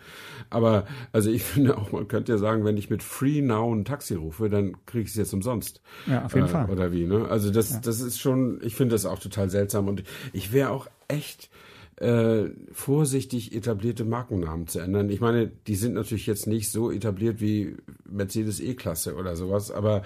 Aber 0.48 0.86
also 1.10 1.28
ich 1.28 1.42
finde 1.44 1.76
auch, 1.76 1.90
man 1.90 2.06
könnte 2.06 2.32
ja 2.32 2.38
sagen, 2.38 2.64
wenn 2.64 2.76
ich 2.76 2.88
mit 2.88 3.02
Free 3.02 3.42
Now 3.42 3.74
ein 3.74 3.84
Taxi 3.84 4.14
rufe, 4.14 4.48
dann 4.48 4.76
kriege 4.86 5.02
ich 5.02 5.10
es 5.10 5.16
jetzt 5.16 5.34
umsonst. 5.34 5.82
Ja, 6.06 6.24
auf 6.24 6.34
jeden 6.34 6.46
äh, 6.46 6.50
Fall. 6.50 6.70
Oder 6.70 6.92
wie, 6.92 7.04
ne? 7.04 7.26
Also 7.28 7.50
das, 7.50 7.72
ja. 7.72 7.80
das 7.82 8.00
ist 8.00 8.20
schon, 8.20 8.60
ich 8.62 8.76
finde 8.76 8.94
das 8.94 9.06
auch 9.06 9.15
total 9.18 9.50
seltsam 9.50 9.88
und 9.88 10.02
ich 10.32 10.52
wäre 10.52 10.70
auch 10.70 10.88
echt 11.08 11.50
äh, 11.96 12.50
vorsichtig 12.72 13.54
etablierte 13.54 14.04
Markennamen 14.04 14.66
zu 14.66 14.80
ändern. 14.80 15.08
Ich 15.08 15.20
meine, 15.20 15.50
die 15.66 15.76
sind 15.76 15.94
natürlich 15.94 16.26
jetzt 16.26 16.46
nicht 16.46 16.70
so 16.70 16.90
etabliert 16.90 17.40
wie 17.40 17.76
Mercedes 18.04 18.60
E-Klasse 18.60 19.14
oder 19.16 19.34
sowas, 19.34 19.70
aber 19.70 20.02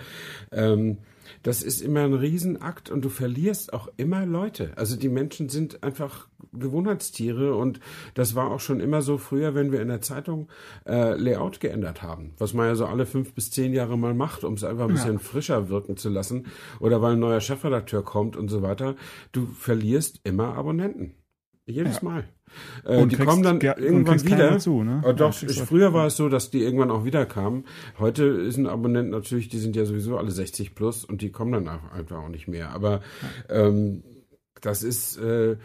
ähm, 0.52 0.98
das 1.42 1.62
ist 1.62 1.80
immer 1.80 2.00
ein 2.00 2.14
Riesenakt 2.14 2.90
und 2.90 3.04
du 3.04 3.08
verlierst 3.08 3.72
auch 3.72 3.88
immer 3.96 4.26
Leute. 4.26 4.72
Also 4.76 4.96
die 4.96 5.08
Menschen 5.08 5.48
sind 5.48 5.82
einfach 5.82 6.28
Gewohnheitstiere 6.52 7.54
und 7.54 7.80
das 8.14 8.34
war 8.34 8.50
auch 8.50 8.60
schon 8.60 8.80
immer 8.80 9.02
so 9.02 9.18
früher, 9.18 9.54
wenn 9.54 9.72
wir 9.72 9.80
in 9.80 9.88
der 9.88 10.00
Zeitung 10.00 10.48
äh, 10.86 11.14
Layout 11.14 11.60
geändert 11.60 12.02
haben, 12.02 12.32
was 12.38 12.54
man 12.54 12.66
ja 12.66 12.74
so 12.74 12.86
alle 12.86 13.06
fünf 13.06 13.34
bis 13.34 13.50
zehn 13.50 13.72
Jahre 13.72 13.96
mal 13.96 14.14
macht, 14.14 14.44
um 14.44 14.54
es 14.54 14.64
einfach 14.64 14.88
ein 14.88 14.94
bisschen 14.94 15.14
ja. 15.14 15.18
frischer 15.18 15.68
wirken 15.68 15.96
zu 15.96 16.08
lassen 16.08 16.46
oder 16.80 17.02
weil 17.02 17.12
ein 17.12 17.20
neuer 17.20 17.40
Chefredakteur 17.40 18.04
kommt 18.04 18.36
und 18.36 18.48
so 18.48 18.62
weiter. 18.62 18.96
Du 19.32 19.46
verlierst 19.46 20.20
immer 20.24 20.54
Abonnenten. 20.54 21.14
Jedes 21.66 21.96
Ja. 21.96 22.04
Mal. 22.08 22.24
Äh, 22.84 22.96
Und 23.00 23.12
die 23.12 23.16
kommen 23.16 23.42
dann 23.44 23.58
ge- 23.60 23.74
irgendwann 23.78 24.24
wieder. 24.24 24.50
dazu, 24.50 24.82
ne? 24.82 25.02
Oh, 25.04 25.12
doch, 25.12 25.40
Ja, 25.40 25.46
du- 25.48 25.54
früher 25.66 25.92
war 25.92 26.06
es 26.06 26.16
so, 26.16 26.28
dass 26.28 26.50
die 26.50 26.62
irgendwann 26.62 26.90
auch 26.90 27.04
wieder 27.04 27.24
kamen. 27.26 27.64
Heute 27.98 28.24
ist 28.24 28.56
ein 28.56 28.66
Abonnent 28.66 29.10
natürlich, 29.10 29.48
die 29.48 29.58
sind 29.58 29.76
ja 29.76 29.84
sowieso 29.84 30.18
alle 30.18 30.32
60 30.32 30.74
plus 30.74 31.04
und 31.04 31.22
die 31.22 31.30
kommen 31.30 31.52
dann 31.52 31.68
einfach 31.92 32.18
auch 32.18 32.28
nicht 32.28 32.48
mehr. 32.48 32.70
Aber 32.70 33.02
ähm, 33.48 34.02
das 34.60 34.82
ist 34.82 35.16
äh, 35.18 35.56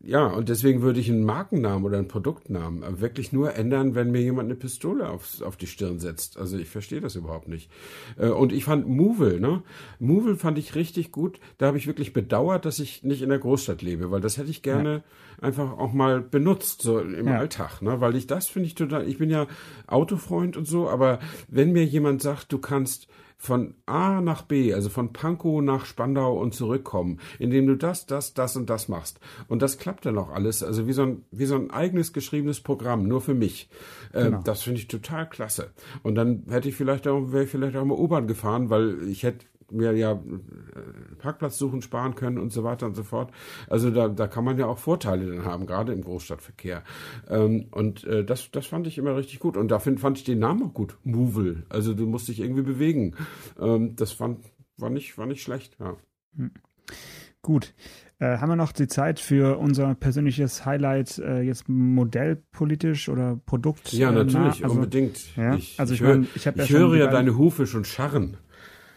ja 0.00 0.26
und 0.26 0.48
deswegen 0.48 0.82
würde 0.82 1.00
ich 1.00 1.10
einen 1.10 1.24
Markennamen 1.24 1.84
oder 1.84 1.98
einen 1.98 2.08
Produktnamen 2.08 3.00
wirklich 3.00 3.32
nur 3.32 3.54
ändern, 3.54 3.94
wenn 3.94 4.10
mir 4.10 4.22
jemand 4.22 4.46
eine 4.46 4.54
Pistole 4.54 5.08
auf, 5.08 5.42
auf 5.42 5.56
die 5.56 5.66
Stirn 5.66 5.98
setzt. 5.98 6.38
Also 6.38 6.58
ich 6.58 6.68
verstehe 6.68 7.00
das 7.00 7.16
überhaupt 7.16 7.48
nicht. 7.48 7.70
Äh, 8.16 8.28
und 8.28 8.52
ich 8.52 8.64
fand 8.64 8.88
Movil, 8.88 9.40
ne? 9.40 9.62
Movil 9.98 10.36
fand 10.36 10.58
ich 10.58 10.74
richtig 10.74 11.12
gut. 11.12 11.40
Da 11.58 11.66
habe 11.66 11.78
ich 11.78 11.86
wirklich 11.86 12.12
bedauert, 12.12 12.64
dass 12.64 12.78
ich 12.78 13.02
nicht 13.04 13.22
in 13.22 13.28
der 13.28 13.38
Großstadt 13.38 13.82
lebe, 13.82 14.10
weil 14.10 14.20
das 14.20 14.38
hätte 14.38 14.50
ich 14.50 14.62
gerne 14.62 15.02
einfach 15.40 15.78
auch 15.78 15.92
mal 15.92 16.20
benutzt 16.20 16.82
so 16.82 16.98
im 16.98 17.28
Ja. 17.28 17.38
Alltag, 17.38 17.82
ne? 17.82 18.00
Weil 18.00 18.16
ich 18.16 18.26
das 18.26 18.48
finde 18.48 18.66
ich 18.66 18.74
total. 18.74 19.08
Ich 19.08 19.18
bin 19.18 19.30
ja 19.30 19.46
Autofreund 19.86 20.56
und 20.56 20.66
so, 20.66 20.88
aber 20.88 21.18
wenn 21.48 21.72
mir 21.72 21.84
jemand 21.84 22.22
sagt, 22.22 22.52
du 22.52 22.58
kannst 22.58 23.08
von 23.38 23.74
A 23.86 24.20
nach 24.20 24.42
B, 24.42 24.74
also 24.74 24.88
von 24.88 25.12
Pankow 25.12 25.62
nach 25.62 25.86
Spandau 25.86 26.38
und 26.38 26.54
zurückkommen, 26.54 27.20
indem 27.38 27.68
du 27.68 27.76
das, 27.76 28.06
das, 28.06 28.34
das 28.34 28.56
und 28.56 28.68
das 28.68 28.88
machst. 28.88 29.20
Und 29.46 29.62
das 29.62 29.78
klappt 29.78 30.06
dann 30.06 30.18
auch 30.18 30.30
alles, 30.30 30.64
also 30.64 30.88
wie 30.88 30.92
so 30.92 31.02
ein, 31.02 31.24
wie 31.30 31.46
so 31.46 31.54
ein 31.54 31.70
eigenes 31.70 32.12
geschriebenes 32.12 32.60
Programm, 32.60 33.06
nur 33.06 33.20
für 33.20 33.34
mich. 33.34 33.70
Äh, 34.12 34.28
Genau. 34.28 34.42
Das 34.42 34.62
finde 34.62 34.80
ich 34.80 34.88
total 34.88 35.28
klasse. 35.28 35.70
Und 36.02 36.16
dann 36.16 36.44
hätte 36.50 36.68
ich 36.68 36.74
vielleicht 36.74 37.06
auch, 37.06 37.32
wäre 37.32 37.44
ich 37.44 37.50
vielleicht 37.50 37.76
auch 37.76 37.84
mal 37.84 37.96
U-Bahn 37.96 38.26
gefahren, 38.26 38.68
weil 38.68 39.08
ich 39.08 39.22
hätte 39.22 39.46
mir 39.70 39.92
ja 39.92 40.12
äh, 40.12 41.14
Parkplatz 41.18 41.58
suchen, 41.58 41.82
sparen 41.82 42.14
können 42.14 42.38
und 42.38 42.52
so 42.52 42.64
weiter 42.64 42.86
und 42.86 42.94
so 42.94 43.02
fort. 43.02 43.32
Also 43.68 43.90
da, 43.90 44.08
da 44.08 44.26
kann 44.26 44.44
man 44.44 44.58
ja 44.58 44.66
auch 44.66 44.78
Vorteile 44.78 45.26
dann 45.26 45.44
haben, 45.44 45.66
gerade 45.66 45.92
im 45.92 46.02
Großstadtverkehr. 46.02 46.82
Ähm, 47.28 47.66
und 47.70 48.04
äh, 48.04 48.24
das, 48.24 48.50
das 48.50 48.66
fand 48.66 48.86
ich 48.86 48.98
immer 48.98 49.16
richtig 49.16 49.40
gut. 49.40 49.56
Und 49.56 49.68
da 49.70 49.78
fand 49.78 50.18
ich 50.18 50.24
den 50.24 50.38
Namen 50.38 50.62
auch 50.62 50.74
gut. 50.74 50.96
Movil. 51.04 51.64
Also 51.68 51.94
du 51.94 52.06
musst 52.06 52.28
dich 52.28 52.40
irgendwie 52.40 52.62
bewegen. 52.62 53.14
Ähm, 53.60 53.96
das 53.96 54.12
fand, 54.12 54.40
war 54.76 54.90
nicht, 54.90 55.18
war 55.18 55.26
nicht 55.26 55.42
schlecht, 55.42 55.76
ja. 55.80 55.96
Gut. 57.42 57.74
Äh, 58.20 58.38
haben 58.38 58.48
wir 58.48 58.56
noch 58.56 58.72
die 58.72 58.88
Zeit 58.88 59.20
für 59.20 59.58
unser 59.58 59.94
persönliches 59.94 60.66
Highlight, 60.66 61.18
äh, 61.18 61.40
jetzt 61.42 61.68
modellpolitisch 61.68 63.08
oder 63.08 63.40
Produkt? 63.46 63.92
Ja, 63.92 64.10
äh, 64.10 64.24
natürlich? 64.24 64.64
Also, 64.64 64.74
unbedingt. 64.76 65.36
ja, 65.36 65.54
Ich, 65.54 65.78
also 65.78 65.94
ich, 65.94 66.00
ich 66.00 66.06
mein, 66.06 66.26
ich 66.34 66.44
ja 66.44 66.52
ich 66.56 66.66
schon 66.66 66.80
höre 66.80 66.96
ja 66.96 67.06
deine 67.06 67.36
Hufe 67.36 67.66
schon 67.66 67.84
scharren. 67.84 68.36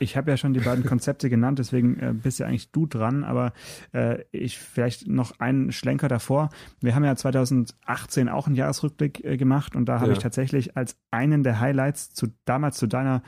Ich 0.02 0.18
habe 0.18 0.32
ja 0.32 0.38
schon 0.38 0.54
die 0.54 0.60
beiden 0.60 0.84
Konzepte 0.84 1.30
genannt, 1.30 1.60
deswegen 1.60 2.00
äh, 2.00 2.14
bist 2.14 2.40
ja 2.40 2.48
eigentlich 2.48 2.72
du 2.72 2.88
dran, 2.88 3.24
aber 3.24 3.54
äh, 3.94 4.24
ich 4.32 4.58
vielleicht 4.58 5.08
noch 5.08 5.40
einen 5.40 5.72
Schlenker 5.72 6.08
davor. 6.08 6.50
Wir 6.82 6.96
haben 6.96 7.04
ja 7.06 7.16
2018 7.16 8.28
auch 8.28 8.48
einen 8.48 8.56
Jahresrückblick 8.56 9.24
äh, 9.24 9.38
gemacht 9.38 9.76
und 9.76 9.86
da 9.86 10.00
habe 10.00 10.08
Ja. 10.08 10.14
ich 10.14 10.20
tatsächlich 10.20 10.76
als 10.76 10.98
einen 11.12 11.44
der 11.44 11.60
Highlights 11.60 12.14
zu 12.14 12.28
damals 12.46 12.78
zu 12.78 12.88
deiner 12.88 13.22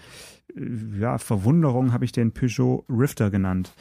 äh, 0.55 0.99
ja, 0.99 1.17
Verwunderung 1.19 1.93
habe 1.93 2.05
ich 2.05 2.12
den 2.12 2.31
Peugeot 2.33 2.86
Rifter 2.89 3.29
genannt. 3.29 3.73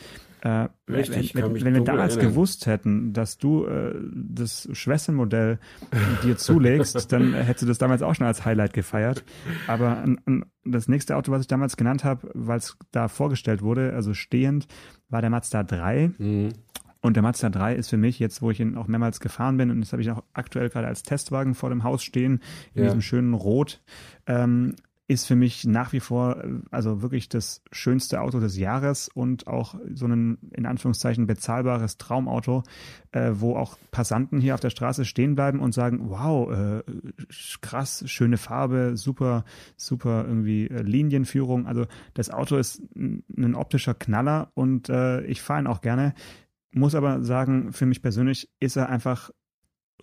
Äh, 0.45 0.69
Richtig, 0.91 1.19
ich 1.19 1.35
wenn, 1.37 1.55
wenn, 1.55 1.65
wenn 1.65 1.75
wir 1.75 1.85
damals 1.85 2.17
erinnern. 2.17 2.33
gewusst 2.33 2.67
hätten, 2.67 3.13
dass 3.13 3.39
du 3.39 3.65
äh, 3.65 3.95
das 4.13 4.69
Schwestermodell 4.73 5.61
dir 6.25 6.37
zulegst, 6.37 7.13
dann 7.13 7.33
hättest 7.33 7.63
du 7.63 7.67
das 7.67 7.79
damals 7.79 8.03
auch 8.03 8.17
schon 8.17 8.27
als 8.27 8.45
Highlight 8.45 8.73
gefeiert. 8.73 9.23
Aber 9.69 9.99
an, 9.99 10.19
an 10.27 10.45
das 10.65 10.89
nächste 10.89 11.17
Auto, 11.17 11.31
was 11.31 11.43
ich 11.43 11.47
damals 11.47 11.77
genannt 11.77 12.03
habe, 12.03 12.29
weil 12.35 12.59
es 12.59 12.77
da 12.91 13.07
vorgestellt 13.07 13.63
wurde, 13.63 13.93
also 13.95 14.15
stehend, 14.15 14.67
war 15.09 15.21
der 15.21 15.31
Mazda 15.31 15.63
3. 15.63 16.11
Mhm. 16.19 16.49
Und 17.03 17.15
der 17.15 17.23
Mazda 17.23 17.49
3 17.49 17.75
ist 17.77 17.91
für 17.91 17.97
mich 17.97 18.19
jetzt, 18.19 18.43
wo 18.43 18.51
ich 18.51 18.59
ihn 18.59 18.77
auch 18.77 18.89
mehrmals 18.89 19.21
gefahren 19.21 19.57
bin, 19.59 19.71
und 19.71 19.81
das 19.81 19.93
habe 19.93 20.03
ich 20.03 20.11
auch 20.11 20.25
aktuell 20.33 20.71
gerade 20.71 20.89
als 20.89 21.05
Testwagen 21.05 21.55
vor 21.55 21.69
dem 21.71 21.85
Haus 21.85 22.03
stehen, 22.03 22.41
in 22.75 22.83
Ja. 22.83 22.89
diesem 22.89 23.01
schönen 23.01 23.35
Rot, 23.35 23.81
ähm, 24.27 24.75
ist 25.13 25.27
für 25.27 25.37
mich 25.37 25.65
nach 25.67 25.93
wie 25.93 26.01
vor 26.01 26.43
also 26.71 27.03
wirklich 27.03 27.29
das 27.29 27.63
schönste 27.71 28.21
Auto 28.23 28.41
des 28.41 28.57
Jahres 28.57 29.09
und 29.09 29.47
auch 29.47 29.75
so 29.93 30.07
ein 30.07 30.39
in 30.53 30.65
Anführungszeichen 30.65 31.27
bezahlbares 31.27 31.99
Traumauto, 31.99 32.63
äh, 33.13 33.33
wo 33.35 33.57
auch 33.57 33.79
Passanten 33.91 34.41
hier 34.41 34.55
auf 34.55 34.61
der 34.61 34.71
Straße 34.71 35.05
stehen 35.05 35.35
bleiben 35.35 35.61
und 35.61 35.73
sagen, 35.75 36.09
wow, 36.09 36.51
äh, 36.51 36.83
krass, 37.61 38.05
schöne 38.07 38.39
Farbe, 38.39 38.97
super, 38.97 39.45
super 39.77 40.25
irgendwie 40.27 40.69
äh, 40.69 40.83
Linienführung. 40.83 41.67
Also 41.67 41.87
das 42.15 42.31
Auto 42.31 42.57
ist 42.57 42.83
ein 42.97 43.55
optischer 43.55 43.95
Knaller 43.95 44.51
und 44.55 44.89
äh, 44.89 45.23
ich 45.27 45.43
fahre 45.43 45.61
ihn 45.61 45.67
auch 45.67 45.83
gerne. 45.83 46.15
Muss 46.75 46.95
aber 46.95 47.23
sagen, 47.23 47.73
für 47.73 47.85
mich 47.85 48.01
persönlich 48.01 48.49
ist 48.59 48.77
er 48.77 48.89
einfach 48.89 49.31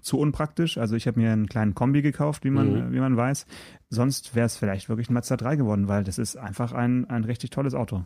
zu 0.02 0.18
unpraktisch. 0.18 0.78
Also 0.78 0.96
ich 0.96 1.08
habe 1.08 1.20
mir 1.20 1.32
einen 1.32 1.48
kleinen 1.48 1.76
Kombi 1.76 2.02
gekauft, 2.02 2.44
wie 2.44 2.50
man, 2.50 2.88
Mhm. 2.90 2.94
wie 2.94 3.00
man 3.00 3.18
weiß. 3.18 3.46
Sonst 3.90 4.36
wäre 4.36 4.46
es 4.46 4.58
vielleicht 4.58 4.90
wirklich 4.90 5.10
ein 5.10 5.14
Mazda 5.14 5.38
3 5.38 5.56
geworden, 5.56 5.88
weil 5.88 6.04
das 6.04 6.18
ist 6.18 6.38
einfach 6.38 6.74
ein, 6.74 7.06
ein 7.10 7.24
richtig 7.24 7.50
tolles 7.50 7.74
Auto. 7.74 8.06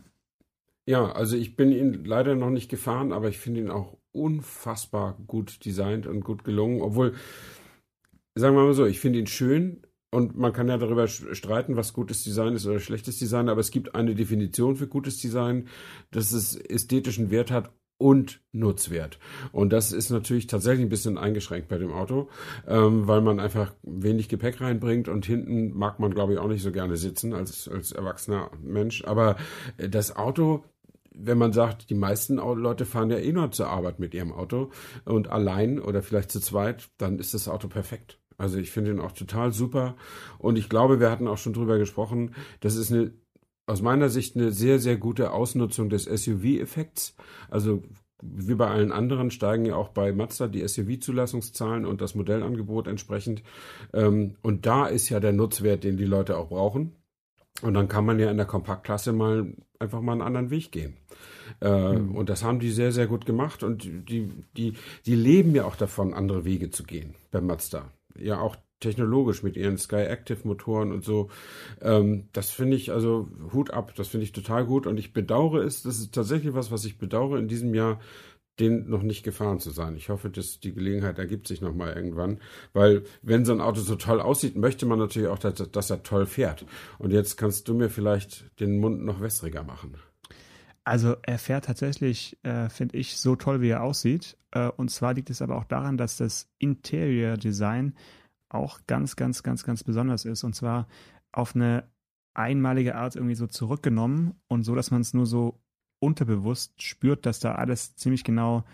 Ja, 0.86 1.12
also 1.12 1.36
ich 1.36 1.56
bin 1.56 1.72
ihn 1.72 2.04
leider 2.04 2.34
noch 2.34 2.50
nicht 2.50 2.68
gefahren, 2.68 3.12
aber 3.12 3.28
ich 3.28 3.38
finde 3.38 3.60
ihn 3.60 3.70
auch 3.70 3.96
unfassbar 4.12 5.16
gut 5.26 5.64
designt 5.64 6.06
und 6.06 6.20
gut 6.22 6.44
gelungen. 6.44 6.82
Obwohl, 6.82 7.14
sagen 8.34 8.54
wir 8.54 8.64
mal 8.64 8.74
so, 8.74 8.84
ich 8.84 9.00
finde 9.00 9.18
ihn 9.18 9.26
schön 9.26 9.82
und 10.10 10.36
man 10.36 10.52
kann 10.52 10.68
ja 10.68 10.76
darüber 10.76 11.08
streiten, 11.08 11.76
was 11.76 11.92
gutes 11.94 12.22
Design 12.22 12.54
ist 12.54 12.66
oder 12.66 12.80
schlechtes 12.80 13.18
Design, 13.18 13.48
aber 13.48 13.60
es 13.60 13.70
gibt 13.70 13.94
eine 13.94 14.14
Definition 14.14 14.76
für 14.76 14.86
gutes 14.86 15.18
Design, 15.18 15.68
dass 16.10 16.32
es 16.32 16.54
ästhetischen 16.56 17.30
Wert 17.30 17.50
hat 17.50 17.72
und 17.98 18.40
Nutzwert. 18.52 19.18
Und 19.52 19.72
das 19.72 19.92
ist 19.92 20.10
natürlich 20.10 20.46
tatsächlich 20.46 20.86
ein 20.86 20.90
bisschen 20.90 21.18
eingeschränkt 21.18 21.68
bei 21.68 21.78
dem 21.78 21.92
Auto, 21.92 22.28
ähm, 22.66 23.06
weil 23.06 23.20
man 23.20 23.40
einfach 23.40 23.72
wenig 23.82 24.28
Gepäck 24.28 24.60
reinbringt 24.60 25.08
und 25.08 25.26
hinten 25.26 25.76
mag 25.76 26.00
man, 26.00 26.12
glaube 26.12 26.32
ich, 26.32 26.38
auch 26.38 26.48
nicht 26.48 26.62
so 26.62 26.72
gerne 26.72 26.96
sitzen 26.96 27.32
als, 27.32 27.68
als 27.68 27.92
erwachsener 27.92 28.50
Mensch. 28.62 29.04
Aber 29.04 29.36
äh, 29.76 29.88
das 29.88 30.16
Auto 30.16 30.64
wenn 31.16 31.38
man 31.38 31.52
sagt, 31.52 31.90
die 31.90 31.94
meisten 31.94 32.38
Leute 32.38 32.84
fahren 32.84 33.10
ja 33.10 33.18
eh 33.18 33.32
nur 33.32 33.52
zur 33.52 33.68
Arbeit 33.68 34.00
mit 34.00 34.14
ihrem 34.14 34.32
Auto 34.32 34.70
und 35.04 35.28
allein 35.28 35.78
oder 35.78 36.02
vielleicht 36.02 36.32
zu 36.32 36.40
zweit, 36.40 36.90
dann 36.98 37.20
ist 37.20 37.34
das 37.34 37.48
Auto 37.48 37.68
perfekt. 37.68 38.18
Also 38.36 38.58
ich 38.58 38.72
finde 38.72 38.90
ihn 38.90 39.00
auch 39.00 39.12
total 39.12 39.52
super 39.52 39.94
und 40.38 40.58
ich 40.58 40.68
glaube, 40.68 40.98
wir 40.98 41.10
hatten 41.10 41.28
auch 41.28 41.38
schon 41.38 41.52
drüber 41.52 41.78
gesprochen, 41.78 42.34
das 42.60 42.74
ist 42.74 42.92
eine 42.92 43.12
aus 43.66 43.82
meiner 43.82 44.08
Sicht 44.08 44.36
eine 44.36 44.50
sehr, 44.50 44.78
sehr 44.78 44.96
gute 44.96 45.32
Ausnutzung 45.32 45.88
des 45.88 46.04
SUV-Effekts. 46.04 47.16
Also 47.50 47.82
wie 48.22 48.54
bei 48.54 48.68
allen 48.68 48.92
anderen 48.92 49.30
steigen 49.30 49.66
ja 49.66 49.76
auch 49.76 49.88
bei 49.90 50.12
Mazda 50.12 50.48
die 50.48 50.66
SUV-Zulassungszahlen 50.66 51.84
und 51.84 52.00
das 52.00 52.14
Modellangebot 52.14 52.86
entsprechend. 52.88 53.42
Ähm, 53.92 54.36
Und 54.42 54.66
da 54.66 54.86
ist 54.86 55.08
ja 55.10 55.20
der 55.20 55.32
Nutzwert, 55.32 55.84
den 55.84 55.96
die 55.96 56.04
Leute 56.06 56.38
auch 56.38 56.48
brauchen. 56.48 56.92
Und 57.62 57.74
dann 57.74 57.88
kann 57.88 58.04
man 58.04 58.18
ja 58.18 58.30
in 58.30 58.36
der 58.36 58.46
Kompaktklasse 58.46 59.12
mal 59.12 59.54
einfach 59.78 60.00
mal 60.00 60.12
einen 60.12 60.22
anderen 60.22 60.50
Weg 60.50 60.72
gehen. 60.72 60.96
Äh, 61.60 61.98
Mhm. 61.98 62.16
Und 62.16 62.28
das 62.30 62.42
haben 62.42 62.58
die 62.60 62.70
sehr, 62.70 62.92
sehr 62.92 63.06
gut 63.06 63.26
gemacht. 63.26 63.62
Und 63.62 63.84
die, 63.84 64.30
die, 64.56 64.74
die 65.06 65.14
leben 65.14 65.54
ja 65.54 65.64
auch 65.64 65.76
davon, 65.76 66.14
andere 66.14 66.44
Wege 66.44 66.70
zu 66.70 66.84
gehen 66.84 67.14
bei 67.30 67.40
Mazda. 67.40 67.90
Ja, 68.16 68.40
auch 68.40 68.56
technologisch 68.84 69.42
mit 69.42 69.56
ihren 69.56 69.78
Sky 69.78 70.04
Active 70.04 70.38
Motoren 70.44 70.92
und 70.92 71.04
so. 71.04 71.30
Ähm, 71.80 72.28
das 72.32 72.50
finde 72.50 72.76
ich 72.76 72.92
also 72.92 73.28
Hut 73.52 73.70
ab. 73.70 73.92
Das 73.96 74.08
finde 74.08 74.24
ich 74.24 74.32
total 74.32 74.64
gut. 74.64 74.86
Und 74.86 74.98
ich 74.98 75.12
bedauere 75.12 75.64
es. 75.64 75.82
Das 75.82 75.98
ist 75.98 76.14
tatsächlich 76.14 76.54
was, 76.54 76.70
was 76.70 76.84
ich 76.84 76.98
bedauere 76.98 77.38
in 77.38 77.48
diesem 77.48 77.74
Jahr 77.74 77.98
den 78.60 78.88
noch 78.88 79.02
nicht 79.02 79.24
gefahren 79.24 79.58
zu 79.58 79.70
sein. 79.70 79.96
Ich 79.96 80.08
hoffe, 80.08 80.30
dass 80.30 80.60
die 80.60 80.72
Gelegenheit 80.72 81.18
ergibt 81.18 81.48
sich 81.48 81.60
noch 81.60 81.74
mal 81.74 81.92
irgendwann, 81.92 82.38
weil 82.72 83.02
wenn 83.22 83.44
so 83.44 83.52
ein 83.52 83.60
Auto 83.60 83.80
so 83.80 83.96
toll 83.96 84.20
aussieht, 84.20 84.56
möchte 84.56 84.86
man 84.86 84.98
natürlich 84.98 85.28
auch, 85.28 85.40
dass, 85.40 85.54
dass 85.70 85.90
er 85.90 86.02
toll 86.02 86.26
fährt. 86.26 86.64
Und 86.98 87.12
jetzt 87.12 87.36
kannst 87.36 87.68
du 87.68 87.74
mir 87.74 87.90
vielleicht 87.90 88.48
den 88.60 88.78
Mund 88.78 89.04
noch 89.04 89.20
wässriger 89.20 89.64
machen. 89.64 89.96
Also 90.84 91.16
er 91.22 91.38
fährt 91.38 91.64
tatsächlich, 91.64 92.38
äh, 92.42 92.68
finde 92.68 92.98
ich, 92.98 93.16
so 93.16 93.36
toll, 93.36 93.62
wie 93.62 93.70
er 93.70 93.82
aussieht. 93.82 94.36
Äh, 94.50 94.68
und 94.68 94.90
zwar 94.90 95.14
liegt 95.14 95.30
es 95.30 95.40
aber 95.40 95.56
auch 95.56 95.64
daran, 95.64 95.96
dass 95.96 96.18
das 96.18 96.48
Interior 96.58 97.36
Design 97.36 97.94
auch 98.54 98.80
ganz, 98.86 99.16
ganz, 99.16 99.42
ganz, 99.42 99.64
ganz 99.64 99.84
besonders 99.84 100.24
ist. 100.24 100.44
Und 100.44 100.54
zwar 100.54 100.86
auf 101.32 101.54
eine 101.54 101.84
einmalige 102.34 102.94
Art 102.96 103.16
irgendwie 103.16 103.34
so 103.34 103.46
zurückgenommen 103.46 104.34
und 104.48 104.62
so, 104.64 104.74
dass 104.74 104.90
man 104.90 105.00
es 105.00 105.14
nur 105.14 105.26
so 105.26 105.60
unterbewusst 106.00 106.82
spürt, 106.82 107.26
dass 107.26 107.38
da 107.40 107.54
alles 107.54 107.96
ziemlich 107.96 108.24
genau 108.24 108.64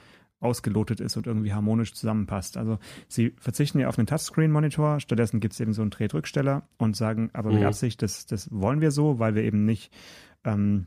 ausgelotet 0.40 1.00
ist 1.00 1.16
und 1.16 1.26
irgendwie 1.26 1.52
harmonisch 1.52 1.92
zusammenpasst. 1.92 2.56
Also 2.56 2.78
sie 3.08 3.34
verzichten 3.38 3.78
ja 3.78 3.88
auf 3.88 3.98
einen 3.98 4.06
Touchscreen-Monitor, 4.06 4.98
stattdessen 5.00 5.40
gibt 5.40 5.52
es 5.52 5.60
eben 5.60 5.74
so 5.74 5.82
einen 5.82 5.90
Drehdrücksteller 5.90 6.66
und 6.78 6.96
sagen 6.96 7.30
aber 7.34 7.50
mit 7.50 7.60
Mhm. 7.60 7.66
Absicht, 7.66 8.00
das, 8.00 8.24
das 8.26 8.50
wollen 8.50 8.80
wir 8.80 8.90
so, 8.90 9.18
weil 9.18 9.34
wir 9.34 9.42
eben 9.42 9.66
nicht 9.66 9.92
ähm, 10.44 10.86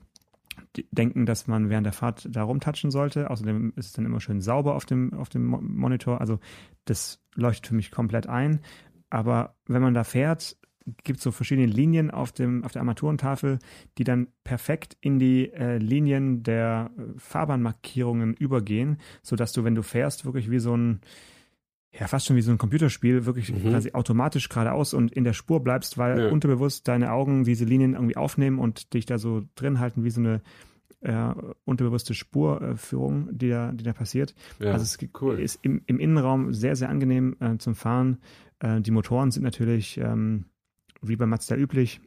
denken, 0.92 1.26
dass 1.26 1.48
man 1.48 1.70
während 1.70 1.86
der 1.86 1.94
Fahrt 1.94 2.28
da 2.32 2.44
rumtatschen 2.44 2.92
sollte. 2.92 3.30
Außerdem 3.30 3.74
ist 3.76 3.88
es 3.88 3.94
dann 3.94 4.06
immer 4.06 4.20
schön 4.20 4.42
sauber 4.42 4.76
auf 4.76 4.86
dem, 4.86 5.14
auf 5.14 5.30
dem 5.30 5.46
Mo- 5.46 5.62
Monitor. 5.62 6.22
Also 6.22 6.40
das 6.86 7.22
leuchtet 7.36 7.68
für 7.68 7.76
mich 7.76 7.92
komplett 7.92 8.28
ein. 8.28 8.62
Aber 9.10 9.56
wenn 9.68 9.82
man 9.82 9.94
da 9.94 10.04
fährt, 10.04 10.58
gibt 11.04 11.22
so 11.22 11.32
verschiedene 11.32 11.68
Linien 11.68 12.12
auf, 12.12 12.32
dem, 12.32 12.64
auf 12.64 12.74
der 12.74 12.82
Armaturentafel, 12.82 13.60
die 13.98 14.04
dann 14.04 14.28
perfekt 14.44 14.98
in 15.00 15.20
die 15.20 15.52
äh, 15.54 15.78
Linien 15.78 16.44
der 16.44 16.92
äh, 16.98 17.02
Fahrbahnmarkierungen 17.18 18.34
übergehen, 18.34 18.98
sodass 19.22 19.54
du, 19.54 19.64
wenn 19.64 19.76
du 19.76 19.84
fährst, 19.84 20.26
wirklich 20.26 20.52
wie 20.52 20.60
so 20.60 20.76
ein, 20.76 21.00
ja, 21.98 22.08
fast 22.08 22.26
schon 22.26 22.36
wie 22.36 22.42
so 22.42 22.52
ein 22.52 22.58
Computerspiel, 22.58 23.26
wirklich 23.26 23.54
mhm. 23.54 23.70
quasi 23.70 23.92
automatisch 23.94 24.50
geradeaus 24.50 24.94
und 24.94 25.12
in 25.12 25.24
der 25.24 25.34
Spur 25.34 25.64
bleibst, 25.64 25.98
weil 25.98 26.20
ja. 26.20 26.30
unterbewusst 26.30 26.88
deine 26.88 27.12
Augen 27.12 27.44
diese 27.44 27.66
Linien 27.66 27.94
irgendwie 27.94 28.18
aufnehmen 28.18 28.60
und 28.60 28.94
dich 28.94 29.06
da 29.06 29.20
so 29.20 29.44
drin 29.56 29.80
halten, 29.80 30.04
wie 30.04 30.10
so 30.10 30.20
eine 30.20 30.42
äh, 31.02 31.34
unterbewusste 31.66 32.14
Spurführung, 32.14 33.30
die 33.32 33.50
da, 33.50 33.72
die 33.72 33.84
da 33.84 33.94
passiert. 33.94 34.34
Ja, 34.60 34.72
also 34.72 34.84
es 34.84 34.98
cool. 35.22 35.40
ist 35.40 35.60
im, 35.62 35.82
im 35.86 36.00
Innenraum 36.00 36.54
sehr, 36.54 36.76
sehr 36.76 36.90
angenehm 36.90 37.36
äh, 37.40 37.58
zum 37.58 37.76
Fahren. 37.76 38.18
Äh, 38.60 38.82
die 38.82 38.92
Motoren 38.92 39.30
sind 39.30 39.44
natürlich 39.44 39.98
ähm, 39.98 40.46
wie 41.04 41.16
bei 41.16 41.26
Mazda 41.26 41.56
üblich, 41.56 42.02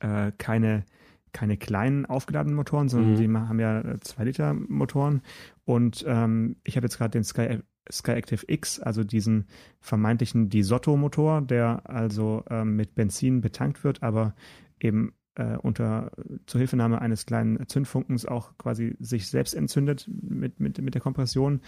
äh, 0.00 0.32
keine, 0.38 0.84
keine 1.32 1.56
kleinen 1.56 2.06
aufgeladenen 2.06 2.56
Motoren, 2.56 2.88
sondern 2.88 3.12
mhm. 3.12 3.16
die 3.16 3.28
haben 3.28 3.60
ja 3.60 3.80
2-Liter-Motoren. 3.80 5.16
Äh, 5.16 5.20
Und 5.64 6.04
ähm, 6.06 6.56
ich 6.64 6.76
habe 6.76 6.86
jetzt 6.86 6.96
gerade 6.96 7.10
den 7.10 7.24
Sky, 7.24 7.58
Sky 7.92 8.12
Active 8.12 8.44
X, 8.48 8.80
also 8.80 9.04
diesen 9.04 9.46
vermeintlichen 9.80 10.48
Disotto-Motor, 10.48 11.42
der 11.42 11.88
also 11.88 12.44
ähm, 12.48 12.76
mit 12.76 12.94
Benzin 12.94 13.40
betankt 13.40 13.84
wird, 13.84 14.02
aber 14.02 14.34
eben 14.80 15.12
äh, 15.34 15.56
unter 15.56 16.10
Zuhilfenahme 16.46 17.00
eines 17.00 17.26
kleinen 17.26 17.66
Zündfunkens 17.66 18.26
auch 18.26 18.56
quasi 18.58 18.96
sich 18.98 19.28
selbst 19.28 19.54
entzündet 19.54 20.08
mit, 20.08 20.60
mit, 20.60 20.80
mit 20.80 20.94
der 20.94 21.00
Kompression. 21.00 21.60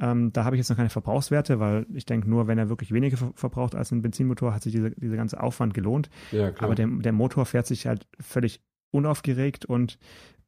Ähm, 0.00 0.32
da 0.32 0.44
habe 0.44 0.56
ich 0.56 0.60
jetzt 0.60 0.70
noch 0.70 0.76
keine 0.76 0.88
Verbrauchswerte, 0.88 1.60
weil 1.60 1.86
ich 1.92 2.06
denke, 2.06 2.30
nur 2.30 2.46
wenn 2.46 2.58
er 2.58 2.68
wirklich 2.68 2.92
weniger 2.92 3.18
verbraucht 3.34 3.74
als 3.74 3.90
ein 3.90 4.02
Benzinmotor, 4.02 4.54
hat 4.54 4.62
sich 4.62 4.72
diese, 4.72 4.90
dieser 4.92 5.16
ganze 5.16 5.42
Aufwand 5.42 5.74
gelohnt. 5.74 6.08
Ja, 6.32 6.50
klar. 6.50 6.64
Aber 6.64 6.74
der, 6.74 6.86
der 6.86 7.12
Motor 7.12 7.44
fährt 7.44 7.66
sich 7.66 7.86
halt 7.86 8.06
völlig 8.20 8.62
unaufgeregt 8.90 9.66
und 9.66 9.98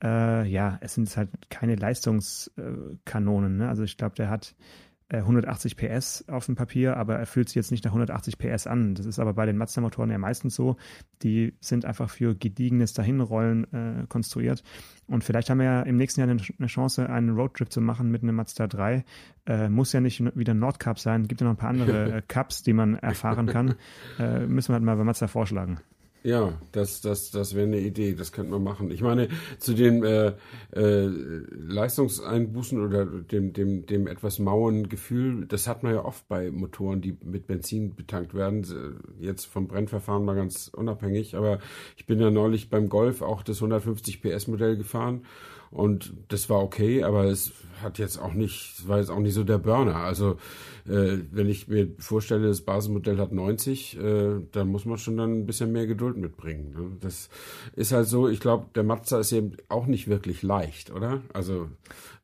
äh, 0.03 0.49
ja, 0.49 0.78
es 0.80 0.95
sind 0.95 1.14
halt 1.16 1.28
keine 1.51 1.76
Leistungskanonen. 1.76 3.57
Ne? 3.59 3.68
Also 3.68 3.85
ich 3.85 3.97
glaube, 3.97 4.16
der 4.16 4.30
hat 4.30 4.57
180 5.19 5.81
äh, 5.81 5.99
PS 5.99 6.25
auf 6.29 6.47
dem 6.47 6.55
Papier, 6.55 6.97
aber 6.97 7.17
er 7.17 7.27
fühlt 7.27 7.49
sich 7.49 7.57
jetzt 7.57 7.71
nicht 7.71 7.85
nach 7.85 7.91
180 7.91 8.39
PS 8.39 8.67
an. 8.67 8.95
Das 8.95 9.07
ist 9.07 9.19
aber 9.19 9.35
bei 9.35 9.47
den 9.47 9.57
Mazda-Motoren 9.57 10.11
ja 10.11 10.19
meistens 10.19 10.55
so. 10.55 10.77
Die 11.23 11.55
sind 11.61 11.85
einfach 11.85 12.11
für 12.11 12.35
gediegenes 12.35 12.93
Dahinrollen 12.95 13.73
äh, 13.73 14.07
konstruiert. 14.09 14.63
Und 15.07 15.25
vielleicht 15.25 15.51
haben 15.51 15.59
wir 15.59 15.67
ja 15.67 15.83
im 15.83 15.97
nächsten 15.97 16.21
Jahr 16.21 16.31
eine, 16.31 16.41
eine 16.59 16.67
Chance, 16.67 17.09
einen 17.09 17.31
Roadtrip 17.31 17.71
zu 17.71 17.81
machen 17.81 18.11
mit 18.11 18.23
einem 18.23 18.37
Mazda 18.37 18.67
3. 18.67 19.05
Äh, 19.47 19.69
muss 19.69 19.93
ja 19.93 20.01
nicht 20.01 20.23
wieder 20.37 20.55
Nordcup 20.55 20.99
sein. 20.99 21.29
Gibt 21.29 21.41
ja 21.41 21.47
noch 21.47 21.55
ein 21.55 21.59
paar 21.59 21.71
andere 21.71 22.13
äh, 22.17 22.23
Cups, 22.27 22.63
die 22.63 22.73
man 22.73 22.95
erfahren 22.95 23.47
kann. 23.47 23.75
Äh, 24.19 24.47
müssen 24.47 24.71
wir 24.71 24.75
halt 24.75 24.85
mal 24.85 24.97
bei 24.97 25.05
Mazda 25.05 25.27
vorschlagen. 25.27 25.81
Ja, 26.25 26.53
das, 26.70 27.01
das, 27.01 27.33
das 27.33 27.55
wäre 27.57 27.66
eine 27.66 27.81
Idee, 27.81 28.14
das 28.14 28.31
könnte 28.31 28.53
man 28.53 28.62
machen. 28.62 28.93
Ich 28.93 29.03
meine, 29.03 29.29
zu 29.59 29.75
den 29.75 30.05
äh, 30.05 30.35
äh, 30.70 31.07
Leistungseinbußen 31.07 32.81
oder 32.81 33.07
dem, 33.07 33.53
dem, 33.53 33.87
dem 33.87 34.07
etwas 34.07 34.39
mauen 34.39 34.89
Gefühl, 34.89 35.47
das 35.47 35.66
hat 35.66 35.83
man 35.83 35.95
ja 35.95 36.05
oft 36.05 36.29
bei 36.29 36.53
Motoren, 36.53 37.01
die 37.01 37.16
mit 37.25 37.49
Benzin 37.49 37.97
betankt 37.97 38.35
werden. 38.35 38.64
Jetzt 39.18 39.47
vom 39.47 39.66
Brennverfahren 39.66 40.25
mal 40.25 40.37
ganz 40.37 40.68
unabhängig, 40.68 41.35
aber 41.35 41.59
ich 41.97 42.07
bin 42.07 42.20
ja 42.20 42.31
neulich 42.31 42.70
beim 42.70 42.89
Golf 42.89 43.20
auch 43.20 43.43
das 43.43 43.57
150 43.57 44.23
PS 44.23 44.47
Modell 44.47 44.77
gefahren 44.77 45.23
und 45.73 46.12
das 46.29 46.51
war 46.51 46.62
okay, 46.62 47.03
aber 47.03 47.25
es 47.25 47.53
hat 47.83 47.99
jetzt 47.99 48.18
auch 48.18 48.35
nicht, 48.35 48.79
es 48.79 48.89
war 48.89 48.99
jetzt 48.99 49.11
auch 49.11 49.18
nicht 49.18 49.35
so 49.35 49.43
der 49.43 49.59
Burner. 49.59 49.97
Also 49.97 50.37
äh, 50.87 51.18
wenn 51.31 51.49
ich 51.49 51.66
mir 51.66 51.89
vorstelle, 51.99 52.47
das 52.47 52.61
Basismodell 52.61 53.18
hat 53.18 53.33
90, 53.33 53.99
äh, 53.99 54.41
dann 54.53 54.68
muss 54.68 54.85
man 54.85 54.99
schon 54.99 55.16
dann 55.16 55.41
ein 55.41 55.47
bisschen 55.47 55.73
mehr 55.73 55.87
Geduld 55.87 56.18
mitbringen. 56.18 56.73
Ne? 56.73 56.97
Das 57.01 57.31
ist 57.75 57.93
halt 57.93 58.07
so, 58.07 58.29
ich 58.29 58.39
glaube, 58.39 58.66
der 58.75 58.85
Mazda 58.85 59.18
ist 59.18 59.33
eben 59.33 59.57
auch 59.68 59.87
nicht 59.87 60.09
wirklich 60.09 60.43
leicht, 60.43 60.93
oder? 60.93 61.23
Also 61.33 61.68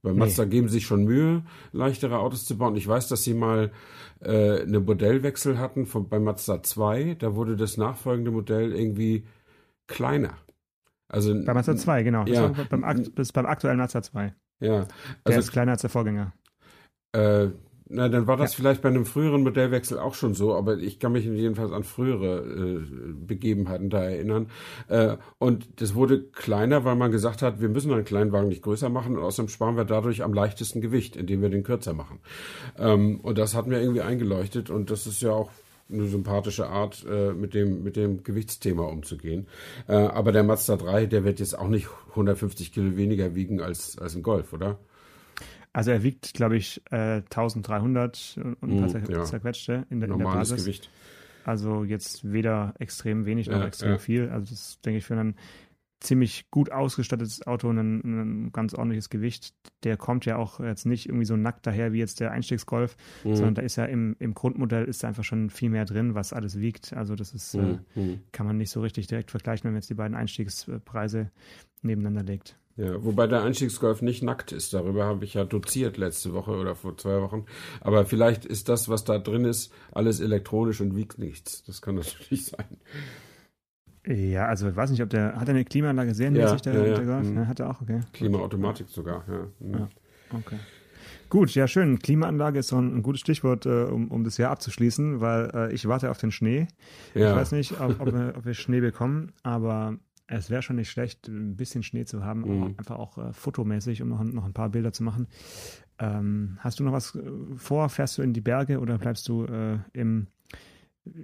bei 0.02 0.12
Mazda 0.12 0.44
nee. 0.44 0.50
geben 0.50 0.68
sie 0.68 0.74
sich 0.74 0.86
schon 0.86 1.04
Mühe, 1.04 1.42
leichtere 1.72 2.18
Autos 2.18 2.44
zu 2.44 2.56
bauen. 2.56 2.76
Ich 2.76 2.86
weiß, 2.86 3.08
dass 3.08 3.24
sie 3.24 3.34
mal 3.34 3.72
äh, 4.20 4.60
eine 4.60 4.80
Modellwechsel 4.80 5.58
hatten 5.58 5.86
von, 5.86 6.08
bei 6.08 6.18
Mazda 6.18 6.62
2. 6.62 7.16
Da 7.18 7.34
wurde 7.34 7.56
das 7.56 7.76
nachfolgende 7.78 8.30
Modell 8.30 8.72
irgendwie 8.72 9.24
kleiner. 9.86 10.34
Also, 11.08 11.34
bei 11.44 11.54
Mazda 11.54 11.76
2, 11.76 12.02
genau. 12.02 12.24
Ja. 12.26 12.48
Das, 12.48 12.68
beim, 12.68 13.14
das 13.14 13.32
beim 13.32 13.46
aktuellen 13.46 13.78
Mazda 13.78 14.02
2. 14.02 14.34
Ja. 14.60 14.72
Also, 14.74 14.88
der 15.26 15.38
ist 15.38 15.52
kleiner 15.52 15.72
als 15.72 15.80
der 15.80 15.90
Vorgänger. 15.90 16.32
Äh, 17.12 17.48
na, 17.90 18.08
dann 18.10 18.26
war 18.26 18.36
das 18.36 18.52
ja. 18.52 18.56
vielleicht 18.58 18.82
bei 18.82 18.90
einem 18.90 19.06
früheren 19.06 19.42
Modellwechsel 19.42 19.98
auch 19.98 20.14
schon 20.14 20.34
so, 20.34 20.54
aber 20.54 20.76
ich 20.76 20.98
kann 20.98 21.12
mich 21.12 21.24
jedenfalls 21.24 21.72
an 21.72 21.84
frühere 21.84 22.40
äh, 22.40 22.86
Begebenheiten 23.14 23.88
da 23.88 24.04
erinnern. 24.04 24.48
Äh, 24.88 25.16
und 25.38 25.80
das 25.80 25.94
wurde 25.94 26.22
kleiner, 26.22 26.84
weil 26.84 26.96
man 26.96 27.10
gesagt 27.10 27.40
hat, 27.40 27.62
wir 27.62 27.70
müssen 27.70 27.90
einen 27.92 28.04
Kleinwagen 28.04 28.48
nicht 28.48 28.62
größer 28.62 28.90
machen 28.90 29.16
und 29.16 29.22
außerdem 29.22 29.48
sparen 29.48 29.76
wir 29.76 29.86
dadurch 29.86 30.22
am 30.22 30.34
leichtesten 30.34 30.82
Gewicht, 30.82 31.16
indem 31.16 31.40
wir 31.40 31.48
den 31.48 31.62
kürzer 31.62 31.94
machen. 31.94 32.20
Ähm, 32.76 33.20
und 33.20 33.38
das 33.38 33.54
hat 33.54 33.66
mir 33.66 33.80
irgendwie 33.80 34.02
eingeleuchtet 34.02 34.68
und 34.68 34.90
das 34.90 35.06
ist 35.06 35.22
ja 35.22 35.32
auch 35.32 35.50
eine 35.90 36.06
sympathische 36.06 36.66
Art, 36.66 37.04
äh, 37.08 37.32
mit, 37.32 37.54
dem, 37.54 37.82
mit 37.82 37.96
dem 37.96 38.22
Gewichtsthema 38.22 38.84
umzugehen. 38.84 39.46
Äh, 39.86 39.94
aber 39.94 40.32
der 40.32 40.42
Mazda 40.42 40.76
3, 40.76 41.06
der 41.06 41.24
wird 41.24 41.40
jetzt 41.40 41.58
auch 41.58 41.68
nicht 41.68 41.88
150 42.10 42.72
Kilo 42.72 42.96
weniger 42.96 43.34
wiegen 43.34 43.60
als, 43.60 43.98
als 43.98 44.14
ein 44.14 44.22
Golf, 44.22 44.52
oder? 44.52 44.78
Also 45.72 45.90
er 45.90 46.02
wiegt, 46.02 46.34
glaube 46.34 46.56
ich, 46.56 46.82
äh, 46.90 47.22
1300 47.22 48.36
und 48.60 48.62
ein 48.62 48.90
paar 48.90 49.00
mm, 49.00 49.10
ja. 49.10 49.24
zerquetschte 49.24 49.86
in 49.90 50.00
der, 50.00 50.10
in 50.10 50.18
der 50.18 50.24
Basis. 50.24 50.64
Gewicht. 50.64 50.90
Also 51.44 51.84
jetzt 51.84 52.30
weder 52.30 52.74
extrem 52.78 53.24
wenig 53.24 53.48
noch 53.48 53.60
ja, 53.60 53.66
extrem 53.66 53.92
ja. 53.92 53.98
viel. 53.98 54.28
Also 54.28 54.50
das 54.50 54.80
denke 54.80 54.98
ich 54.98 55.04
für 55.04 55.14
einen 55.14 55.36
ziemlich 56.00 56.50
gut 56.50 56.70
ausgestattetes 56.70 57.46
Auto, 57.46 57.70
ein, 57.70 58.00
ein, 58.04 58.52
ganz 58.52 58.74
ordentliches 58.74 59.10
Gewicht. 59.10 59.54
Der 59.84 59.96
kommt 59.96 60.26
ja 60.26 60.36
auch 60.36 60.60
jetzt 60.60 60.86
nicht 60.86 61.06
irgendwie 61.06 61.24
so 61.24 61.36
nackt 61.36 61.66
daher 61.66 61.92
wie 61.92 61.98
jetzt 61.98 62.20
der 62.20 62.30
Einstiegsgolf, 62.30 62.96
mhm. 63.24 63.34
sondern 63.34 63.54
da 63.56 63.62
ist 63.62 63.76
ja 63.76 63.84
im, 63.84 64.16
im 64.18 64.34
Grundmodell 64.34 64.84
ist 64.84 65.04
einfach 65.04 65.24
schon 65.24 65.50
viel 65.50 65.70
mehr 65.70 65.84
drin, 65.84 66.14
was 66.14 66.32
alles 66.32 66.60
wiegt. 66.60 66.92
Also 66.92 67.14
das 67.14 67.34
ist, 67.34 67.54
mhm. 67.54 67.80
äh, 67.96 68.00
mhm. 68.00 68.20
kann 68.32 68.46
man 68.46 68.56
nicht 68.56 68.70
so 68.70 68.80
richtig 68.80 69.06
direkt 69.06 69.30
vergleichen, 69.30 69.64
wenn 69.64 69.72
man 69.72 69.80
jetzt 69.80 69.90
die 69.90 69.94
beiden 69.94 70.16
Einstiegspreise 70.16 71.30
nebeneinander 71.82 72.22
legt. 72.22 72.56
Ja, 72.78 73.04
wobei 73.04 73.26
der 73.26 73.42
Einstiegsgolf 73.42 74.02
nicht 74.02 74.22
nackt 74.22 74.52
ist. 74.52 74.72
Darüber 74.72 75.04
habe 75.04 75.24
ich 75.24 75.34
ja 75.34 75.44
doziert 75.44 75.96
letzte 75.96 76.32
Woche 76.32 76.52
oder 76.52 76.76
vor 76.76 76.96
zwei 76.96 77.20
Wochen. 77.20 77.44
Aber 77.80 78.06
vielleicht 78.06 78.44
ist 78.44 78.68
das, 78.68 78.88
was 78.88 79.02
da 79.02 79.18
drin 79.18 79.44
ist, 79.44 79.72
alles 79.90 80.20
elektronisch 80.20 80.80
und 80.80 80.94
wiegt 80.94 81.18
nichts. 81.18 81.64
Das 81.64 81.82
kann 81.82 81.96
natürlich 81.96 82.46
sein. 82.46 82.78
Ja, 84.08 84.46
also 84.46 84.68
ich 84.68 84.76
weiß 84.76 84.90
nicht, 84.90 85.02
ob 85.02 85.10
der, 85.10 85.34
hat 85.34 85.48
er 85.48 85.54
eine 85.54 85.64
Klimaanlage 85.64 86.14
serienmäßig, 86.14 86.64
ja, 86.64 86.72
der, 86.72 86.86
ja, 86.88 86.94
der 86.94 87.04
Golf? 87.04 87.28
Mhm. 87.28 87.36
Ja, 87.36 87.46
hat 87.46 87.60
er 87.60 87.70
auch, 87.70 87.82
okay. 87.82 88.00
Klimaautomatik 88.14 88.88
sogar, 88.88 89.22
ja. 89.28 89.46
Mhm. 89.60 89.74
ja. 89.74 89.88
Okay. 90.32 90.56
Gut, 91.28 91.54
ja 91.54 91.68
schön. 91.68 91.98
Klimaanlage 91.98 92.60
ist 92.60 92.68
so 92.68 92.76
ein, 92.76 92.96
ein 92.96 93.02
gutes 93.02 93.20
Stichwort, 93.20 93.66
äh, 93.66 93.84
um, 93.84 94.10
um 94.10 94.24
das 94.24 94.38
Jahr 94.38 94.50
abzuschließen, 94.50 95.20
weil 95.20 95.50
äh, 95.52 95.72
ich 95.74 95.86
warte 95.86 96.10
auf 96.10 96.16
den 96.16 96.30
Schnee. 96.30 96.68
Ja. 97.14 97.30
Ich 97.30 97.36
weiß 97.36 97.52
nicht, 97.52 97.78
ob, 97.80 98.00
ob, 98.00 98.12
wir, 98.12 98.34
ob 98.38 98.46
wir 98.46 98.54
Schnee 98.54 98.80
bekommen, 98.80 99.32
aber 99.42 99.98
es 100.26 100.48
wäre 100.48 100.62
schon 100.62 100.76
nicht 100.76 100.90
schlecht, 100.90 101.28
ein 101.28 101.56
bisschen 101.56 101.82
Schnee 101.82 102.06
zu 102.06 102.24
haben, 102.24 102.40
mhm. 102.40 102.74
einfach 102.78 102.96
auch 102.96 103.18
äh, 103.18 103.32
fotomäßig, 103.34 104.00
um 104.00 104.08
noch, 104.08 104.24
noch 104.24 104.44
ein 104.44 104.54
paar 104.54 104.70
Bilder 104.70 104.92
zu 104.92 105.02
machen. 105.02 105.26
Ähm, 105.98 106.56
hast 106.60 106.80
du 106.80 106.84
noch 106.84 106.92
was 106.92 107.14
äh, 107.14 107.20
vor? 107.56 107.90
Fährst 107.90 108.16
du 108.16 108.22
in 108.22 108.32
die 108.32 108.40
Berge 108.40 108.80
oder 108.80 108.96
bleibst 108.96 109.28
du 109.28 109.44
äh, 109.44 109.78
im 109.92 110.28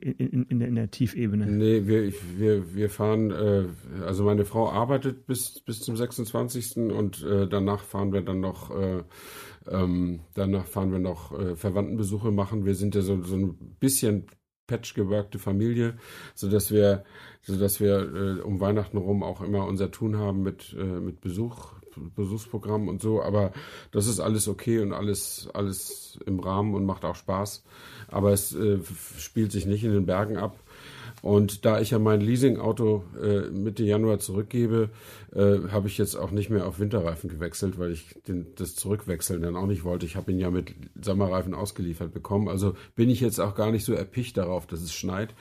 in, 0.00 0.44
in, 0.44 0.58
der, 0.58 0.68
in 0.68 0.74
der 0.74 0.90
Tiefebene? 0.90 1.46
Nee, 1.46 1.86
wir, 1.86 2.12
wir, 2.36 2.74
wir 2.74 2.90
fahren, 2.90 3.30
äh, 3.30 3.64
also 4.04 4.24
meine 4.24 4.44
Frau 4.44 4.70
arbeitet 4.70 5.26
bis, 5.26 5.60
bis 5.60 5.80
zum 5.80 5.96
26. 5.96 6.76
und 6.76 7.22
äh, 7.22 7.48
danach 7.48 7.82
fahren 7.82 8.12
wir 8.12 8.22
dann 8.22 8.40
noch, 8.40 8.70
äh, 8.70 9.02
ähm, 9.68 10.20
danach 10.34 10.66
fahren 10.66 10.92
wir 10.92 10.98
noch 10.98 11.38
äh, 11.38 11.56
Verwandtenbesuche 11.56 12.30
machen. 12.30 12.64
Wir 12.64 12.74
sind 12.74 12.94
ja 12.94 13.02
so, 13.02 13.22
so 13.22 13.36
ein 13.36 13.76
bisschen 13.80 14.26
patchgeworkte 14.66 15.38
Familie, 15.38 15.96
so 16.34 16.50
dass 16.50 16.70
wir, 16.70 17.04
so 17.42 17.60
wir 17.80 18.38
äh, 18.38 18.40
um 18.40 18.60
Weihnachten 18.60 18.96
rum 18.96 19.22
auch 19.22 19.42
immer 19.42 19.66
unser 19.66 19.90
Tun 19.90 20.16
haben 20.16 20.42
mit, 20.42 20.74
äh, 20.78 20.82
mit 20.82 21.20
Besuch, 21.20 21.73
Besuchsprogramm 22.14 22.88
und 22.88 23.02
so, 23.02 23.22
aber 23.22 23.52
das 23.92 24.06
ist 24.06 24.20
alles 24.20 24.48
okay 24.48 24.80
und 24.80 24.92
alles, 24.92 25.48
alles 25.54 26.18
im 26.26 26.40
Rahmen 26.40 26.74
und 26.74 26.84
macht 26.84 27.04
auch 27.04 27.16
Spaß 27.16 27.62
aber 28.08 28.32
es 28.32 28.54
äh, 28.54 28.78
spielt 29.18 29.52
sich 29.52 29.66
nicht 29.66 29.84
in 29.84 29.92
den 29.92 30.06
Bergen 30.06 30.36
ab. 30.36 30.58
Und 31.22 31.64
da 31.64 31.80
ich 31.80 31.90
ja 31.90 31.98
mein 31.98 32.20
Leasingauto 32.20 33.02
äh, 33.20 33.48
Mitte 33.48 33.82
Januar 33.82 34.18
zurückgebe, 34.18 34.90
äh, 35.34 35.68
habe 35.70 35.88
ich 35.88 35.96
jetzt 35.96 36.16
auch 36.16 36.30
nicht 36.30 36.50
mehr 36.50 36.66
auf 36.66 36.80
Winterreifen 36.80 37.30
gewechselt, 37.30 37.78
weil 37.78 37.92
ich 37.92 38.14
den, 38.28 38.48
das 38.56 38.74
Zurückwechseln 38.74 39.40
dann 39.40 39.56
auch 39.56 39.66
nicht 39.66 39.84
wollte. 39.84 40.04
Ich 40.04 40.16
habe 40.16 40.32
ihn 40.32 40.38
ja 40.38 40.50
mit 40.50 40.74
Sommerreifen 41.00 41.54
ausgeliefert 41.54 42.12
bekommen. 42.12 42.48
Also 42.48 42.74
bin 42.94 43.08
ich 43.08 43.20
jetzt 43.20 43.40
auch 43.40 43.54
gar 43.54 43.70
nicht 43.70 43.86
so 43.86 43.94
erpicht 43.94 44.36
darauf, 44.36 44.66
dass 44.66 44.82
es 44.82 44.92
schneit. 44.92 45.34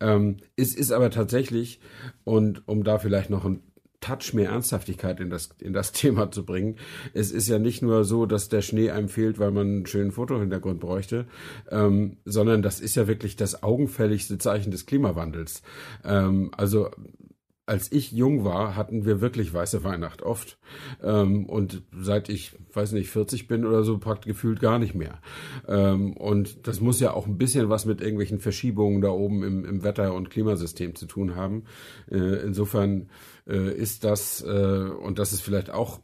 Ähm, 0.00 0.38
es 0.56 0.74
ist 0.74 0.90
aber 0.90 1.10
tatsächlich, 1.10 1.80
und 2.24 2.66
um 2.66 2.82
da 2.82 2.98
vielleicht 2.98 3.30
noch 3.30 3.44
ein 3.44 3.62
Touch 4.00 4.32
mehr 4.32 4.50
Ernsthaftigkeit 4.50 5.20
in 5.20 5.30
das, 5.30 5.50
in 5.58 5.72
das 5.72 5.92
Thema 5.92 6.30
zu 6.30 6.44
bringen. 6.44 6.76
Es 7.12 7.30
ist 7.30 7.48
ja 7.48 7.58
nicht 7.58 7.82
nur 7.82 8.04
so, 8.04 8.26
dass 8.26 8.48
der 8.48 8.62
Schnee 8.62 8.90
einem 8.90 9.08
fehlt, 9.08 9.38
weil 9.38 9.50
man 9.50 9.66
einen 9.66 9.86
schönen 9.86 10.12
Fotohintergrund 10.12 10.80
bräuchte, 10.80 11.26
ähm, 11.70 12.16
sondern 12.24 12.62
das 12.62 12.80
ist 12.80 12.96
ja 12.96 13.06
wirklich 13.06 13.36
das 13.36 13.62
augenfälligste 13.62 14.38
Zeichen 14.38 14.70
des 14.70 14.86
Klimawandels. 14.86 15.62
Ähm, 16.04 16.50
also 16.56 16.90
als 17.70 17.92
ich 17.92 18.10
jung 18.10 18.44
war, 18.44 18.74
hatten 18.74 19.04
wir 19.04 19.20
wirklich 19.20 19.54
weiße 19.54 19.84
Weihnacht 19.84 20.22
oft. 20.22 20.58
Ähm, 21.04 21.46
und 21.46 21.82
seit 21.96 22.28
ich, 22.28 22.56
weiß 22.72 22.90
nicht, 22.90 23.10
40 23.10 23.46
bin 23.46 23.64
oder 23.64 23.84
so, 23.84 23.98
praktisch 23.98 24.32
gefühlt 24.32 24.58
gar 24.58 24.80
nicht 24.80 24.96
mehr. 24.96 25.20
Ähm, 25.68 26.16
und 26.16 26.66
das 26.66 26.80
muss 26.80 26.98
ja 26.98 27.12
auch 27.12 27.28
ein 27.28 27.38
bisschen 27.38 27.68
was 27.68 27.86
mit 27.86 28.00
irgendwelchen 28.00 28.40
Verschiebungen 28.40 29.00
da 29.00 29.10
oben 29.10 29.44
im, 29.44 29.64
im 29.64 29.84
Wetter- 29.84 30.14
und 30.14 30.30
Klimasystem 30.30 30.96
zu 30.96 31.06
tun 31.06 31.36
haben. 31.36 31.62
Äh, 32.10 32.42
insofern 32.44 33.08
äh, 33.50 33.74
ist 33.74 34.04
das, 34.04 34.42
äh, 34.42 34.46
und 34.46 35.18
das 35.18 35.32
ist 35.32 35.42
vielleicht 35.42 35.70
auch 35.70 36.00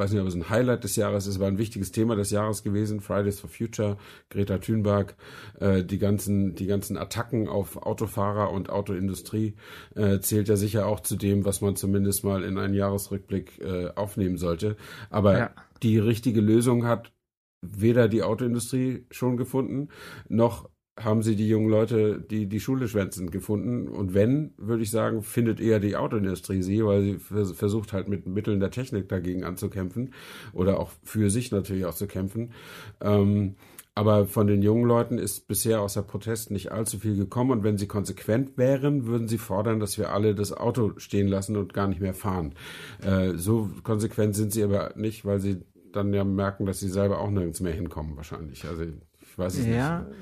weiß 0.00 0.10
nicht, 0.12 0.20
ob 0.20 0.26
es 0.26 0.34
ein 0.34 0.50
Highlight 0.50 0.82
des 0.82 0.96
Jahres 0.96 1.26
ist, 1.26 1.38
war 1.38 1.46
ein 1.46 1.58
wichtiges 1.58 1.92
Thema 1.92 2.16
des 2.16 2.30
Jahres 2.30 2.64
gewesen. 2.64 3.00
Fridays 3.00 3.38
for 3.38 3.50
Future, 3.50 3.98
Greta 4.30 4.58
Thunberg, 4.58 5.14
äh, 5.60 5.84
die 5.84 5.98
ganzen, 5.98 6.54
die 6.56 6.66
ganzen 6.66 6.96
Attacken 6.96 7.48
auf 7.48 7.76
Autofahrer 7.76 8.50
und 8.50 8.70
Autoindustrie 8.70 9.54
äh, 9.94 10.18
zählt 10.18 10.48
ja 10.48 10.56
sicher 10.56 10.86
auch 10.86 11.00
zu 11.00 11.16
dem, 11.16 11.44
was 11.44 11.60
man 11.60 11.76
zumindest 11.76 12.24
mal 12.24 12.42
in 12.42 12.58
einen 12.58 12.74
Jahresrückblick 12.74 13.60
äh, 13.60 13.90
aufnehmen 13.94 14.38
sollte. 14.38 14.76
Aber 15.10 15.38
ja. 15.38 15.50
die 15.82 15.98
richtige 15.98 16.40
Lösung 16.40 16.86
hat 16.86 17.12
weder 17.60 18.08
die 18.08 18.22
Autoindustrie 18.22 19.04
schon 19.10 19.36
gefunden, 19.36 19.88
noch 20.28 20.70
haben 21.02 21.22
sie 21.22 21.36
die 21.36 21.48
jungen 21.48 21.68
Leute, 21.68 22.20
die 22.20 22.46
die 22.46 22.60
Schule 22.60 22.88
schwänzen, 22.88 23.30
gefunden. 23.30 23.88
Und 23.88 24.14
wenn, 24.14 24.52
würde 24.58 24.82
ich 24.82 24.90
sagen, 24.90 25.22
findet 25.22 25.60
eher 25.60 25.80
die 25.80 25.96
Autoindustrie 25.96 26.62
sie, 26.62 26.84
weil 26.84 27.02
sie 27.02 27.54
versucht 27.54 27.92
halt 27.92 28.08
mit 28.08 28.26
Mitteln 28.26 28.60
der 28.60 28.70
Technik 28.70 29.08
dagegen 29.08 29.44
anzukämpfen 29.44 30.12
oder 30.52 30.78
auch 30.78 30.90
für 31.02 31.30
sich 31.30 31.50
natürlich 31.50 31.86
auch 31.86 31.94
zu 31.94 32.06
kämpfen. 32.06 32.52
Ähm, 33.00 33.56
aber 33.94 34.26
von 34.26 34.46
den 34.46 34.62
jungen 34.62 34.84
Leuten 34.84 35.18
ist 35.18 35.48
bisher 35.48 35.80
aus 35.80 35.94
der 35.94 36.02
Protest 36.02 36.50
nicht 36.50 36.70
allzu 36.70 36.98
viel 36.98 37.16
gekommen. 37.16 37.50
Und 37.50 37.64
wenn 37.64 37.76
sie 37.76 37.86
konsequent 37.86 38.56
wären, 38.56 39.06
würden 39.06 39.26
sie 39.26 39.38
fordern, 39.38 39.80
dass 39.80 39.98
wir 39.98 40.12
alle 40.12 40.34
das 40.34 40.52
Auto 40.52 40.92
stehen 40.98 41.28
lassen 41.28 41.56
und 41.56 41.74
gar 41.74 41.88
nicht 41.88 42.00
mehr 42.00 42.14
fahren. 42.14 42.54
Äh, 43.02 43.34
so 43.34 43.70
konsequent 43.82 44.36
sind 44.36 44.52
sie 44.52 44.62
aber 44.62 44.92
nicht, 44.96 45.24
weil 45.24 45.40
sie 45.40 45.62
dann 45.92 46.12
ja 46.12 46.24
merken, 46.24 46.66
dass 46.66 46.78
sie 46.78 46.88
selber 46.88 47.20
auch 47.20 47.30
nirgends 47.30 47.60
mehr 47.60 47.72
hinkommen 47.72 48.16
wahrscheinlich. 48.16 48.64
Also 48.66 48.84
ich 48.84 49.38
weiß 49.38 49.58
es 49.58 49.66
ja. 49.66 50.00
nicht 50.00 50.16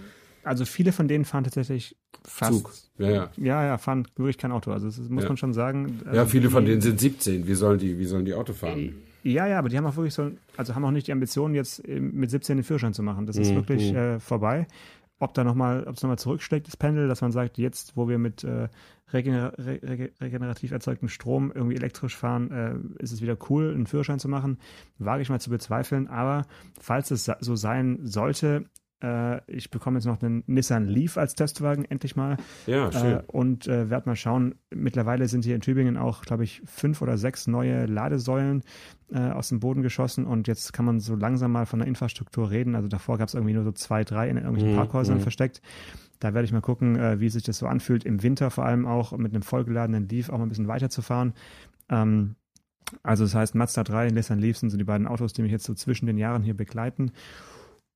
also 0.45 0.65
viele 0.65 0.93
von 0.93 1.09
denen 1.09 1.25
fahren 1.25 1.45
tatsächlich 1.45 1.97
fast. 2.25 2.53
Zug. 2.53 2.73
Ja, 2.99 3.11
ja. 3.11 3.31
Ja, 3.37 3.65
ja, 3.65 3.79
fahren 3.79 4.07
wirklich 4.17 4.39
kein 4.39 4.53
Auto. 4.53 4.73
Also 4.73 4.87
das 4.87 4.99
muss 5.09 5.25
ja. 5.25 5.29
man 5.29 5.37
schon 5.37 5.53
sagen. 5.53 6.01
Ja, 6.13 6.27
viele 6.27 6.51
von 6.51 6.65
denen 6.65 6.81
sind 6.81 7.01
17. 7.01 7.47
Wie 7.47 7.55
sollen 7.55 7.79
die, 7.79 7.99
wie 7.99 8.05
sollen 8.05 8.25
die 8.25 8.35
Auto 8.35 8.53
fahren? 8.53 8.95
Ja, 9.23 9.47
ja, 9.47 9.59
aber 9.59 9.69
die 9.69 9.77
haben 9.77 9.87
auch 9.87 9.97
wirklich 9.97 10.15
so, 10.15 10.31
also 10.57 10.75
haben 10.75 10.85
auch 10.85 10.91
nicht 10.91 11.09
die 11.09 11.13
Ambition, 11.13 11.55
jetzt 11.55 11.87
mit 11.87 12.31
17 12.31 12.59
den 12.59 12.65
Führerschein 12.65 12.95
zu 12.95 13.03
machen. 13.03 13.27
Das 13.27 13.37
ist 13.37 13.51
mhm. 13.51 13.57
wirklich 13.57 13.93
mhm. 13.93 13.99
äh, 13.99 14.21
vorbei. 14.21 14.67
Ob 15.21 15.35
da 15.35 15.43
nochmal, 15.43 15.85
ob 15.89 15.97
es 15.97 16.03
nochmal 16.03 16.19
zurückschlägt, 16.19 16.69
das 16.69 16.77
Pendel, 16.77 17.09
dass 17.09 17.21
man 17.21 17.33
sagt, 17.33 17.59
jetzt, 17.59 17.97
wo 17.97 18.09
wir 18.09 18.19
mit 18.19 18.45
äh, 18.45 18.69
regener 19.13 19.53
re 19.59 20.11
regenerativ 20.21 20.71
erzeugtem 20.71 21.09
Strom 21.09 21.51
irgendwie 21.53 21.75
elektrisch 21.75 22.17
fahren, 22.17 22.51
äh, 22.53 23.03
ist 23.03 23.13
es 23.13 23.21
wieder 23.21 23.37
cool, 23.51 23.75
einen 23.75 23.87
Führerschein 23.87 24.21
zu 24.21 24.29
machen. 24.29 24.59
Wage 24.99 25.23
ich 25.23 25.29
mal 25.29 25.41
zu 25.41 25.51
bezweifeln. 25.51 26.07
Aber 26.07 26.47
falls 26.81 27.11
es 27.11 27.31
so 27.41 27.57
sein 27.57 27.99
sollte, 28.05 28.67
äh, 29.03 29.41
ich 29.51 29.71
bekomme 29.71 29.99
jetzt 29.99 30.07
noch 30.07 30.21
einen 30.23 30.43
Nissan 30.47 30.87
Leaf 30.87 31.17
als 31.17 31.35
Testwagen, 31.35 31.85
endlich 31.85 32.17
mal. 32.17 32.37
Ja, 32.67 32.91
schön. 32.91 33.19
Äh, 33.19 33.23
und 33.29 33.67
äh, 33.67 33.91
werde 33.91 34.09
mal 34.09 34.17
schauen. 34.17 34.57
Mittlerweile 34.71 35.29
sind 35.29 35.45
hier 35.45 35.55
in 35.55 35.61
Tübingen 35.61 35.97
auch, 35.97 36.23
glaube 36.23 36.45
ich, 36.45 36.63
fünf 36.65 37.01
oder 37.01 37.17
sechs 37.17 37.47
neue 37.47 37.87
Ladesäulen 37.87 38.63
äh, 39.13 39.19
aus 39.19 39.51
dem 39.51 39.61
Boden 39.61 39.83
geschossen. 39.83 40.27
Und 40.27 40.49
jetzt 40.49 40.73
kann 40.73 40.85
man 40.85 41.01
so 41.01 41.15
langsam 41.15 41.53
mal 41.53 41.67
von 41.67 41.79
der 41.79 41.89
Infrastruktur 41.89 42.51
reden. 42.51 42.75
Also 42.75 42.89
davor 42.89 43.19
gab 43.19 43.29
es 43.29 43.35
irgendwie 43.35 43.55
nur 43.55 43.65
so 43.65 43.73
zwei, 43.73 44.05
drei 44.05 44.29
in 44.29 44.37
irgendwelchen 44.37 44.73
mhm. 44.73 44.77
Parkhäusern 44.77 45.19
mhm. 45.19 45.23
versteckt. 45.23 45.63
Da 46.19 46.35
werde 46.35 46.47
ich 46.47 46.53
mal 46.53 46.61
gucken, 46.61 46.97
äh, 46.97 47.21
wie 47.21 47.29
sich 47.29 47.45
das 47.45 47.59
so 47.59 47.67
anfühlt. 47.67 48.05
Im 48.05 48.23
Winter 48.23 48.51
vor 48.51 48.65
allem 48.65 48.87
auch 48.87 49.17
mit 49.17 49.33
einem 49.33 49.43
vollgeladenen 49.43 50.09
Leaf 50.09 50.29
auch 50.31 50.39
mal 50.39 50.47
ein 50.47 50.49
bisschen 50.49 50.69
weiterzufahren. 50.69 51.35
Ähm, 51.89 52.35
also 53.03 53.25
das 53.25 53.35
heißt, 53.35 53.55
Mazda 53.55 53.85
3 53.85 54.09
und 54.09 54.15
Nissan 54.15 54.39
Leaf 54.39 54.57
sind 54.57 54.71
so 54.71 54.77
die 54.77 54.85
beiden 54.85 55.07
Autos, 55.07 55.33
die 55.33 55.43
mich 55.43 55.53
jetzt 55.53 55.65
so 55.65 55.75
zwischen 55.75 56.07
den 56.07 56.19
Jahren 56.19 56.43
hier 56.43 56.57
begleiten. 56.57 57.13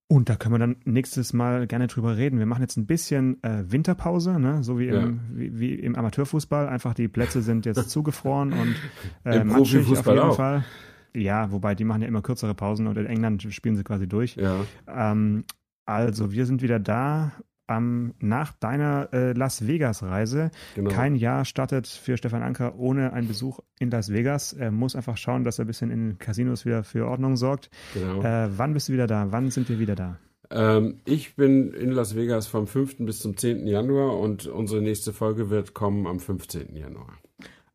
Und 0.09 0.29
da 0.29 0.37
können 0.37 0.55
wir 0.55 0.59
dann 0.59 0.77
nächstes 0.85 1.33
Mal 1.33 1.67
gerne 1.67 1.87
drüber 1.87 2.17
reden. 2.17 2.39
Wir 2.39 2.45
machen 2.45 2.61
jetzt 2.61 2.77
ein 2.77 2.87
bisschen 2.87 3.43
äh, 3.43 3.65
Winterpause, 3.67 4.39
ne? 4.39 4.63
so 4.63 4.79
wie 4.79 4.89
im, 4.89 4.95
ja. 4.95 5.13
wie, 5.31 5.59
wie, 5.59 5.75
im 5.75 5.97
Amateurfußball. 5.97 6.69
Einfach 6.69 6.93
die 6.93 7.09
Plätze 7.09 7.41
sind 7.41 7.65
jetzt 7.65 7.89
zugefroren 7.91 8.53
und 8.53 8.77
äh, 9.25 9.39
Im 9.39 9.49
Profifußball 9.49 10.19
auf 10.19 10.25
jeden 10.25 10.31
auch. 10.33 10.37
Fall. 10.37 10.65
Ja, 11.15 11.51
wobei 11.51 11.75
die 11.75 11.85
machen 11.85 12.03
ja 12.03 12.09
immer 12.09 12.23
kürzere 12.23 12.55
Pausen 12.55 12.87
und 12.87 12.99
in 12.99 13.07
England 13.07 13.43
spielen 13.55 13.77
sie 13.77 13.85
quasi 13.85 14.07
durch. 14.07 14.37
Ja. 14.37 14.65
Ähm, 14.87 15.45
also 15.87 16.33
wir 16.33 16.47
sind 16.47 16.63
wieder 16.63 16.79
da 16.79 17.33
ähm, 17.69 18.15
nach 18.19 18.53
deiner 18.53 19.09
äh, 19.13 19.33
Las 19.33 19.67
Vegas-Reise. 19.67 20.51
Genau. 20.75 20.91
Kein 20.91 21.15
Jahr 21.17 21.45
startet 21.45 21.87
für 21.87 22.17
Stefan 22.17 22.43
Anker 22.43 22.79
ohne 22.79 23.13
einen 23.13 23.29
Besuch 23.29 23.61
in 23.79 23.91
Las 23.91 24.13
Vegas. 24.13 24.53
Er 24.53 24.71
muss 24.71 24.97
einfach 24.97 25.17
schauen, 25.17 25.45
dass 25.45 25.59
er 25.59 25.65
ein 25.65 25.69
bisschen 25.69 25.91
in 25.91 26.11
den 26.11 26.19
Casinos 26.19 26.65
wieder 26.65 26.85
für 26.85 27.07
Ordnung 27.07 27.37
sorgt. 27.37 27.71
Genau. 27.95 28.23
Äh, 28.23 28.57
wann 28.57 28.75
bist 28.75 28.89
du 28.89 28.93
wieder 28.93 29.07
da? 29.07 29.31
Wann 29.31 29.51
sind 29.51 29.69
wir 29.69 29.79
wieder 29.79 29.95
da? 29.95 30.19
Ähm, 30.51 31.01
ich 31.05 31.35
bin 31.37 31.73
in 31.73 31.91
Las 31.91 32.15
Vegas 32.15 32.47
vom 32.47 32.67
5. 32.67 32.99
bis 32.99 33.21
zum 33.21 33.37
10. 33.37 33.67
Januar 33.67 34.19
und 34.19 34.47
unsere 34.47 34.83
nächste 34.83 35.13
Folge 35.13 35.51
wird 35.51 35.73
kommen 35.73 36.07
am 36.07 36.21
15. 36.21 36.77
Januar. 36.77 37.19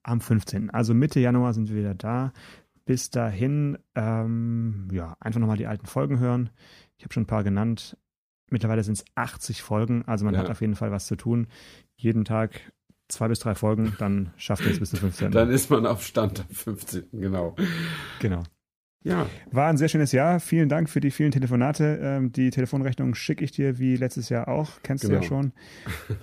Am 0.03 0.21
15. 0.21 0.69
Also 0.69 0.93
Mitte 0.93 1.19
Januar 1.19 1.53
sind 1.53 1.69
wir 1.69 1.75
wieder 1.75 1.95
da. 1.95 2.33
Bis 2.85 3.09
dahin, 3.09 3.77
ähm, 3.95 4.87
ja, 4.91 5.17
einfach 5.19 5.39
nochmal 5.39 5.57
die 5.57 5.67
alten 5.67 5.87
Folgen 5.87 6.19
hören. 6.19 6.49
Ich 6.97 7.03
habe 7.03 7.13
schon 7.13 7.23
ein 7.23 7.27
paar 7.27 7.43
genannt. 7.43 7.97
Mittlerweile 8.49 8.83
sind 8.83 8.97
es 8.97 9.05
80 9.15 9.61
Folgen, 9.61 10.03
also 10.05 10.25
man 10.25 10.33
ja. 10.33 10.41
hat 10.41 10.49
auf 10.49 10.61
jeden 10.61 10.75
Fall 10.75 10.91
was 10.91 11.07
zu 11.07 11.15
tun. 11.15 11.47
Jeden 11.95 12.25
Tag 12.25 12.71
zwei 13.07 13.27
bis 13.27 13.39
drei 13.39 13.55
Folgen, 13.55 13.95
dann 13.99 14.31
schafft 14.37 14.65
er 14.65 14.71
es 14.71 14.79
bis 14.79 14.89
zum 14.91 14.99
15. 14.99 15.31
dann 15.31 15.49
ist 15.49 15.69
man 15.69 15.85
auf 15.85 16.03
Stand 16.03 16.41
am 16.41 16.55
15. 16.55 17.07
Genau. 17.11 17.55
Genau. 18.19 18.43
Ja. 19.03 19.29
War 19.51 19.69
ein 19.69 19.77
sehr 19.77 19.87
schönes 19.87 20.11
Jahr. 20.11 20.39
Vielen 20.39 20.67
Dank 20.67 20.89
für 20.89 20.99
die 20.99 21.11
vielen 21.11 21.31
Telefonate. 21.31 21.99
Ähm, 22.01 22.31
die 22.31 22.49
Telefonrechnung 22.49 23.15
schicke 23.15 23.43
ich 23.45 23.51
dir 23.51 23.79
wie 23.79 23.95
letztes 23.95 24.27
Jahr 24.27 24.49
auch. 24.49 24.81
Kennst 24.83 25.03
genau. 25.03 25.19
du 25.19 25.23
ja 25.23 25.29
genau. 25.29 25.41
schon. 25.41 25.53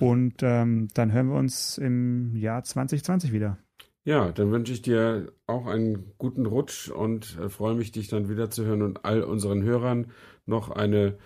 Und 0.01 0.43
ähm, 0.43 0.89
dann 0.93 1.13
hören 1.13 1.29
wir 1.29 1.37
uns 1.37 1.79
im 1.79 2.37
Jahr 2.37 2.63
2020 2.63 3.33
wieder. 3.33 3.59
Ja, 4.05 4.33
dann 4.33 4.51
wünsche 4.51 4.75
ich 4.75 4.83
dir 4.83 5.33
auch 5.47 5.67
einen 5.67 6.13
guten 6.19 6.45
Rutsch 6.45 6.91
und 6.91 7.39
äh, 7.39 7.49
freue 7.49 7.75
mich, 7.75 7.91
dich 7.91 8.09
dann 8.09 8.29
wieder 8.29 8.51
zu 8.51 8.67
hören 8.67 8.83
und 8.83 9.07
all 9.07 9.23
unseren 9.23 9.63
Hörern 9.63 10.09
noch 10.45 10.71
eine 10.71 11.17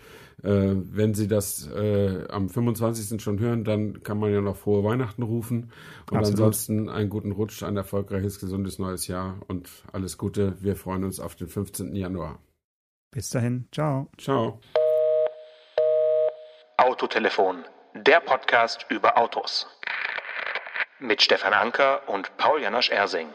äh, 0.42 0.74
wenn 0.74 1.14
Sie 1.14 1.26
das 1.26 1.68
äh, 1.68 2.26
am 2.28 2.48
25. 2.48 3.20
schon 3.20 3.40
hören, 3.40 3.64
dann 3.64 4.02
kann 4.02 4.18
man 4.18 4.32
ja 4.32 4.40
noch 4.40 4.56
frohe 4.56 4.84
Weihnachten 4.84 5.22
rufen. 5.22 5.72
Und 6.10 6.18
Absolut. 6.18 6.40
ansonsten 6.40 6.88
einen 6.88 7.08
guten 7.08 7.32
Rutsch, 7.32 7.62
ein 7.62 7.76
erfolgreiches, 7.76 8.38
gesundes 8.38 8.78
neues 8.78 9.08
Jahr 9.08 9.40
und 9.48 9.68
alles 9.92 10.16
Gute. 10.16 10.56
Wir 10.60 10.76
freuen 10.76 11.04
uns 11.04 11.18
auf 11.18 11.34
den 11.34 11.48
15. 11.48 11.94
Januar. 11.94 12.38
Bis 13.10 13.30
dahin. 13.30 13.68
Ciao. 13.72 14.08
Ciao. 14.18 14.60
Autotelefon, 16.76 17.64
der 17.94 18.20
Podcast 18.20 18.86
über 18.90 19.18
Autos. 19.18 19.66
Mit 21.00 21.22
Stefan 21.22 21.52
Anker 21.52 22.08
und 22.08 22.36
Paul 22.36 22.60
Janosch 22.60 22.90
Ersing. 22.90 23.28